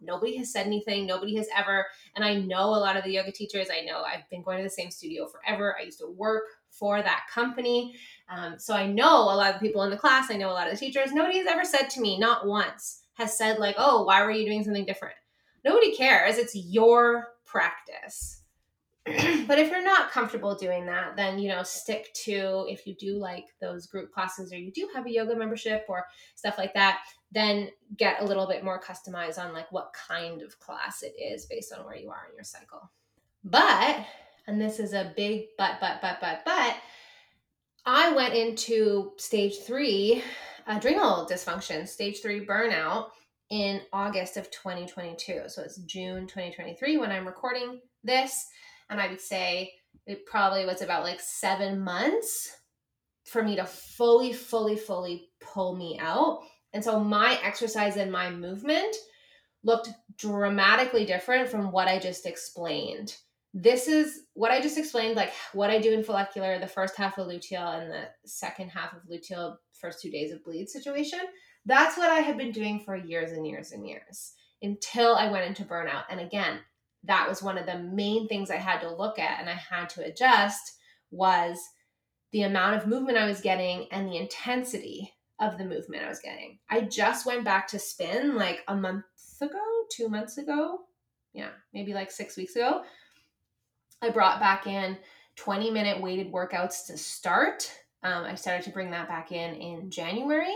nobody 0.01 0.37
has 0.37 0.53
said 0.53 0.67
anything. 0.67 1.07
Nobody 1.07 1.35
has 1.37 1.49
ever, 1.57 1.87
and 2.15 2.25
I 2.25 2.35
know 2.35 2.67
a 2.67 2.79
lot 2.79 2.97
of 2.97 3.05
the 3.05 3.13
yoga 3.13 3.33
teachers. 3.33 3.69
I 3.71 3.85
know 3.85 4.03
I've 4.03 4.29
been 4.31 4.43
going 4.43 4.59
to 4.59 4.65
the 4.65 4.71
same 4.71 4.91
studio 4.91 5.27
forever. 5.27 5.77
I 5.79 5.85
used 5.85 5.99
to 6.01 6.09
work 6.09 6.45
for 6.71 7.03
that 7.03 7.25
company. 7.33 7.97
Um, 8.29 8.59
so 8.59 8.75
I 8.75 8.87
know 8.87 9.23
a 9.23 9.35
lot 9.35 9.55
of 9.55 9.61
people 9.61 9.83
in 9.83 9.91
the 9.91 9.97
class. 9.97 10.31
I 10.31 10.37
know 10.37 10.51
a 10.51 10.53
lot 10.53 10.71
of 10.71 10.75
the 10.75 10.79
teachers. 10.79 11.13
Nobody 11.13 11.39
has 11.39 11.47
ever 11.47 11.65
said 11.65 11.89
to 11.91 12.01
me, 12.01 12.19
not 12.19 12.47
once, 12.47 13.03
has 13.15 13.37
said, 13.37 13.59
like, 13.59 13.77
oh, 13.79 14.05
why 14.05 14.23
were 14.23 14.31
you 14.31 14.45
doing 14.45 14.63
something 14.63 14.85
different? 14.85 15.17
Nobody 15.65 15.97
cares. 15.97 16.37
It's 16.39 16.55
your 16.55 17.29
practice. 17.57 18.43
but 19.47 19.59
if 19.59 19.71
you're 19.71 19.83
not 19.83 20.11
comfortable 20.11 20.55
doing 20.55 20.85
that, 20.85 21.17
then 21.17 21.39
you 21.39 21.49
know, 21.49 21.63
stick 21.63 22.13
to 22.13 22.67
if 22.69 22.87
you 22.87 22.95
do 22.97 23.17
like 23.17 23.47
those 23.63 23.87
group 23.87 24.13
classes 24.13 24.53
or 24.53 24.59
you 24.59 24.71
do 24.73 24.89
have 24.95 25.07
a 25.07 25.11
yoga 25.11 25.35
membership 25.35 25.87
or 25.89 26.05
stuff 26.35 26.59
like 26.59 26.75
that, 26.75 27.01
then 27.33 27.71
get 27.97 28.21
a 28.21 28.25
little 28.25 28.47
bit 28.47 28.63
more 28.63 28.79
customized 28.79 29.39
on 29.39 29.55
like 29.55 29.73
what 29.73 29.95
kind 29.95 30.43
of 30.43 30.59
class 30.59 31.03
it 31.03 31.15
is 31.19 31.47
based 31.47 31.73
on 31.73 31.87
where 31.87 31.97
you 31.97 32.11
are 32.11 32.27
in 32.29 32.35
your 32.35 32.45
cycle. 32.45 32.91
But, 33.43 34.05
and 34.47 34.61
this 34.61 34.79
is 34.79 34.93
a 34.93 35.13
big 35.17 35.47
but, 35.57 35.79
but, 35.81 36.03
but, 36.03 36.19
but, 36.21 36.43
but, 36.45 36.77
I 37.87 38.13
went 38.13 38.35
into 38.35 39.13
stage 39.17 39.61
three 39.65 40.23
adrenal 40.67 41.27
dysfunction, 41.31 41.89
stage 41.89 42.21
three 42.21 42.45
burnout 42.45 43.11
in 43.51 43.81
August 43.93 44.37
of 44.37 44.51
2022. 44.51 45.43
So 45.49 45.63
it's 45.63 45.77
June 45.79 46.27
2023 46.27 46.97
when 46.97 47.13
I'm 47.13 47.27
recording 47.27 47.81
this. 48.03 48.47
And 48.91 49.01
I 49.01 49.09
would 49.09 49.21
say 49.21 49.73
it 50.07 50.27
probably 50.27 50.65
was 50.65 50.83
about 50.83 51.05
like 51.05 51.21
seven 51.21 51.81
months 51.81 52.51
for 53.25 53.43
me 53.43 53.57
to 53.57 53.65
fully, 53.65 54.33
fully, 54.33 54.77
fully 54.77 55.29
pull 55.41 55.77
me 55.77 55.99
out. 56.01 56.41
And 56.73 56.83
so 56.83 57.01
my 57.01 57.39
exercise 57.43 57.97
and 57.97 58.13
my 58.13 58.31
movement 58.31 58.95
looked 59.65 59.89
dramatically 60.17 61.05
different 61.05 61.49
from 61.49 61.73
what 61.73 61.89
I 61.89 61.99
just 61.99 62.27
explained. 62.27 63.17
This 63.53 63.89
is 63.89 64.21
what 64.35 64.51
I 64.51 64.61
just 64.61 64.79
explained, 64.79 65.17
like 65.17 65.33
what 65.53 65.71
I 65.71 65.81
do 65.81 65.93
in 65.93 66.05
follicular, 66.05 66.59
the 66.59 66.67
first 66.67 66.95
half 66.97 67.19
of 67.19 67.27
luteal 67.27 67.81
and 67.81 67.91
the 67.91 68.09
second 68.27 68.69
half 68.69 68.93
of 68.93 69.01
luteal, 69.11 69.57
first 69.73 70.01
two 70.03 70.11
days 70.11 70.31
of 70.31 70.45
bleed 70.45 70.69
situation 70.69 71.21
that's 71.67 71.99
what 71.99 72.11
I 72.11 72.21
had 72.21 72.39
been 72.39 72.53
doing 72.53 72.81
for 72.81 72.97
years 72.97 73.33
and 73.33 73.47
years 73.47 73.73
and 73.73 73.87
years 73.87 74.33
until 74.63 75.17
I 75.17 75.31
went 75.31 75.47
into 75.47 75.65
burnout. 75.65 76.05
And 76.09 76.21
again, 76.21 76.61
that 77.05 77.29
was 77.29 77.43
one 77.43 77.59
of 77.59 77.67
the 77.67 77.79
main 77.79 78.29
things 78.29 78.51
I 78.51 78.57
had 78.57 78.81
to 78.81 78.95
look 78.95 79.19
at 79.19 79.41
and 79.41 79.51
I 79.51 79.55
had 79.55 79.89
to 79.91 80.05
adjust 80.05 80.79
was 81.11 81.59
the 82.33 82.43
amount 82.43 82.77
of 82.77 82.87
movement 82.87 83.19
I 83.19 83.27
was 83.27 83.41
getting 83.41 83.87
and 83.91 84.09
the 84.09 84.17
intensity 84.17 85.13
of 85.41 85.59
the 85.59 85.65
movement 85.65 86.05
I 86.05 86.09
was 86.09 86.21
getting. 86.21 86.59
I 86.71 86.83
just 86.83 87.27
went 87.27 87.45
back 87.45 87.69
to 87.69 87.79
spin 87.79 88.37
like 88.37 88.63
a 88.69 88.75
month 88.75 89.05
ago, 89.41 89.85
2 89.93 90.09
months 90.09 90.39
ago. 90.39 90.81
Yeah, 91.33 91.51
maybe 91.75 91.93
like 91.95 92.11
6 92.11 92.37
weeks 92.37 92.57
ago. 92.57 92.83
I 94.03 94.11
brought 94.11 94.41
back 94.41 94.67
in 94.67 94.97
20 95.37 95.71
minute 95.71 96.01
weighted 96.01 96.33
workouts 96.33 96.87
to 96.87 96.97
start. 96.97 97.71
Um, 98.03 98.25
I 98.25 98.35
started 98.35 98.65
to 98.65 98.71
bring 98.71 98.91
that 98.93 99.09
back 99.09 99.33
in 99.33 99.55
in 99.55 99.91
January 99.91 100.55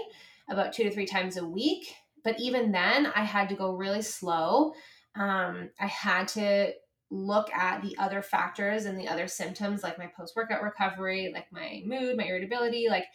about 0.50 0.72
two 0.72 0.84
to 0.84 0.90
three 0.90 1.06
times 1.06 1.36
a 1.36 1.46
week. 1.46 1.94
but 2.22 2.38
even 2.38 2.70
then, 2.70 3.06
I 3.06 3.24
had 3.24 3.48
to 3.48 3.54
go 3.54 3.74
really 3.74 4.02
slow. 4.02 4.74
Um, 5.14 5.70
I 5.80 5.86
had 5.86 6.28
to 6.28 6.72
look 7.10 7.50
at 7.52 7.82
the 7.82 7.96
other 7.98 8.20
factors 8.20 8.84
and 8.84 8.98
the 8.98 9.08
other 9.08 9.26
symptoms, 9.26 9.82
like 9.82 9.98
my 9.98 10.06
post 10.06 10.36
workout 10.36 10.62
recovery, 10.62 11.30
like 11.32 11.50
my 11.50 11.82
mood, 11.86 12.16
my 12.16 12.24
irritability, 12.24 12.88
like 12.90 13.06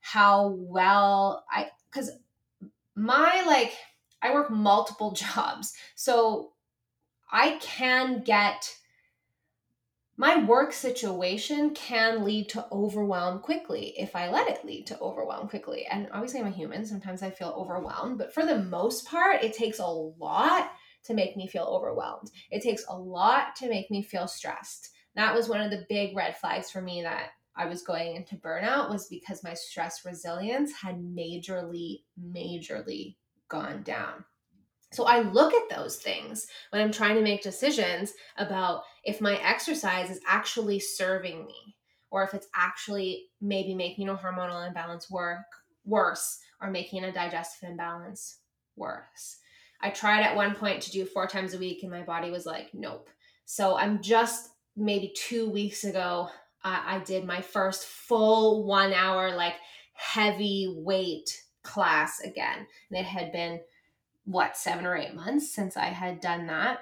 how 0.00 0.48
well 0.58 1.44
I, 1.50 1.68
because 1.90 2.10
my 2.96 3.44
like, 3.46 3.72
I 4.20 4.34
work 4.34 4.50
multiple 4.50 5.12
jobs. 5.34 5.74
So 5.94 6.52
I 7.30 7.58
can 7.60 8.22
get 8.22 8.74
my 10.20 10.44
work 10.44 10.72
situation 10.72 11.70
can 11.74 12.24
lead 12.24 12.48
to 12.48 12.66
overwhelm 12.72 13.38
quickly 13.38 13.94
if 13.96 14.16
I 14.16 14.28
let 14.28 14.48
it 14.48 14.64
lead 14.64 14.88
to 14.88 14.98
overwhelm 14.98 15.48
quickly. 15.48 15.86
And 15.88 16.08
obviously, 16.12 16.40
I'm 16.40 16.48
a 16.48 16.50
human. 16.50 16.84
Sometimes 16.84 17.22
I 17.22 17.30
feel 17.30 17.54
overwhelmed, 17.56 18.18
but 18.18 18.34
for 18.34 18.44
the 18.44 18.58
most 18.58 19.06
part, 19.06 19.44
it 19.44 19.54
takes 19.54 19.78
a 19.78 19.86
lot 19.86 20.72
to 21.04 21.14
make 21.14 21.36
me 21.36 21.46
feel 21.46 21.62
overwhelmed. 21.62 22.32
It 22.50 22.64
takes 22.64 22.84
a 22.88 22.98
lot 22.98 23.54
to 23.56 23.68
make 23.68 23.92
me 23.92 24.02
feel 24.02 24.26
stressed. 24.26 24.90
That 25.14 25.36
was 25.36 25.48
one 25.48 25.60
of 25.60 25.70
the 25.70 25.86
big 25.88 26.16
red 26.16 26.36
flags 26.36 26.68
for 26.68 26.82
me 26.82 27.02
that 27.02 27.30
I 27.56 27.66
was 27.66 27.82
going 27.82 28.16
into 28.16 28.34
burnout 28.34 28.90
was 28.90 29.06
because 29.06 29.44
my 29.44 29.54
stress 29.54 30.04
resilience 30.04 30.72
had 30.72 30.96
majorly, 30.96 32.02
majorly 32.20 33.14
gone 33.48 33.84
down. 33.84 34.24
So 34.92 35.04
I 35.04 35.20
look 35.20 35.52
at 35.52 35.68
those 35.68 35.96
things 35.96 36.46
when 36.70 36.80
I'm 36.80 36.92
trying 36.92 37.16
to 37.16 37.22
make 37.22 37.42
decisions 37.42 38.14
about 38.36 38.82
if 39.04 39.20
my 39.20 39.36
exercise 39.36 40.10
is 40.10 40.20
actually 40.26 40.80
serving 40.80 41.44
me 41.44 41.76
or 42.10 42.22
if 42.22 42.32
it's 42.32 42.48
actually 42.54 43.26
maybe 43.40 43.74
making 43.74 44.08
a 44.08 44.16
hormonal 44.16 44.66
imbalance 44.66 45.10
work 45.10 45.44
worse 45.84 46.38
or 46.60 46.70
making 46.70 47.04
a 47.04 47.12
digestive 47.12 47.68
imbalance 47.68 48.38
worse. 48.76 49.38
I 49.80 49.90
tried 49.90 50.22
at 50.22 50.34
one 50.34 50.54
point 50.54 50.82
to 50.82 50.90
do 50.90 51.04
four 51.04 51.26
times 51.26 51.54
a 51.54 51.58
week 51.58 51.82
and 51.82 51.92
my 51.92 52.02
body 52.02 52.30
was 52.30 52.46
like, 52.46 52.70
nope. 52.72 53.10
So 53.44 53.76
I'm 53.76 54.02
just 54.02 54.50
maybe 54.76 55.12
two 55.14 55.50
weeks 55.50 55.84
ago, 55.84 56.28
I 56.64 57.00
did 57.06 57.24
my 57.24 57.40
first 57.40 57.86
full 57.86 58.64
one 58.66 58.92
hour, 58.92 59.34
like 59.34 59.54
heavy 59.94 60.74
weight 60.76 61.30
class 61.62 62.20
again. 62.20 62.66
And 62.90 62.98
it 62.98 63.06
had 63.06 63.32
been 63.32 63.60
what, 64.28 64.56
seven 64.56 64.84
or 64.84 64.94
eight 64.94 65.14
months 65.14 65.54
since 65.54 65.76
I 65.76 65.86
had 65.86 66.20
done 66.20 66.46
that. 66.48 66.80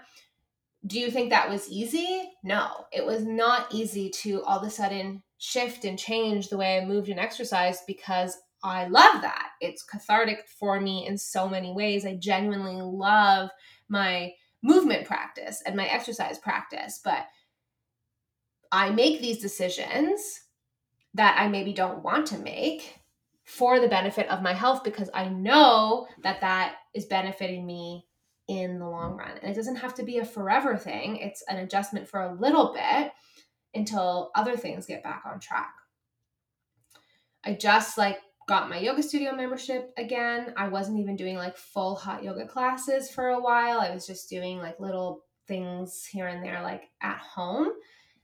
Do 0.84 0.98
you 0.98 1.10
think 1.10 1.30
that 1.30 1.48
was 1.48 1.68
easy? 1.70 2.30
No, 2.42 2.86
it 2.92 3.06
was 3.06 3.24
not 3.24 3.72
easy 3.72 4.10
to 4.22 4.42
all 4.42 4.58
of 4.58 4.66
a 4.66 4.70
sudden 4.70 5.22
shift 5.38 5.84
and 5.84 5.98
change 5.98 6.48
the 6.48 6.56
way 6.56 6.78
I 6.78 6.84
moved 6.84 7.08
and 7.08 7.20
exercised 7.20 7.82
because 7.86 8.36
I 8.64 8.88
love 8.88 9.22
that. 9.22 9.50
It's 9.60 9.84
cathartic 9.84 10.48
for 10.48 10.80
me 10.80 11.06
in 11.06 11.16
so 11.16 11.48
many 11.48 11.72
ways. 11.72 12.04
I 12.04 12.16
genuinely 12.16 12.82
love 12.82 13.50
my 13.88 14.32
movement 14.62 15.06
practice 15.06 15.62
and 15.64 15.76
my 15.76 15.86
exercise 15.86 16.38
practice, 16.38 17.00
but 17.04 17.26
I 18.72 18.90
make 18.90 19.20
these 19.20 19.38
decisions 19.38 20.40
that 21.14 21.36
I 21.38 21.46
maybe 21.46 21.72
don't 21.72 22.02
want 22.02 22.26
to 22.28 22.38
make 22.38 22.98
for 23.46 23.78
the 23.78 23.88
benefit 23.88 24.28
of 24.28 24.42
my 24.42 24.52
health 24.52 24.82
because 24.82 25.08
I 25.14 25.28
know 25.28 26.08
that 26.24 26.40
that 26.40 26.74
is 26.94 27.06
benefiting 27.06 27.64
me 27.64 28.04
in 28.48 28.80
the 28.80 28.88
long 28.88 29.16
run. 29.16 29.38
And 29.40 29.50
it 29.50 29.54
doesn't 29.54 29.76
have 29.76 29.94
to 29.94 30.02
be 30.02 30.18
a 30.18 30.24
forever 30.24 30.76
thing, 30.76 31.16
it's 31.16 31.42
an 31.48 31.58
adjustment 31.58 32.08
for 32.08 32.20
a 32.20 32.34
little 32.34 32.74
bit 32.74 33.12
until 33.72 34.32
other 34.34 34.56
things 34.56 34.86
get 34.86 35.04
back 35.04 35.22
on 35.24 35.38
track. 35.38 35.72
I 37.44 37.54
just 37.54 37.96
like 37.96 38.18
got 38.48 38.68
my 38.68 38.78
yoga 38.78 39.02
studio 39.02 39.32
membership 39.32 39.92
again. 39.96 40.52
I 40.56 40.66
wasn't 40.66 40.98
even 40.98 41.14
doing 41.14 41.36
like 41.36 41.56
full 41.56 41.94
hot 41.94 42.24
yoga 42.24 42.46
classes 42.46 43.10
for 43.10 43.28
a 43.28 43.40
while. 43.40 43.78
I 43.78 43.94
was 43.94 44.08
just 44.08 44.28
doing 44.28 44.58
like 44.58 44.80
little 44.80 45.22
things 45.46 46.04
here 46.04 46.26
and 46.26 46.44
there, 46.44 46.62
like 46.62 46.88
at 47.00 47.18
home. 47.18 47.68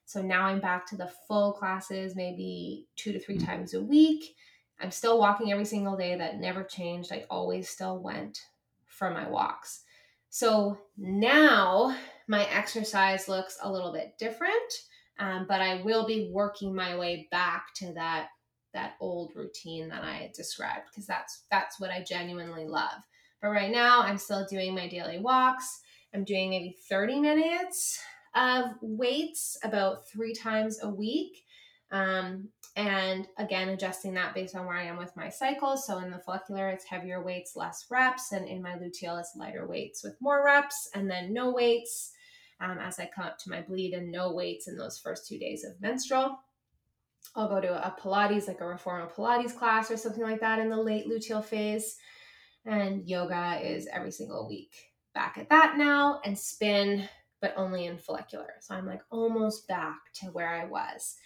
So 0.04 0.20
now 0.20 0.46
I'm 0.46 0.60
back 0.60 0.84
to 0.88 0.96
the 0.96 1.12
full 1.28 1.52
classes, 1.52 2.16
maybe 2.16 2.88
two 2.96 3.12
to 3.12 3.20
three 3.20 3.38
times 3.38 3.74
a 3.74 3.80
week. 3.80 4.34
I'm 4.82 4.90
still 4.90 5.18
walking 5.18 5.52
every 5.52 5.64
single 5.64 5.96
day. 5.96 6.16
That 6.16 6.40
never 6.40 6.64
changed. 6.64 7.12
I 7.12 7.24
always 7.30 7.68
still 7.68 7.98
went 7.98 8.40
for 8.86 9.10
my 9.10 9.28
walks. 9.28 9.84
So 10.28 10.78
now 10.96 11.96
my 12.26 12.44
exercise 12.46 13.28
looks 13.28 13.58
a 13.62 13.70
little 13.70 13.92
bit 13.92 14.14
different, 14.18 14.72
um, 15.18 15.46
but 15.48 15.60
I 15.60 15.82
will 15.82 16.06
be 16.06 16.30
working 16.32 16.74
my 16.74 16.96
way 16.96 17.28
back 17.30 17.74
to 17.76 17.92
that 17.94 18.28
that 18.74 18.94
old 19.00 19.32
routine 19.36 19.88
that 19.90 20.02
I 20.02 20.32
described 20.34 20.86
because 20.90 21.06
that's 21.06 21.44
that's 21.50 21.78
what 21.78 21.90
I 21.90 22.02
genuinely 22.02 22.66
love. 22.66 23.02
But 23.40 23.48
right 23.48 23.70
now 23.70 24.00
I'm 24.00 24.18
still 24.18 24.46
doing 24.48 24.74
my 24.74 24.88
daily 24.88 25.18
walks. 25.18 25.80
I'm 26.14 26.24
doing 26.24 26.50
maybe 26.50 26.76
30 26.88 27.20
minutes 27.20 28.00
of 28.34 28.64
weights 28.80 29.58
about 29.62 30.08
three 30.08 30.34
times 30.34 30.82
a 30.82 30.88
week. 30.88 31.44
Um, 31.90 32.48
and 32.74 33.28
again, 33.36 33.68
adjusting 33.68 34.14
that 34.14 34.34
based 34.34 34.56
on 34.56 34.64
where 34.64 34.76
I 34.76 34.84
am 34.84 34.96
with 34.96 35.14
my 35.16 35.28
cycles. 35.28 35.86
So 35.86 35.98
in 35.98 36.10
the 36.10 36.18
follicular, 36.18 36.70
it's 36.70 36.84
heavier 36.84 37.22
weights, 37.22 37.54
less 37.54 37.84
reps. 37.90 38.32
And 38.32 38.48
in 38.48 38.62
my 38.62 38.72
luteal, 38.72 39.20
it's 39.20 39.36
lighter 39.36 39.66
weights 39.66 40.02
with 40.02 40.16
more 40.20 40.42
reps 40.44 40.88
and 40.94 41.10
then 41.10 41.34
no 41.34 41.50
weights 41.52 42.12
um, 42.60 42.78
as 42.78 42.98
I 42.98 43.10
come 43.14 43.26
up 43.26 43.38
to 43.40 43.50
my 43.50 43.60
bleed 43.60 43.92
and 43.92 44.10
no 44.10 44.32
weights 44.32 44.68
in 44.68 44.78
those 44.78 44.98
first 44.98 45.28
two 45.28 45.38
days 45.38 45.64
of 45.64 45.80
menstrual. 45.82 46.38
I'll 47.36 47.48
go 47.48 47.60
to 47.60 47.86
a 47.86 47.94
Pilates, 48.00 48.48
like 48.48 48.60
a 48.60 48.66
reformer 48.66 49.08
Pilates 49.08 49.56
class 49.56 49.90
or 49.90 49.96
something 49.98 50.22
like 50.22 50.40
that 50.40 50.58
in 50.58 50.70
the 50.70 50.76
late 50.76 51.06
luteal 51.06 51.44
phase. 51.44 51.96
And 52.64 53.06
yoga 53.06 53.60
is 53.62 53.86
every 53.92 54.12
single 54.12 54.48
week. 54.48 54.72
Back 55.14 55.36
at 55.36 55.50
that 55.50 55.76
now 55.76 56.20
and 56.24 56.38
spin, 56.38 57.06
but 57.42 57.52
only 57.56 57.84
in 57.84 57.98
follicular. 57.98 58.54
So 58.60 58.74
I'm 58.74 58.86
like 58.86 59.02
almost 59.10 59.68
back 59.68 59.98
to 60.20 60.26
where 60.26 60.48
I 60.48 60.64
was 60.64 61.16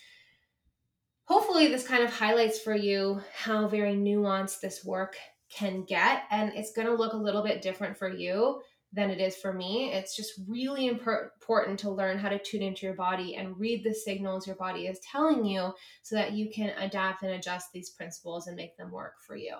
hopefully 1.26 1.68
this 1.68 1.86
kind 1.86 2.02
of 2.02 2.12
highlights 2.12 2.58
for 2.58 2.74
you 2.74 3.20
how 3.34 3.68
very 3.68 3.94
nuanced 3.94 4.60
this 4.60 4.84
work 4.84 5.16
can 5.50 5.84
get 5.84 6.22
and 6.30 6.52
it's 6.54 6.72
going 6.72 6.86
to 6.86 6.94
look 6.94 7.12
a 7.12 7.16
little 7.16 7.42
bit 7.42 7.62
different 7.62 7.96
for 7.96 8.08
you 8.08 8.60
than 8.92 9.10
it 9.10 9.20
is 9.20 9.36
for 9.36 9.52
me. 9.52 9.92
It's 9.92 10.16
just 10.16 10.40
really 10.48 10.86
important 10.86 11.78
to 11.80 11.90
learn 11.90 12.18
how 12.18 12.28
to 12.28 12.38
tune 12.38 12.62
into 12.62 12.86
your 12.86 12.94
body 12.94 13.34
and 13.34 13.58
read 13.58 13.84
the 13.84 13.92
signals 13.92 14.46
your 14.46 14.56
body 14.56 14.86
is 14.86 15.00
telling 15.00 15.44
you 15.44 15.72
so 16.02 16.16
that 16.16 16.32
you 16.32 16.48
can 16.50 16.70
adapt 16.78 17.22
and 17.22 17.32
adjust 17.32 17.72
these 17.72 17.90
principles 17.90 18.46
and 18.46 18.56
make 18.56 18.76
them 18.76 18.90
work 18.90 19.14
for 19.26 19.36
you. 19.36 19.56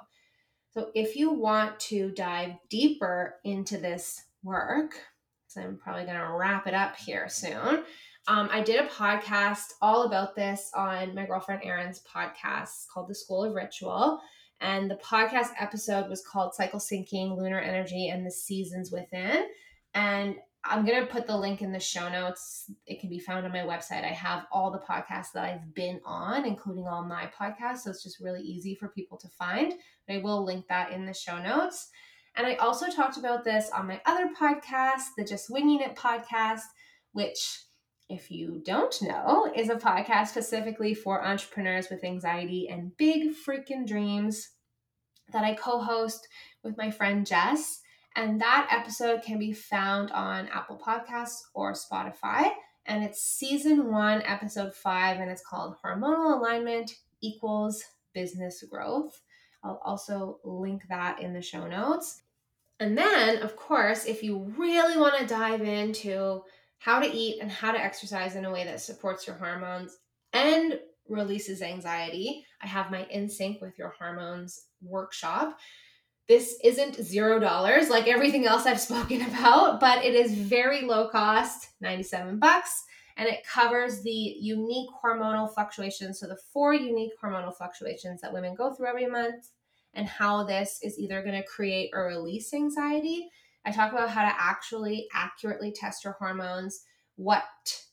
So 0.70 0.90
if 0.94 1.16
you 1.16 1.32
want 1.32 1.78
to 1.80 2.10
dive 2.12 2.52
deeper 2.70 3.34
into 3.44 3.78
this 3.78 4.22
work 4.46 4.94
so 5.48 5.60
i'm 5.60 5.76
probably 5.76 6.04
going 6.04 6.16
to 6.16 6.32
wrap 6.32 6.66
it 6.66 6.74
up 6.74 6.96
here 6.96 7.28
soon 7.28 7.82
um, 8.28 8.48
I 8.50 8.60
did 8.60 8.84
a 8.84 8.88
podcast 8.88 9.74
all 9.80 10.02
about 10.04 10.34
this 10.34 10.70
on 10.74 11.14
my 11.14 11.26
girlfriend 11.26 11.62
Erin's 11.64 12.02
podcast 12.02 12.88
called 12.92 13.08
The 13.08 13.14
School 13.14 13.44
of 13.44 13.54
Ritual. 13.54 14.20
And 14.60 14.90
the 14.90 14.96
podcast 14.96 15.48
episode 15.60 16.08
was 16.08 16.24
called 16.24 16.54
Cycle 16.54 16.80
Syncing, 16.80 17.36
Lunar 17.36 17.60
Energy, 17.60 18.08
and 18.08 18.26
the 18.26 18.30
Seasons 18.30 18.90
Within. 18.90 19.44
And 19.94 20.36
I'm 20.64 20.84
going 20.84 21.00
to 21.00 21.12
put 21.12 21.26
the 21.26 21.36
link 21.36 21.62
in 21.62 21.70
the 21.70 21.78
show 21.78 22.08
notes. 22.08 22.70
It 22.86 23.00
can 23.00 23.10
be 23.10 23.20
found 23.20 23.46
on 23.46 23.52
my 23.52 23.60
website. 23.60 24.04
I 24.04 24.14
have 24.14 24.46
all 24.50 24.72
the 24.72 24.80
podcasts 24.80 25.32
that 25.34 25.44
I've 25.44 25.74
been 25.74 26.00
on, 26.04 26.44
including 26.44 26.88
all 26.88 27.04
my 27.04 27.30
podcasts. 27.38 27.80
So 27.80 27.90
it's 27.90 28.02
just 28.02 28.18
really 28.18 28.42
easy 28.42 28.74
for 28.74 28.88
people 28.88 29.18
to 29.18 29.28
find. 29.38 29.74
But 30.08 30.16
I 30.16 30.18
will 30.18 30.44
link 30.44 30.66
that 30.68 30.90
in 30.90 31.06
the 31.06 31.14
show 31.14 31.40
notes. 31.40 31.90
And 32.34 32.46
I 32.46 32.56
also 32.56 32.90
talked 32.90 33.18
about 33.18 33.44
this 33.44 33.70
on 33.70 33.86
my 33.86 34.00
other 34.04 34.30
podcast, 34.38 35.04
the 35.16 35.24
Just 35.24 35.48
Winging 35.48 35.80
It 35.80 35.94
podcast, 35.94 36.62
which 37.12 37.65
if 38.08 38.30
you 38.30 38.62
don't 38.64 38.96
know, 39.02 39.50
is 39.54 39.68
a 39.68 39.76
podcast 39.76 40.28
specifically 40.28 40.94
for 40.94 41.24
entrepreneurs 41.24 41.90
with 41.90 42.04
anxiety 42.04 42.68
and 42.68 42.96
big 42.96 43.32
freaking 43.34 43.86
dreams 43.86 44.50
that 45.32 45.44
I 45.44 45.54
co 45.54 45.80
host 45.80 46.28
with 46.62 46.76
my 46.76 46.90
friend 46.90 47.26
Jess. 47.26 47.80
And 48.14 48.40
that 48.40 48.68
episode 48.70 49.22
can 49.22 49.38
be 49.38 49.52
found 49.52 50.10
on 50.10 50.48
Apple 50.48 50.78
Podcasts 50.78 51.42
or 51.52 51.74
Spotify. 51.74 52.50
And 52.86 53.02
it's 53.04 53.22
season 53.22 53.90
one, 53.90 54.22
episode 54.22 54.74
five, 54.74 55.18
and 55.18 55.30
it's 55.30 55.44
called 55.44 55.76
Hormonal 55.84 56.38
Alignment 56.38 56.92
Equals 57.20 57.82
Business 58.14 58.62
Growth. 58.70 59.20
I'll 59.64 59.80
also 59.84 60.38
link 60.44 60.84
that 60.88 61.20
in 61.20 61.34
the 61.34 61.42
show 61.42 61.66
notes. 61.66 62.22
And 62.78 62.96
then, 62.96 63.42
of 63.42 63.56
course, 63.56 64.04
if 64.04 64.22
you 64.22 64.54
really 64.56 64.96
want 64.96 65.18
to 65.18 65.26
dive 65.26 65.62
into 65.62 66.42
how 66.78 67.00
to 67.00 67.10
eat 67.10 67.40
and 67.40 67.50
how 67.50 67.72
to 67.72 67.78
exercise 67.78 68.36
in 68.36 68.44
a 68.44 68.52
way 68.52 68.64
that 68.64 68.80
supports 68.80 69.26
your 69.26 69.36
hormones 69.36 69.98
and 70.32 70.78
releases 71.08 71.62
anxiety. 71.62 72.44
I 72.62 72.66
have 72.66 72.90
my 72.90 73.04
In 73.10 73.28
Sync 73.28 73.60
with 73.60 73.78
Your 73.78 73.94
Hormones 73.98 74.66
workshop. 74.82 75.58
This 76.28 76.58
isn't 76.64 77.02
zero 77.02 77.38
dollars 77.38 77.88
like 77.88 78.08
everything 78.08 78.46
else 78.46 78.66
I've 78.66 78.80
spoken 78.92 79.22
about, 79.22 79.80
but 79.80 80.04
it 80.04 80.14
is 80.14 80.34
very 80.34 80.82
low 80.82 81.08
cost, 81.08 81.68
97 81.80 82.38
bucks, 82.38 82.84
and 83.16 83.28
it 83.28 83.46
covers 83.46 84.02
the 84.02 84.10
unique 84.10 84.90
hormonal 85.02 85.52
fluctuations. 85.52 86.20
So, 86.20 86.26
the 86.26 86.38
four 86.52 86.74
unique 86.74 87.12
hormonal 87.22 87.56
fluctuations 87.56 88.20
that 88.20 88.32
women 88.32 88.54
go 88.54 88.74
through 88.74 88.88
every 88.88 89.06
month 89.06 89.50
and 89.94 90.06
how 90.06 90.44
this 90.44 90.78
is 90.82 90.98
either 90.98 91.22
going 91.22 91.40
to 91.40 91.46
create 91.46 91.90
or 91.94 92.06
release 92.06 92.52
anxiety. 92.52 93.30
I 93.66 93.72
talk 93.72 93.92
about 93.92 94.10
how 94.10 94.22
to 94.22 94.34
actually 94.38 95.08
accurately 95.12 95.72
test 95.72 96.04
your 96.04 96.14
hormones, 96.18 96.84
what 97.16 97.42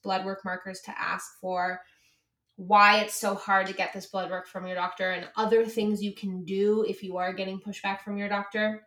blood 0.03 0.23
work 0.23 0.45
markers 0.45 0.81
to 0.81 0.93
ask 0.97 1.39
for, 1.41 1.81
why 2.55 2.99
it's 2.99 3.15
so 3.15 3.33
hard 3.33 3.65
to 3.67 3.73
get 3.73 3.91
this 3.91 4.05
blood 4.05 4.29
work 4.29 4.47
from 4.47 4.67
your 4.67 4.75
doctor, 4.75 5.09
and 5.09 5.27
other 5.35 5.65
things 5.65 6.03
you 6.03 6.13
can 6.13 6.45
do 6.45 6.85
if 6.87 7.01
you 7.01 7.17
are 7.17 7.33
getting 7.33 7.59
pushback 7.59 8.01
from 8.01 8.17
your 8.17 8.29
doctor. 8.29 8.83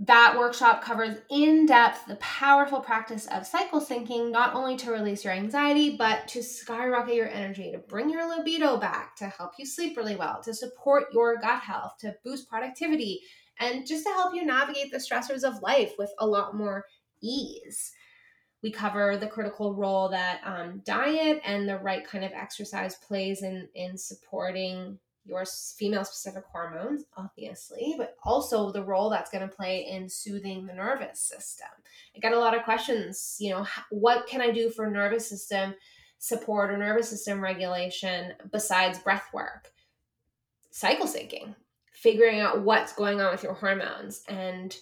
That 0.00 0.36
workshop 0.36 0.82
covers 0.82 1.18
in 1.30 1.66
depth 1.66 2.06
the 2.06 2.16
powerful 2.16 2.80
practice 2.80 3.26
of 3.26 3.46
cycle 3.46 3.80
syncing, 3.80 4.32
not 4.32 4.54
only 4.54 4.76
to 4.78 4.90
release 4.90 5.24
your 5.24 5.34
anxiety, 5.34 5.96
but 5.96 6.26
to 6.28 6.42
skyrocket 6.42 7.14
your 7.14 7.28
energy, 7.28 7.70
to 7.70 7.78
bring 7.78 8.10
your 8.10 8.28
libido 8.28 8.76
back, 8.76 9.14
to 9.16 9.28
help 9.28 9.52
you 9.58 9.66
sleep 9.66 9.96
really 9.96 10.16
well, 10.16 10.42
to 10.42 10.52
support 10.52 11.04
your 11.12 11.36
gut 11.36 11.60
health, 11.60 11.94
to 12.00 12.16
boost 12.24 12.48
productivity, 12.48 13.20
and 13.60 13.86
just 13.86 14.04
to 14.04 14.12
help 14.12 14.34
you 14.34 14.44
navigate 14.44 14.90
the 14.90 14.98
stressors 14.98 15.44
of 15.44 15.62
life 15.62 15.94
with 15.98 16.12
a 16.18 16.26
lot 16.26 16.56
more 16.56 16.84
ease. 17.22 17.92
We 18.62 18.70
cover 18.70 19.16
the 19.16 19.26
critical 19.26 19.74
role 19.74 20.08
that 20.08 20.40
um, 20.44 20.80
diet 20.86 21.40
and 21.44 21.68
the 21.68 21.78
right 21.78 22.06
kind 22.06 22.24
of 22.24 22.32
exercise 22.32 22.96
plays 22.96 23.42
in, 23.42 23.68
in 23.74 23.98
supporting 23.98 24.98
your 25.26 25.44
female 25.76 26.04
specific 26.04 26.44
hormones, 26.50 27.04
obviously, 27.16 27.94
but 27.96 28.16
also 28.24 28.70
the 28.70 28.84
role 28.84 29.08
that's 29.08 29.30
going 29.30 29.46
to 29.46 29.54
play 29.54 29.86
in 29.90 30.08
soothing 30.08 30.66
the 30.66 30.74
nervous 30.74 31.20
system. 31.20 31.68
I 32.14 32.20
get 32.20 32.32
a 32.32 32.38
lot 32.38 32.56
of 32.56 32.64
questions, 32.64 33.36
you 33.40 33.50
know, 33.50 33.66
what 33.90 34.26
can 34.26 34.40
I 34.40 34.50
do 34.50 34.70
for 34.70 34.90
nervous 34.90 35.28
system 35.28 35.74
support 36.18 36.70
or 36.70 36.78
nervous 36.78 37.08
system 37.08 37.42
regulation 37.42 38.32
besides 38.52 38.98
breath 38.98 39.28
work? 39.32 39.72
Cycle 40.70 41.06
syncing, 41.06 41.54
figuring 42.04 42.38
out 42.38 42.60
what's 42.60 42.92
going 42.92 43.18
on 43.22 43.32
with 43.32 43.42
your 43.42 43.54
hormones 43.54 44.24
and 44.28 44.76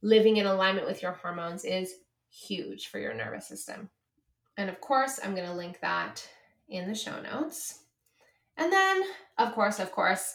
living 0.00 0.36
in 0.36 0.46
alignment 0.46 0.86
with 0.86 1.02
your 1.02 1.10
hormones 1.10 1.64
is 1.64 1.92
huge 2.30 2.86
for 2.86 3.00
your 3.00 3.12
nervous 3.12 3.48
system. 3.48 3.90
And 4.56 4.70
of 4.70 4.80
course, 4.80 5.18
I'm 5.20 5.34
going 5.34 5.48
to 5.48 5.54
link 5.54 5.80
that 5.80 6.24
in 6.68 6.86
the 6.86 6.94
show 6.94 7.20
notes. 7.20 7.80
And 8.56 8.72
then, 8.72 9.02
of 9.38 9.54
course, 9.54 9.80
of 9.80 9.90
course, 9.90 10.34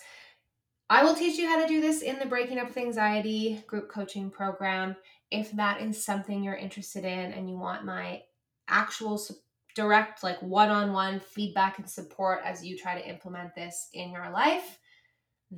I 0.90 1.06
will 1.06 1.16
teach 1.16 1.38
you 1.38 1.48
how 1.48 1.62
to 1.62 1.68
do 1.68 1.80
this 1.80 2.02
in 2.02 2.20
the 2.20 2.26
Breaking 2.26 2.60
Up 2.60 2.68
with 2.68 2.78
Anxiety 2.78 3.64
group 3.66 3.90
coaching 3.90 4.30
program. 4.30 4.98
If 5.32 5.50
that 5.54 5.80
is 5.80 6.04
something 6.04 6.44
you're 6.44 6.56
interested 6.56 7.06
in 7.06 7.32
and 7.32 7.50
you 7.50 7.58
want 7.58 7.86
my 7.86 8.22
actual 8.68 9.18
direct, 9.76 10.24
like 10.24 10.42
one 10.42 10.70
on 10.70 10.92
one 10.92 11.22
feedback 11.22 11.80
and 11.80 11.90
support 11.90 12.42
as 12.44 12.66
you 12.66 12.78
try 12.78 13.00
to 13.00 13.10
implement 13.10 13.56
this 13.56 13.88
in 13.94 14.12
your 14.12 14.30
life, 14.30 14.80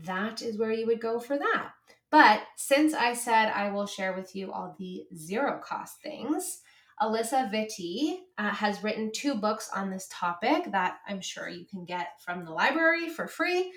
that 0.04 0.42
is 0.42 0.58
where 0.58 0.72
you 0.72 0.86
would 0.88 1.02
go 1.02 1.20
for 1.20 1.38
that. 1.38 1.72
But 2.12 2.44
since 2.56 2.94
I 2.94 3.14
said 3.14 3.52
I 3.52 3.72
will 3.72 3.88
share 3.88 4.14
with 4.14 4.36
you 4.36 4.52
all 4.52 4.76
the 4.78 5.06
zero 5.16 5.60
cost 5.64 6.02
things, 6.02 6.62
Alisa 7.02 7.52
Vitti 7.52 8.20
uh, 8.38 8.52
has 8.52 8.84
written 8.84 9.12
two 9.14 9.36
books 9.36 9.70
on 9.76 9.90
this 9.90 10.08
topic 10.10 10.72
that 10.72 11.00
I'm 11.08 11.20
sure 11.20 11.50
you 11.50 11.66
can 11.66 11.84
get 11.84 12.22
from 12.24 12.46
the 12.46 12.52
library 12.52 13.10
for 13.10 13.28
free. 13.28 13.74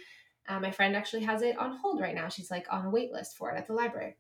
Uh, 0.49 0.61
my 0.61 0.71
friend 0.71 0.95
actually 0.95 1.25
has 1.25 1.43
it 1.43 1.59
on 1.59 1.77
hold 1.77 2.01
right 2.01 2.15
now. 2.15 2.29
She's 2.29 2.51
like 2.51 2.67
on 2.71 2.87
a 2.87 2.91
wait 2.91 3.13
list 3.13 3.37
for 3.37 3.51
it 3.51 3.59
at 3.59 3.67
the 3.67 3.75
library. 3.75 4.17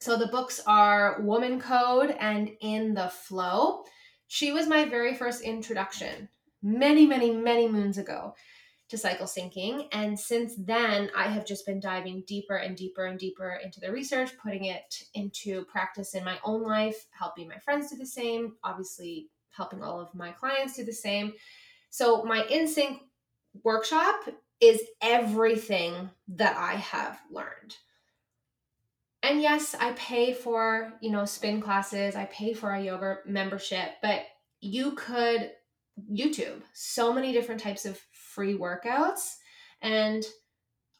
So 0.00 0.16
the 0.16 0.28
books 0.28 0.60
are 0.66 1.20
Woman 1.20 1.60
Code 1.60 2.16
and 2.18 2.50
In 2.60 2.94
the 2.94 3.08
Flow. 3.08 3.84
She 4.28 4.52
was 4.52 4.66
my 4.66 4.86
very 4.86 5.14
first 5.14 5.42
introduction 5.42 6.28
many, 6.62 7.06
many, 7.06 7.30
many 7.30 7.68
moons 7.68 7.98
ago 7.98 8.34
to 8.88 8.98
cycle 8.98 9.26
syncing. 9.26 9.88
And 9.92 10.18
since 10.18 10.54
then, 10.56 11.10
I 11.16 11.24
have 11.24 11.44
just 11.44 11.66
been 11.66 11.80
diving 11.80 12.22
deeper 12.26 12.56
and 12.56 12.76
deeper 12.76 13.04
and 13.04 13.18
deeper 13.18 13.58
into 13.62 13.80
the 13.80 13.90
research, 13.90 14.30
putting 14.42 14.66
it 14.66 15.02
into 15.14 15.64
practice 15.64 16.14
in 16.14 16.24
my 16.24 16.38
own 16.44 16.62
life, 16.62 17.06
helping 17.10 17.48
my 17.48 17.58
friends 17.58 17.90
do 17.90 17.96
the 17.96 18.06
same, 18.06 18.54
obviously, 18.62 19.28
helping 19.50 19.82
all 19.82 20.00
of 20.00 20.14
my 20.14 20.30
clients 20.30 20.76
do 20.76 20.84
the 20.84 20.92
same. 20.92 21.32
So, 21.90 22.22
my 22.24 22.42
InSync 22.42 23.00
workshop 23.64 24.28
is 24.60 24.80
everything 25.02 26.10
that 26.28 26.56
I 26.56 26.74
have 26.74 27.20
learned. 27.30 27.76
And 29.22 29.42
yes, 29.42 29.74
I 29.78 29.92
pay 29.92 30.32
for, 30.32 30.92
you 31.00 31.10
know, 31.10 31.24
spin 31.24 31.60
classes, 31.60 32.14
I 32.14 32.26
pay 32.26 32.52
for 32.52 32.70
a 32.70 32.82
yoga 32.82 33.18
membership, 33.26 33.90
but 34.00 34.20
you 34.60 34.92
could 34.92 35.50
YouTube, 36.12 36.62
so 36.74 37.12
many 37.12 37.32
different 37.32 37.60
types 37.60 37.86
of 37.86 37.98
free 38.36 38.56
workouts. 38.56 39.36
And 39.80 40.22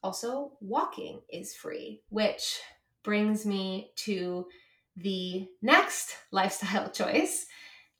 also, 0.03 0.53
walking 0.61 1.20
is 1.30 1.55
free, 1.55 2.03
which 2.09 2.59
brings 3.05 3.45
me 3.45 3.93
to 3.97 4.47
the 4.97 5.47
next 5.62 6.16
lifestyle 6.32 6.91
choice. 6.91 7.47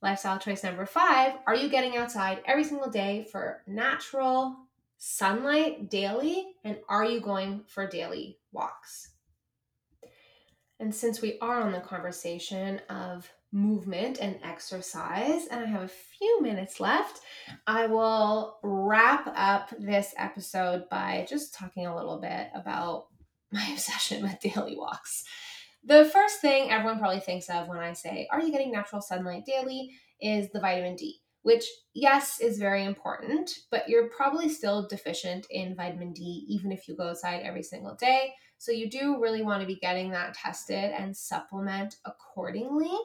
Lifestyle 0.03 0.39
choice 0.39 0.62
number 0.64 0.87
five 0.87 1.34
Are 1.47 1.55
you 1.55 1.68
getting 1.68 1.97
outside 1.97 2.41
every 2.47 2.64
single 2.64 2.91
day 2.91 3.26
for 3.30 3.62
natural 3.66 4.57
sunlight 4.99 5.91
daily? 5.91 6.49
And 6.64 6.78
are 6.89 7.05
you 7.05 7.20
going 7.20 7.64
for 7.66 7.87
daily 7.87 8.39
walks? 8.53 9.11
And 10.78 10.95
since 10.95 11.22
we 11.22 11.39
are 11.41 11.61
on 11.62 11.72
the 11.72 11.80
conversation 11.80 12.80
of 12.91 13.30
movement 13.53 14.18
and 14.20 14.38
exercise, 14.42 15.47
and 15.47 15.64
I 15.64 15.66
have 15.66 15.82
a 15.82 15.88
few 15.88 16.42
minutes 16.42 16.80
left, 16.80 17.20
I 17.66 17.86
will 17.86 18.59
wrap 18.62 19.32
up 19.34 19.70
this 19.78 20.14
episode 20.18 20.88
by 20.90 21.26
just 21.28 21.55
talking 21.55 21.86
a 21.86 21.97
little 21.97 22.20
bit 22.20 22.49
about 22.55 23.07
my 23.53 23.66
obsession 23.72 24.22
with 24.22 24.40
daily 24.40 24.76
walks. 24.76 25.24
The 25.84 26.05
first 26.07 26.40
thing 26.40 26.70
everyone 26.70 26.99
probably 26.99 27.20
thinks 27.20 27.49
of 27.49 27.68
when 27.68 27.78
I 27.78 27.92
say, 27.92 28.26
Are 28.32 28.42
you 28.42 28.51
getting 28.51 28.72
natural 28.72 29.01
sunlight 29.01 29.44
daily? 29.47 29.92
is 30.20 30.49
the 30.51 30.61
vitamin 30.61 30.97
D, 30.97 31.20
which, 31.42 31.64
yes, 31.94 32.40
is 32.40 32.59
very 32.59 32.84
important, 32.84 33.51
but 33.70 33.88
you're 33.88 34.09
probably 34.09 34.49
still 34.49 34.88
deficient 34.88 35.47
in 35.51 35.76
vitamin 35.76 36.12
D 36.12 36.47
even 36.49 36.72
if 36.72 36.88
you 36.88 36.97
go 36.97 37.11
outside 37.11 37.42
every 37.42 37.62
single 37.62 37.94
day. 37.94 38.32
So 38.59 38.72
you 38.72 38.88
do 38.88 39.20
really 39.20 39.42
want 39.42 39.61
to 39.61 39.66
be 39.66 39.76
getting 39.76 40.11
that 40.12 40.34
tested 40.34 40.92
and 40.92 41.16
supplement 41.16 41.97
accordingly. 42.07 42.97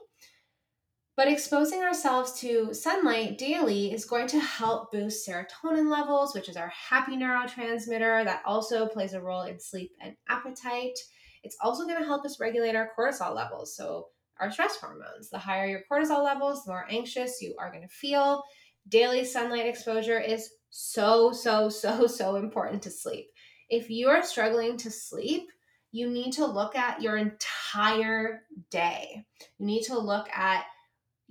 But 1.21 1.27
exposing 1.27 1.83
ourselves 1.83 2.33
to 2.39 2.73
sunlight 2.73 3.37
daily 3.37 3.93
is 3.93 4.05
going 4.05 4.25
to 4.29 4.39
help 4.39 4.91
boost 4.91 5.29
serotonin 5.29 5.87
levels, 5.87 6.33
which 6.33 6.49
is 6.49 6.57
our 6.57 6.69
happy 6.69 7.15
neurotransmitter 7.15 8.25
that 8.25 8.41
also 8.43 8.87
plays 8.87 9.13
a 9.13 9.21
role 9.21 9.43
in 9.43 9.59
sleep 9.59 9.91
and 10.01 10.15
appetite. 10.29 10.97
It's 11.43 11.57
also 11.61 11.83
going 11.83 11.99
to 11.99 12.07
help 12.07 12.25
us 12.25 12.39
regulate 12.39 12.75
our 12.75 12.89
cortisol 12.97 13.35
levels, 13.35 13.75
so 13.75 14.07
our 14.39 14.51
stress 14.51 14.77
hormones. 14.77 15.29
The 15.29 15.37
higher 15.37 15.67
your 15.67 15.81
cortisol 15.91 16.23
levels, 16.23 16.63
the 16.63 16.71
more 16.71 16.87
anxious 16.89 17.39
you 17.39 17.55
are 17.59 17.69
going 17.69 17.87
to 17.87 17.95
feel. 17.95 18.41
Daily 18.89 19.23
sunlight 19.23 19.67
exposure 19.67 20.19
is 20.19 20.49
so, 20.71 21.31
so, 21.33 21.69
so, 21.69 22.07
so 22.07 22.37
important 22.37 22.81
to 22.81 22.89
sleep. 22.89 23.27
If 23.69 23.91
you 23.91 24.09
are 24.09 24.23
struggling 24.23 24.75
to 24.77 24.89
sleep, 24.89 25.51
you 25.91 26.09
need 26.09 26.31
to 26.31 26.47
look 26.47 26.75
at 26.75 26.99
your 26.99 27.17
entire 27.17 28.41
day. 28.71 29.23
You 29.59 29.67
need 29.67 29.83
to 29.83 29.99
look 29.99 30.27
at 30.31 30.65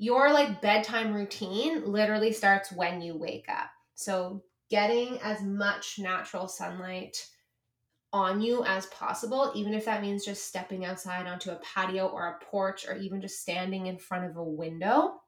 your 0.01 0.33
like 0.33 0.63
bedtime 0.63 1.13
routine 1.13 1.85
literally 1.85 2.33
starts 2.33 2.73
when 2.73 3.03
you 3.03 3.19
wake 3.19 3.45
up. 3.51 3.69
So 3.97 4.43
getting 4.71 5.19
as 5.23 5.43
much 5.43 5.99
natural 5.99 6.49
sunlight 6.49 7.19
on 8.11 8.41
you 8.41 8.65
as 8.65 8.87
possible, 8.87 9.53
even 9.55 9.75
if 9.75 9.85
that 9.85 10.01
means 10.01 10.25
just 10.25 10.47
stepping 10.47 10.87
outside 10.87 11.27
onto 11.27 11.51
a 11.51 11.61
patio 11.63 12.07
or 12.07 12.29
a 12.29 12.45
porch 12.47 12.89
or 12.89 12.97
even 12.97 13.21
just 13.21 13.43
standing 13.43 13.89
in 13.89 13.99
front 13.99 14.25
of 14.25 14.39
a 14.39 14.43
window. 14.43 15.21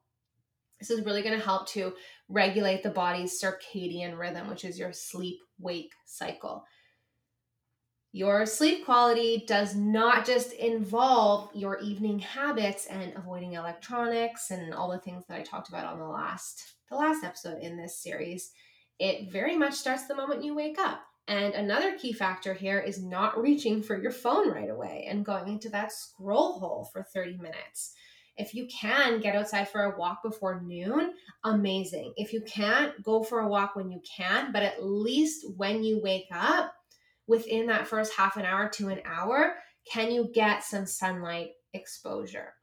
This 0.79 0.89
is 0.89 1.05
really 1.05 1.21
going 1.21 1.37
to 1.37 1.45
help 1.45 1.67
to 1.69 1.93
regulate 2.27 2.81
the 2.81 2.89
body's 2.89 3.39
circadian 3.39 4.17
rhythm, 4.17 4.49
which 4.49 4.65
is 4.65 4.79
your 4.79 4.91
sleep 4.91 5.37
wake 5.59 5.91
cycle. 6.07 6.65
Your 8.15 8.45
sleep 8.45 8.85
quality 8.85 9.43
does 9.47 9.75
not 9.75 10.23
just 10.23 10.53
involve 10.53 11.49
your 11.55 11.79
evening 11.79 12.19
habits 12.19 12.85
and 12.85 13.11
avoiding 13.15 13.53
electronics 13.53 14.51
and 14.51 14.71
all 14.71 14.91
the 14.91 14.99
things 14.99 15.25
that 15.27 15.39
I 15.39 15.41
talked 15.41 15.69
about 15.69 15.91
on 15.91 15.97
the 15.97 16.05
last 16.05 16.75
the 16.89 16.95
last 16.95 17.23
episode 17.23 17.57
in 17.63 17.75
this 17.75 17.97
series. 17.97 18.51
It 18.99 19.31
very 19.31 19.57
much 19.57 19.73
starts 19.73 20.05
the 20.05 20.13
moment 20.13 20.43
you 20.43 20.53
wake 20.53 20.77
up. 20.77 21.01
And 21.27 21.55
another 21.55 21.97
key 21.97 22.13
factor 22.13 22.53
here 22.53 22.79
is 22.79 23.01
not 23.01 23.41
reaching 23.41 23.81
for 23.81 23.99
your 23.99 24.11
phone 24.11 24.51
right 24.51 24.69
away 24.69 25.07
and 25.09 25.25
going 25.25 25.47
into 25.47 25.69
that 25.69 25.91
scroll 25.91 26.59
hole 26.59 26.89
for 26.93 27.01
30 27.01 27.37
minutes. 27.37 27.95
If 28.37 28.53
you 28.53 28.67
can 28.67 29.21
get 29.21 29.35
outside 29.35 29.69
for 29.69 29.85
a 29.85 29.97
walk 29.97 30.21
before 30.21 30.61
noon, 30.61 31.13
amazing. 31.43 32.13
If 32.15 32.31
you 32.31 32.41
can't, 32.41 33.01
go 33.01 33.23
for 33.23 33.39
a 33.39 33.47
walk 33.47 33.75
when 33.75 33.89
you 33.89 34.01
can, 34.01 34.51
but 34.51 34.61
at 34.61 34.85
least 34.85 35.47
when 35.57 35.83
you 35.83 35.99
wake 35.99 36.27
up, 36.31 36.75
within 37.27 37.67
that 37.67 37.87
first 37.87 38.13
half 38.13 38.37
an 38.37 38.45
hour 38.45 38.69
to 38.69 38.89
an 38.89 39.01
hour, 39.05 39.55
can 39.91 40.11
you 40.11 40.29
get 40.33 40.63
some 40.63 40.85
sunlight 40.85 41.49
exposure? 41.73 42.53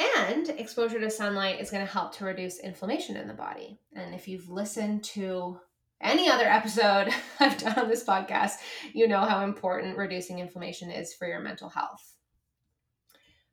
And 0.00 0.48
exposure 0.50 1.00
to 1.00 1.10
sunlight 1.10 1.60
is 1.60 1.70
going 1.70 1.86
to 1.86 1.92
help 1.92 2.14
to 2.16 2.24
reduce 2.24 2.58
inflammation 2.58 3.16
in 3.16 3.28
the 3.28 3.34
body. 3.34 3.78
And 3.94 4.14
if 4.14 4.26
you've 4.26 4.48
listened 4.48 5.04
to 5.04 5.58
any 6.00 6.28
other 6.28 6.46
episode 6.46 7.08
I've 7.40 7.58
done 7.58 7.78
on 7.78 7.88
this 7.88 8.04
podcast, 8.04 8.54
you 8.92 9.06
know 9.06 9.20
how 9.20 9.44
important 9.44 9.96
reducing 9.96 10.40
inflammation 10.40 10.90
is 10.90 11.14
for 11.14 11.28
your 11.28 11.40
mental 11.40 11.68
health. 11.68 12.14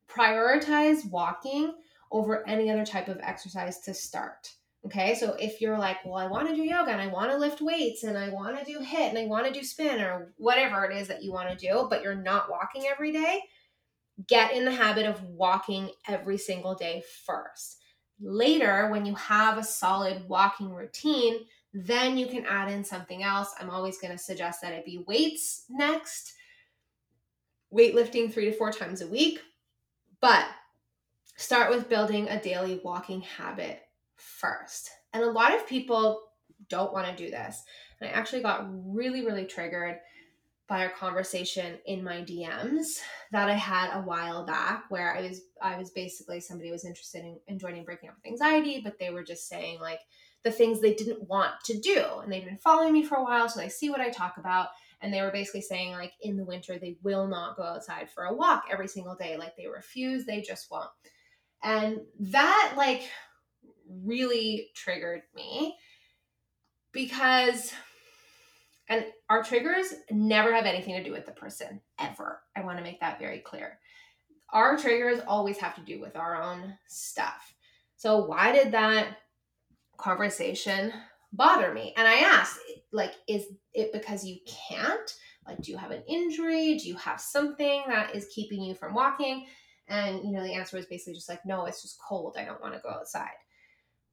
Prioritize 0.10 1.10
walking 1.10 1.74
over 2.12 2.48
any 2.48 2.72
other 2.72 2.86
type 2.86 3.08
of 3.08 3.20
exercise 3.22 3.80
to 3.82 3.94
start. 3.94 4.54
Okay, 4.86 5.14
so 5.16 5.34
if 5.34 5.60
you're 5.60 5.78
like, 5.78 5.98
well, 6.06 6.16
I 6.16 6.28
want 6.28 6.48
to 6.48 6.56
do 6.56 6.64
yoga 6.64 6.92
and 6.92 7.02
I 7.02 7.08
want 7.08 7.32
to 7.32 7.38
lift 7.38 7.60
weights 7.60 8.04
and 8.04 8.18
I 8.18 8.30
want 8.30 8.58
to 8.58 8.66
do 8.66 8.80
HIIT 8.80 9.10
and 9.10 9.18
I 9.18 9.26
want 9.26 9.46
to 9.46 9.52
do 9.52 9.62
spin 9.62 10.00
or 10.00 10.34
whatever 10.38 10.86
it 10.86 10.96
is 10.96 11.10
that 11.10 11.22
you 11.22 11.34
want 11.34 11.50
to 11.50 11.68
do, 11.68 11.88
but 11.90 12.02
you're 12.02 12.16
not 12.16 12.50
walking 12.50 12.86
every 12.90 13.12
day, 13.12 13.42
get 14.28 14.54
in 14.54 14.64
the 14.64 14.72
habit 14.72 15.06
of 15.06 15.22
walking 15.24 15.90
every 16.08 16.38
single 16.38 16.76
day 16.76 17.04
first. 17.26 17.80
Later, 18.22 18.90
when 18.90 19.06
you 19.06 19.16
have 19.16 19.58
a 19.58 19.64
solid 19.64 20.28
walking 20.30 20.74
routine, 20.74 21.40
then 21.74 22.18
you 22.18 22.28
can 22.28 22.46
add 22.46 22.72
in 22.72 22.84
something 22.84 23.22
else. 23.22 23.54
I'm 23.60 23.70
always 23.70 24.00
going 24.00 24.14
to 24.14 24.18
suggest 24.18 24.62
that 24.62 24.74
it 24.74 24.86
be 24.86 25.04
weights 25.06 25.66
next, 25.70 26.34
weightlifting 27.74 28.32
three 28.32 28.46
to 28.46 28.54
four 28.54 28.72
times 28.72 29.02
a 29.02 29.08
week. 29.08 29.42
But 30.22 30.46
start 31.36 31.70
with 31.70 31.90
building 31.90 32.30
a 32.30 32.42
daily 32.42 32.80
walking 32.84 33.22
habit 33.22 33.82
first. 34.20 34.90
And 35.14 35.24
a 35.24 35.32
lot 35.32 35.56
of 35.56 35.68
people 35.68 36.22
don't 36.68 36.94
want 36.94 37.08
to 37.08 37.24
do 37.24 37.32
this. 37.32 37.64
And 38.00 38.10
I 38.10 38.14
actually 38.14 38.42
got 38.42 38.68
really, 38.70 39.26
really 39.26 39.46
triggered 39.46 39.98
by 40.70 40.84
a 40.84 40.90
conversation 40.90 41.80
in 41.88 42.04
my 42.04 42.18
DMs 42.22 43.00
that 43.32 43.50
I 43.50 43.56
had 43.56 43.92
a 43.92 44.04
while 44.04 44.46
back 44.46 44.86
where 44.90 45.18
I 45.18 45.22
was 45.22 45.42
I 45.60 45.78
was 45.78 45.90
basically 45.90 46.40
somebody 46.40 46.70
was 46.70 46.86
interested 46.86 47.24
in, 47.24 47.40
in 47.48 47.58
joining 47.58 47.84
breaking 47.84 48.10
up 48.10 48.16
with 48.16 48.32
anxiety, 48.32 48.80
but 48.84 49.00
they 49.00 49.10
were 49.10 49.24
just 49.24 49.50
saying 49.50 49.80
like 49.80 50.00
the 50.44 50.52
things 50.52 50.80
they 50.80 50.94
didn't 50.94 51.28
want 51.28 51.54
to 51.66 51.80
do. 51.80 52.06
And 52.22 52.32
they've 52.32 52.46
been 52.46 52.58
following 52.58 52.94
me 52.94 53.04
for 53.04 53.16
a 53.16 53.24
while, 53.24 53.50
so 53.50 53.60
they 53.60 53.68
see 53.68 53.90
what 53.90 54.00
I 54.00 54.10
talk 54.10 54.38
about. 54.38 54.68
And 55.02 55.12
they 55.12 55.22
were 55.22 55.32
basically 55.32 55.62
saying 55.62 55.94
like 55.94 56.14
in 56.22 56.38
the 56.38 56.46
winter 56.46 56.78
they 56.78 56.98
will 57.02 57.28
not 57.28 57.58
go 57.58 57.64
outside 57.64 58.10
for 58.12 58.26
a 58.26 58.36
walk 58.36 58.66
every 58.72 58.88
single 58.88 59.16
day. 59.16 59.38
Like 59.38 59.58
they 59.58 59.68
refuse, 59.68 60.26
they 60.26 60.42
just 60.42 60.70
won't. 60.70 60.90
And 61.64 62.02
that 62.20 62.76
like 62.78 63.10
really 64.04 64.70
triggered 64.76 65.22
me 65.36 65.76
because 66.92 67.74
and 68.90 69.06
our 69.30 69.44
triggers 69.44 69.94
never 70.10 70.54
have 70.54 70.66
anything 70.66 70.96
to 70.96 71.04
do 71.04 71.12
with 71.12 71.28
the 71.28 71.32
person 71.32 71.80
ever. 72.00 72.42
I 72.56 72.62
want 72.62 72.80
to 72.80 72.84
make 72.84 73.00
that 73.02 73.20
very 73.20 73.40
clear. 73.40 73.78
Our 74.52 74.78
triggers 74.78 75.22
always 75.28 75.60
have 75.60 75.76
to 75.76 75.82
do 75.82 76.02
with 76.02 76.16
our 76.16 76.42
own 76.42 76.74
stuff. 76.88 77.54
So 77.98 78.26
why 78.26 78.52
did 78.52 78.72
that 78.72 79.18
conversation 79.98 80.92
bother 81.32 81.72
me? 81.72 81.94
And 81.98 82.08
I 82.08 82.16
asked 82.16 82.60
like 82.92 83.14
is 83.28 83.46
it 83.74 83.94
because 83.94 84.26
you 84.26 84.38
can't? 84.48 85.14
Like 85.46 85.62
do 85.62 85.72
you 85.72 85.78
have 85.78 85.92
an 85.92 86.04
injury? 86.08 86.78
Do 86.78 86.88
you 86.88 86.96
have 86.96 87.22
something 87.22 87.84
that 87.88 88.16
is 88.16 88.28
keeping 88.34 88.64
you 88.64 88.74
from 88.74 88.96
walking? 88.96 89.46
And 89.88 90.24
you 90.24 90.32
know 90.32 90.44
the 90.44 90.54
answer 90.54 90.78
was 90.78 90.88
basically 90.88 91.14
just 91.14 91.30
like 91.30 91.46
no, 91.46 91.66
it's 91.66 91.84
just 91.84 92.00
cold. 92.02 92.38
I 92.40 92.46
don't 92.46 92.62
want 92.62 92.74
to 92.74 92.82
go 92.82 92.90
outside. 92.90 93.30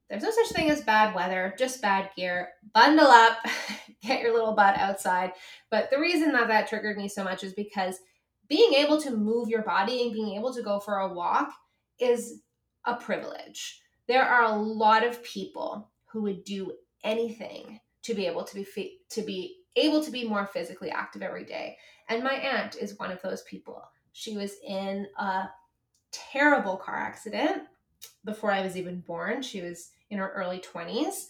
There's 0.09 0.23
no 0.23 0.31
such 0.31 0.55
thing 0.55 0.69
as 0.69 0.81
bad 0.81 1.13
weather, 1.13 1.53
just 1.57 1.81
bad 1.81 2.09
gear. 2.15 2.49
Bundle 2.73 3.07
up, 3.07 3.37
get 4.01 4.21
your 4.21 4.33
little 4.33 4.53
butt 4.53 4.77
outside. 4.77 5.33
But 5.69 5.89
the 5.89 5.99
reason 5.99 6.31
that 6.31 6.47
that 6.47 6.67
triggered 6.67 6.97
me 6.97 7.09
so 7.09 7.23
much 7.23 7.43
is 7.43 7.53
because 7.53 7.99
being 8.47 8.73
able 8.73 9.01
to 9.01 9.11
move 9.11 9.49
your 9.49 9.63
body 9.63 10.03
and 10.03 10.13
being 10.13 10.37
able 10.37 10.53
to 10.53 10.63
go 10.63 10.79
for 10.79 10.99
a 10.99 11.13
walk 11.13 11.51
is 11.99 12.41
a 12.85 12.95
privilege. 12.95 13.81
There 14.07 14.23
are 14.23 14.45
a 14.45 14.55
lot 14.55 15.05
of 15.05 15.23
people 15.23 15.91
who 16.05 16.21
would 16.23 16.45
do 16.45 16.71
anything 17.03 17.81
to 18.03 18.13
be 18.13 18.25
able 18.25 18.45
to 18.45 18.55
be 18.55 18.99
to 19.09 19.21
be 19.21 19.57
able 19.75 20.01
to 20.03 20.11
be 20.11 20.27
more 20.27 20.45
physically 20.45 20.89
active 20.89 21.21
every 21.21 21.43
day. 21.43 21.77
And 22.07 22.23
my 22.23 22.33
aunt 22.33 22.77
is 22.77 22.97
one 22.97 23.11
of 23.11 23.21
those 23.21 23.43
people. 23.43 23.83
She 24.13 24.37
was 24.37 24.53
in 24.65 25.05
a 25.19 25.49
terrible 26.11 26.77
car 26.77 26.95
accident 26.95 27.63
before 28.23 28.51
I 28.51 28.63
was 28.63 28.77
even 28.77 29.01
born. 29.01 29.41
She 29.41 29.61
was 29.61 29.91
in 30.09 30.17
her 30.19 30.31
early 30.35 30.59
20s. 30.59 31.25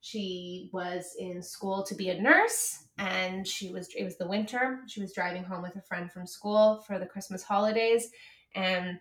She 0.00 0.68
was 0.72 1.14
in 1.18 1.42
school 1.42 1.84
to 1.84 1.94
be 1.94 2.10
a 2.10 2.20
nurse 2.20 2.86
and 2.98 3.46
she 3.46 3.70
was 3.70 3.88
it 3.96 4.02
was 4.02 4.18
the 4.18 4.26
winter. 4.26 4.80
She 4.88 5.00
was 5.00 5.12
driving 5.12 5.44
home 5.44 5.62
with 5.62 5.76
a 5.76 5.82
friend 5.82 6.10
from 6.10 6.26
school 6.26 6.82
for 6.86 6.98
the 6.98 7.06
Christmas 7.06 7.42
holidays 7.42 8.10
and 8.54 8.98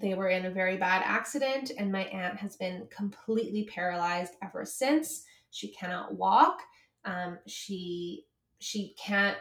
they 0.00 0.14
were 0.14 0.28
in 0.28 0.46
a 0.46 0.50
very 0.50 0.76
bad 0.76 1.02
accident 1.04 1.70
and 1.78 1.92
my 1.92 2.04
aunt 2.06 2.36
has 2.38 2.56
been 2.56 2.88
completely 2.90 3.64
paralyzed 3.64 4.34
ever 4.42 4.64
since. 4.64 5.24
She 5.50 5.68
cannot 5.68 6.14
walk. 6.14 6.60
Um, 7.04 7.38
she 7.46 8.24
she 8.58 8.94
can't 8.98 9.36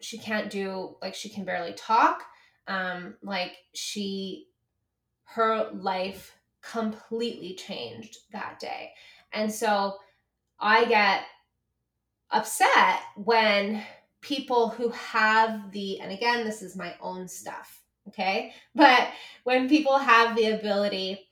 she 0.00 0.18
can't 0.18 0.50
do 0.50 0.96
like 1.02 1.14
she 1.14 1.28
can 1.28 1.44
barely 1.44 1.72
talk. 1.74 2.22
Um, 2.68 3.16
like 3.22 3.56
she 3.74 4.46
her 5.24 5.70
life 5.72 6.36
completely 6.62 7.54
changed 7.54 8.18
that 8.32 8.58
day. 8.60 8.92
And 9.32 9.52
so 9.52 9.96
I 10.58 10.84
get 10.84 11.22
upset 12.30 13.00
when 13.16 13.82
people 14.20 14.68
who 14.68 14.88
have 14.90 15.72
the, 15.72 16.00
and 16.00 16.12
again, 16.12 16.44
this 16.44 16.62
is 16.62 16.76
my 16.76 16.94
own 17.00 17.28
stuff, 17.28 17.82
okay? 18.08 18.54
But 18.74 19.08
when 19.44 19.68
people 19.68 19.98
have 19.98 20.36
the 20.36 20.50
ability 20.50 21.28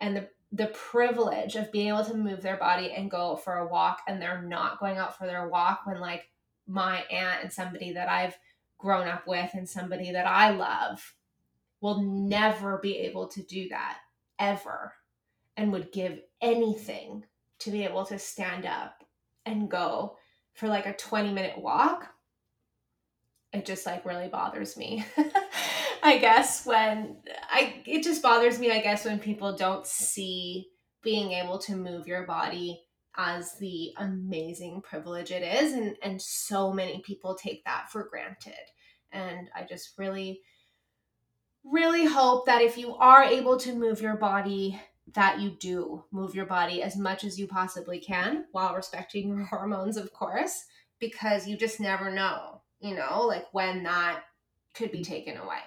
and 0.00 0.16
the 0.16 0.28
the 0.54 0.66
privilege 0.66 1.56
of 1.56 1.72
being 1.72 1.88
able 1.88 2.04
to 2.04 2.14
move 2.14 2.42
their 2.42 2.58
body 2.58 2.92
and 2.92 3.10
go 3.10 3.36
for 3.36 3.56
a 3.56 3.66
walk 3.66 4.02
and 4.06 4.20
they're 4.20 4.42
not 4.42 4.78
going 4.78 4.98
out 4.98 5.16
for 5.16 5.26
their 5.26 5.48
walk 5.48 5.80
when 5.84 5.98
like 5.98 6.28
my 6.66 7.02
aunt 7.10 7.42
and 7.42 7.52
somebody 7.52 7.92
that 7.92 8.08
I've 8.08 8.36
grown 8.78 9.08
up 9.08 9.26
with 9.26 9.50
and 9.54 9.66
somebody 9.66 10.12
that 10.12 10.26
I 10.26 10.50
love 10.50 11.14
will 11.80 12.02
never 12.02 12.78
be 12.78 12.98
able 12.98 13.28
to 13.28 13.42
do 13.42 13.68
that 13.70 13.98
ever 14.38 14.92
and 15.56 15.72
would 15.72 15.92
give 15.92 16.20
anything 16.40 17.24
to 17.60 17.70
be 17.70 17.84
able 17.84 18.04
to 18.06 18.18
stand 18.18 18.66
up 18.66 19.04
and 19.46 19.70
go 19.70 20.16
for 20.54 20.68
like 20.68 20.86
a 20.86 20.94
20 20.94 21.32
minute 21.32 21.58
walk 21.58 22.08
it 23.52 23.66
just 23.66 23.84
like 23.84 24.06
really 24.06 24.28
bothers 24.28 24.76
me. 24.76 25.04
I 26.02 26.18
guess 26.18 26.66
when 26.66 27.18
i 27.48 27.80
it 27.86 28.02
just 28.02 28.22
bothers 28.22 28.58
me 28.58 28.72
i 28.72 28.80
guess 28.80 29.04
when 29.04 29.20
people 29.20 29.56
don't 29.56 29.86
see 29.86 30.66
being 31.00 31.30
able 31.30 31.58
to 31.60 31.76
move 31.76 32.08
your 32.08 32.26
body 32.26 32.82
as 33.16 33.56
the 33.60 33.92
amazing 33.98 34.82
privilege 34.82 35.30
it 35.30 35.44
is 35.44 35.74
and 35.74 35.96
and 36.02 36.20
so 36.20 36.72
many 36.72 37.02
people 37.02 37.36
take 37.36 37.64
that 37.64 37.88
for 37.90 38.08
granted. 38.08 38.54
And 39.12 39.48
i 39.54 39.62
just 39.62 39.96
really 39.96 40.40
really 41.64 42.04
hope 42.04 42.46
that 42.46 42.62
if 42.62 42.76
you 42.76 42.94
are 42.96 43.22
able 43.22 43.56
to 43.58 43.74
move 43.74 44.00
your 44.00 44.16
body, 44.16 44.80
that 45.14 45.40
you 45.40 45.50
do 45.50 46.04
move 46.10 46.34
your 46.34 46.46
body 46.46 46.82
as 46.82 46.96
much 46.96 47.24
as 47.24 47.38
you 47.38 47.46
possibly 47.46 47.98
can 47.98 48.46
while 48.52 48.74
respecting 48.74 49.28
your 49.28 49.44
hormones, 49.44 49.96
of 49.96 50.12
course, 50.12 50.64
because 50.98 51.46
you 51.46 51.56
just 51.56 51.80
never 51.80 52.10
know, 52.10 52.62
you 52.80 52.94
know, 52.94 53.22
like 53.26 53.46
when 53.52 53.82
that 53.82 54.22
could 54.74 54.90
be 54.90 55.02
taken 55.02 55.36
away. 55.36 55.60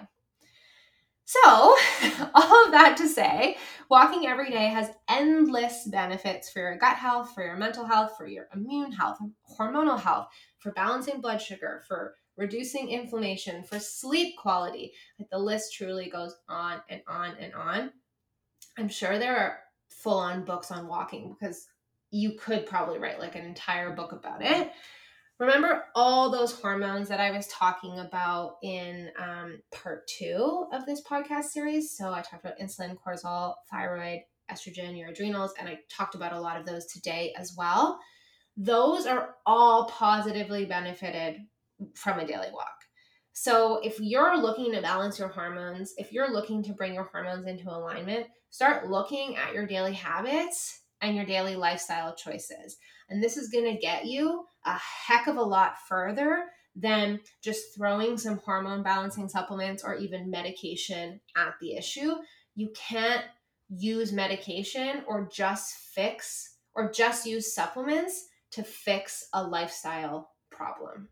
So, 1.28 1.40
all 2.34 2.64
of 2.64 2.70
that 2.70 2.96
to 2.98 3.08
say, 3.08 3.56
walking 3.90 4.28
every 4.28 4.48
day 4.48 4.66
has 4.66 4.90
endless 5.08 5.84
benefits 5.86 6.50
for 6.50 6.60
your 6.60 6.78
gut 6.78 6.96
health, 6.96 7.34
for 7.34 7.44
your 7.44 7.56
mental 7.56 7.84
health, 7.84 8.12
for 8.16 8.28
your 8.28 8.46
immune 8.54 8.92
health, 8.92 9.18
hormonal 9.58 10.00
health, 10.00 10.28
for 10.58 10.70
balancing 10.72 11.20
blood 11.20 11.42
sugar, 11.42 11.82
for 11.88 12.14
reducing 12.36 12.90
inflammation, 12.90 13.62
for 13.62 13.78
sleep 13.78 14.36
quality. 14.36 14.92
Like 15.18 15.30
the 15.30 15.38
list 15.38 15.74
truly 15.74 16.08
goes 16.08 16.36
on 16.48 16.80
and 16.88 17.02
on 17.08 17.34
and 17.40 17.54
on. 17.54 17.90
I'm 18.78 18.88
sure 18.88 19.18
there 19.18 19.36
are 19.36 19.58
full 19.88 20.18
on 20.18 20.44
books 20.44 20.70
on 20.70 20.88
walking 20.88 21.34
because 21.38 21.66
you 22.10 22.32
could 22.38 22.66
probably 22.66 22.98
write 22.98 23.20
like 23.20 23.34
an 23.34 23.44
entire 23.44 23.94
book 23.94 24.12
about 24.12 24.42
it. 24.42 24.70
Remember 25.38 25.84
all 25.94 26.30
those 26.30 26.58
hormones 26.58 27.08
that 27.08 27.20
I 27.20 27.30
was 27.30 27.46
talking 27.48 27.98
about 27.98 28.56
in 28.62 29.10
um, 29.18 29.60
part 29.70 30.06
two 30.06 30.66
of 30.72 30.86
this 30.86 31.02
podcast 31.02 31.44
series? 31.44 31.94
So 31.96 32.10
I 32.10 32.22
talked 32.22 32.44
about 32.44 32.58
insulin, 32.58 32.96
cortisol, 32.96 33.54
thyroid, 33.70 34.20
estrogen, 34.50 34.96
your 34.98 35.10
adrenals, 35.10 35.52
and 35.58 35.68
I 35.68 35.80
talked 35.90 36.14
about 36.14 36.32
a 36.32 36.40
lot 36.40 36.58
of 36.58 36.64
those 36.64 36.86
today 36.86 37.34
as 37.36 37.54
well. 37.56 37.98
Those 38.56 39.04
are 39.04 39.34
all 39.44 39.86
positively 39.90 40.64
benefited 40.64 41.40
from 41.94 42.18
a 42.18 42.26
daily 42.26 42.48
walk. 42.52 42.76
So, 43.32 43.80
if 43.82 44.00
you're 44.00 44.40
looking 44.40 44.72
to 44.72 44.80
balance 44.80 45.18
your 45.18 45.28
hormones, 45.28 45.92
if 45.98 46.10
you're 46.10 46.32
looking 46.32 46.62
to 46.62 46.72
bring 46.72 46.94
your 46.94 47.10
hormones 47.12 47.46
into 47.46 47.68
alignment, 47.68 48.26
start 48.50 48.88
looking 48.88 49.36
at 49.36 49.52
your 49.52 49.66
daily 49.66 49.92
habits 49.92 50.80
and 51.02 51.14
your 51.14 51.26
daily 51.26 51.54
lifestyle 51.54 52.14
choices. 52.14 52.78
And 53.10 53.22
this 53.22 53.36
is 53.36 53.50
going 53.50 53.72
to 53.72 53.80
get 53.80 54.06
you 54.06 54.46
a 54.64 54.78
heck 55.06 55.26
of 55.26 55.36
a 55.36 55.42
lot 55.42 55.74
further 55.86 56.44
than 56.74 57.20
just 57.42 57.74
throwing 57.74 58.18
some 58.18 58.38
hormone 58.38 58.82
balancing 58.82 59.28
supplements 59.28 59.84
or 59.84 59.94
even 59.96 60.30
medication 60.30 61.20
at 61.36 61.54
the 61.60 61.76
issue. 61.76 62.14
You 62.54 62.70
can't 62.74 63.24
use 63.68 64.12
medication 64.12 65.02
or 65.06 65.28
just 65.32 65.74
fix 65.94 66.56
or 66.74 66.90
just 66.90 67.26
use 67.26 67.54
supplements 67.54 68.26
to 68.52 68.62
fix 68.62 69.26
a 69.32 69.42
lifestyle 69.42 70.30
problem. 70.50 71.08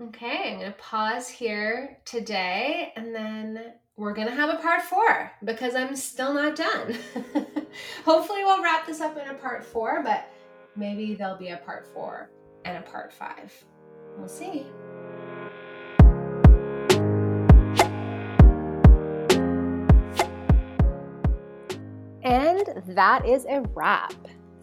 Okay, 0.00 0.52
I'm 0.52 0.60
going 0.60 0.72
to 0.72 0.78
pause 0.78 1.28
here 1.28 1.98
today 2.04 2.92
and 2.94 3.12
then 3.12 3.72
we're 3.96 4.14
going 4.14 4.28
to 4.28 4.32
have 4.32 4.48
a 4.48 4.62
part 4.62 4.82
four 4.82 5.32
because 5.42 5.74
I'm 5.74 5.96
still 5.96 6.32
not 6.32 6.54
done. 6.54 6.96
Hopefully, 8.04 8.44
we'll 8.44 8.62
wrap 8.62 8.86
this 8.86 9.00
up 9.00 9.18
in 9.18 9.26
a 9.26 9.34
part 9.34 9.64
four, 9.64 10.04
but 10.04 10.30
maybe 10.76 11.16
there'll 11.16 11.36
be 11.36 11.48
a 11.48 11.56
part 11.56 11.84
four 11.92 12.30
and 12.64 12.78
a 12.78 12.82
part 12.82 13.12
five. 13.12 13.52
We'll 14.16 14.28
see. 14.28 14.66
And 22.22 22.84
that 22.86 23.26
is 23.26 23.46
a 23.46 23.62
wrap. 23.74 24.14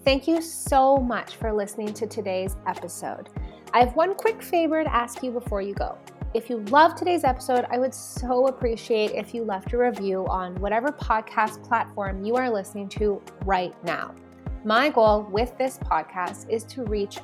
Thank 0.05 0.29
you 0.29 0.41
so 0.41 0.95
much 0.95 1.35
for 1.35 1.51
listening 1.51 1.93
to 1.95 2.07
today's 2.07 2.55
episode. 2.67 3.27
I 3.75 3.79
have 3.79 3.93
one 3.93 4.15
quick 4.15 4.41
favor 4.41 4.81
to 4.81 4.95
ask 4.95 5.21
you 5.21 5.31
before 5.31 5.61
you 5.61 5.73
go. 5.73 5.97
If 6.33 6.49
you 6.49 6.59
love 6.69 6.95
today's 6.95 7.25
episode, 7.25 7.65
I 7.69 7.77
would 7.77 7.93
so 7.93 8.47
appreciate 8.47 9.11
if 9.11 9.33
you 9.33 9.43
left 9.43 9.73
a 9.73 9.77
review 9.77 10.25
on 10.27 10.55
whatever 10.61 10.93
podcast 10.93 11.61
platform 11.61 12.23
you 12.23 12.37
are 12.37 12.49
listening 12.49 12.87
to 12.91 13.21
right 13.43 13.75
now. 13.83 14.15
My 14.63 14.87
goal 14.89 15.23
with 15.29 15.57
this 15.57 15.77
podcast 15.77 16.49
is 16.49 16.63
to 16.63 16.85
reach 16.85 17.17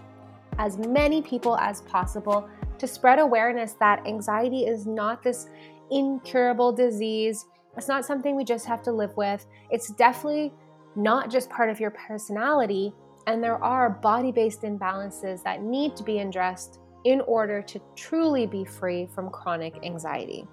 as 0.57 0.77
many 0.77 1.21
people 1.21 1.55
as 1.57 1.83
possible 1.83 2.49
to 2.79 2.85
spread 2.85 3.19
awareness 3.19 3.75
that 3.79 4.05
anxiety 4.05 4.65
is 4.65 4.85
not 4.85 5.23
this 5.23 5.47
incurable 5.89 6.73
disease. 6.73 7.45
It's 7.77 7.87
not 7.87 8.03
something 8.03 8.35
we 8.35 8.43
just 8.43 8.65
have 8.65 8.83
to 8.83 8.91
live 8.91 9.15
with. 9.15 9.47
It's 9.69 9.91
definitely 9.91 10.51
not 10.97 11.31
just 11.31 11.49
part 11.49 11.69
of 11.69 11.79
your 11.79 11.91
personality, 11.91 12.93
and 13.31 13.43
there 13.43 13.63
are 13.63 13.89
body 13.89 14.31
based 14.31 14.63
imbalances 14.63 15.41
that 15.43 15.63
need 15.63 15.95
to 15.95 16.03
be 16.03 16.19
addressed 16.19 16.79
in 17.05 17.21
order 17.21 17.61
to 17.61 17.81
truly 17.95 18.45
be 18.45 18.65
free 18.65 19.07
from 19.15 19.29
chronic 19.29 19.73
anxiety. 19.83 20.45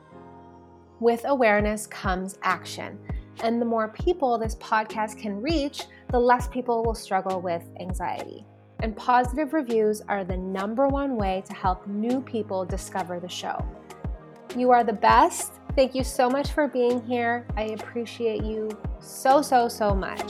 With 1.00 1.24
awareness 1.26 1.86
comes 1.86 2.38
action. 2.42 2.98
And 3.42 3.60
the 3.60 3.66
more 3.66 3.88
people 3.88 4.38
this 4.38 4.56
podcast 4.56 5.18
can 5.18 5.40
reach, 5.40 5.84
the 6.10 6.18
less 6.18 6.48
people 6.48 6.82
will 6.84 6.94
struggle 6.94 7.40
with 7.40 7.62
anxiety. 7.80 8.44
And 8.80 8.96
positive 8.96 9.52
reviews 9.52 10.00
are 10.08 10.24
the 10.24 10.36
number 10.36 10.88
one 10.88 11.16
way 11.16 11.42
to 11.46 11.54
help 11.54 11.86
new 11.86 12.20
people 12.20 12.64
discover 12.64 13.20
the 13.20 13.28
show. 13.28 13.64
You 14.56 14.70
are 14.70 14.82
the 14.82 14.92
best. 14.92 15.52
Thank 15.76 15.94
you 15.94 16.02
so 16.02 16.28
much 16.28 16.52
for 16.52 16.66
being 16.66 17.02
here. 17.04 17.46
I 17.56 17.64
appreciate 17.78 18.44
you 18.44 18.70
so, 19.00 19.42
so, 19.42 19.68
so 19.68 19.94
much. 19.94 20.22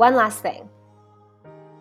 One 0.00 0.14
last 0.14 0.40
thing 0.40 0.66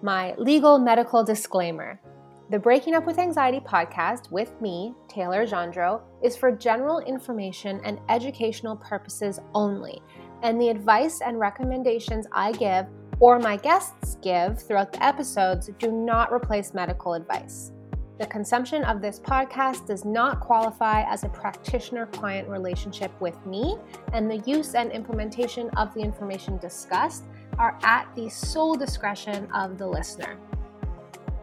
my 0.01 0.35
legal 0.35 0.77
medical 0.77 1.23
disclaimer. 1.23 2.01
The 2.49 2.59
Breaking 2.59 2.93
Up 2.93 3.05
with 3.05 3.17
Anxiety 3.17 3.61
podcast 3.61 4.29
with 4.29 4.59
me, 4.59 4.93
Taylor 5.07 5.47
Gendreau, 5.47 6.01
is 6.21 6.35
for 6.35 6.51
general 6.51 6.99
information 6.99 7.79
and 7.85 7.97
educational 8.09 8.75
purposes 8.75 9.39
only, 9.53 10.01
and 10.43 10.59
the 10.59 10.67
advice 10.67 11.21
and 11.21 11.39
recommendations 11.39 12.27
I 12.33 12.51
give 12.51 12.87
or 13.21 13.39
my 13.39 13.55
guests 13.55 14.17
give 14.21 14.61
throughout 14.61 14.91
the 14.91 15.01
episodes 15.01 15.69
do 15.79 15.89
not 15.89 16.33
replace 16.33 16.73
medical 16.73 17.13
advice. 17.13 17.71
The 18.19 18.27
consumption 18.27 18.83
of 18.83 19.01
this 19.01 19.17
podcast 19.21 19.87
does 19.87 20.03
not 20.03 20.41
qualify 20.41 21.03
as 21.03 21.23
a 21.23 21.29
practitioner 21.29 22.05
client 22.07 22.49
relationship 22.49 23.13
with 23.21 23.45
me, 23.45 23.77
and 24.11 24.29
the 24.29 24.39
use 24.39 24.75
and 24.75 24.91
implementation 24.91 25.69
of 25.77 25.93
the 25.93 26.01
information 26.01 26.57
discussed 26.57 27.23
are 27.59 27.77
at 27.83 28.07
the 28.15 28.29
sole 28.29 28.73
discretion 28.73 29.47
of 29.53 29.77
the 29.77 29.85
listener. 29.85 30.37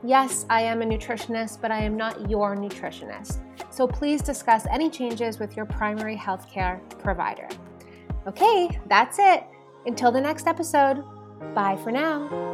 Yes, 0.03 0.47
I 0.51 0.63
am 0.63 0.83
a 0.83 0.85
nutritionist, 0.85 1.61
but 1.61 1.71
I 1.71 1.79
am 1.79 1.97
not 1.97 2.29
your 2.29 2.57
nutritionist. 2.57 3.41
So 3.71 3.87
please 3.87 4.23
discuss 4.23 4.67
any 4.71 4.91
changes 4.91 5.39
with 5.39 5.57
your 5.57 5.67
primary 5.67 6.17
healthcare 6.17 6.81
provider. 6.99 7.49
Okay, 8.27 8.69
that's 8.89 9.19
it. 9.21 9.45
Until 9.85 10.11
the 10.11 10.21
next 10.21 10.47
episode, 10.47 11.05
bye 11.55 11.77
for 11.77 11.93
now. 11.93 12.47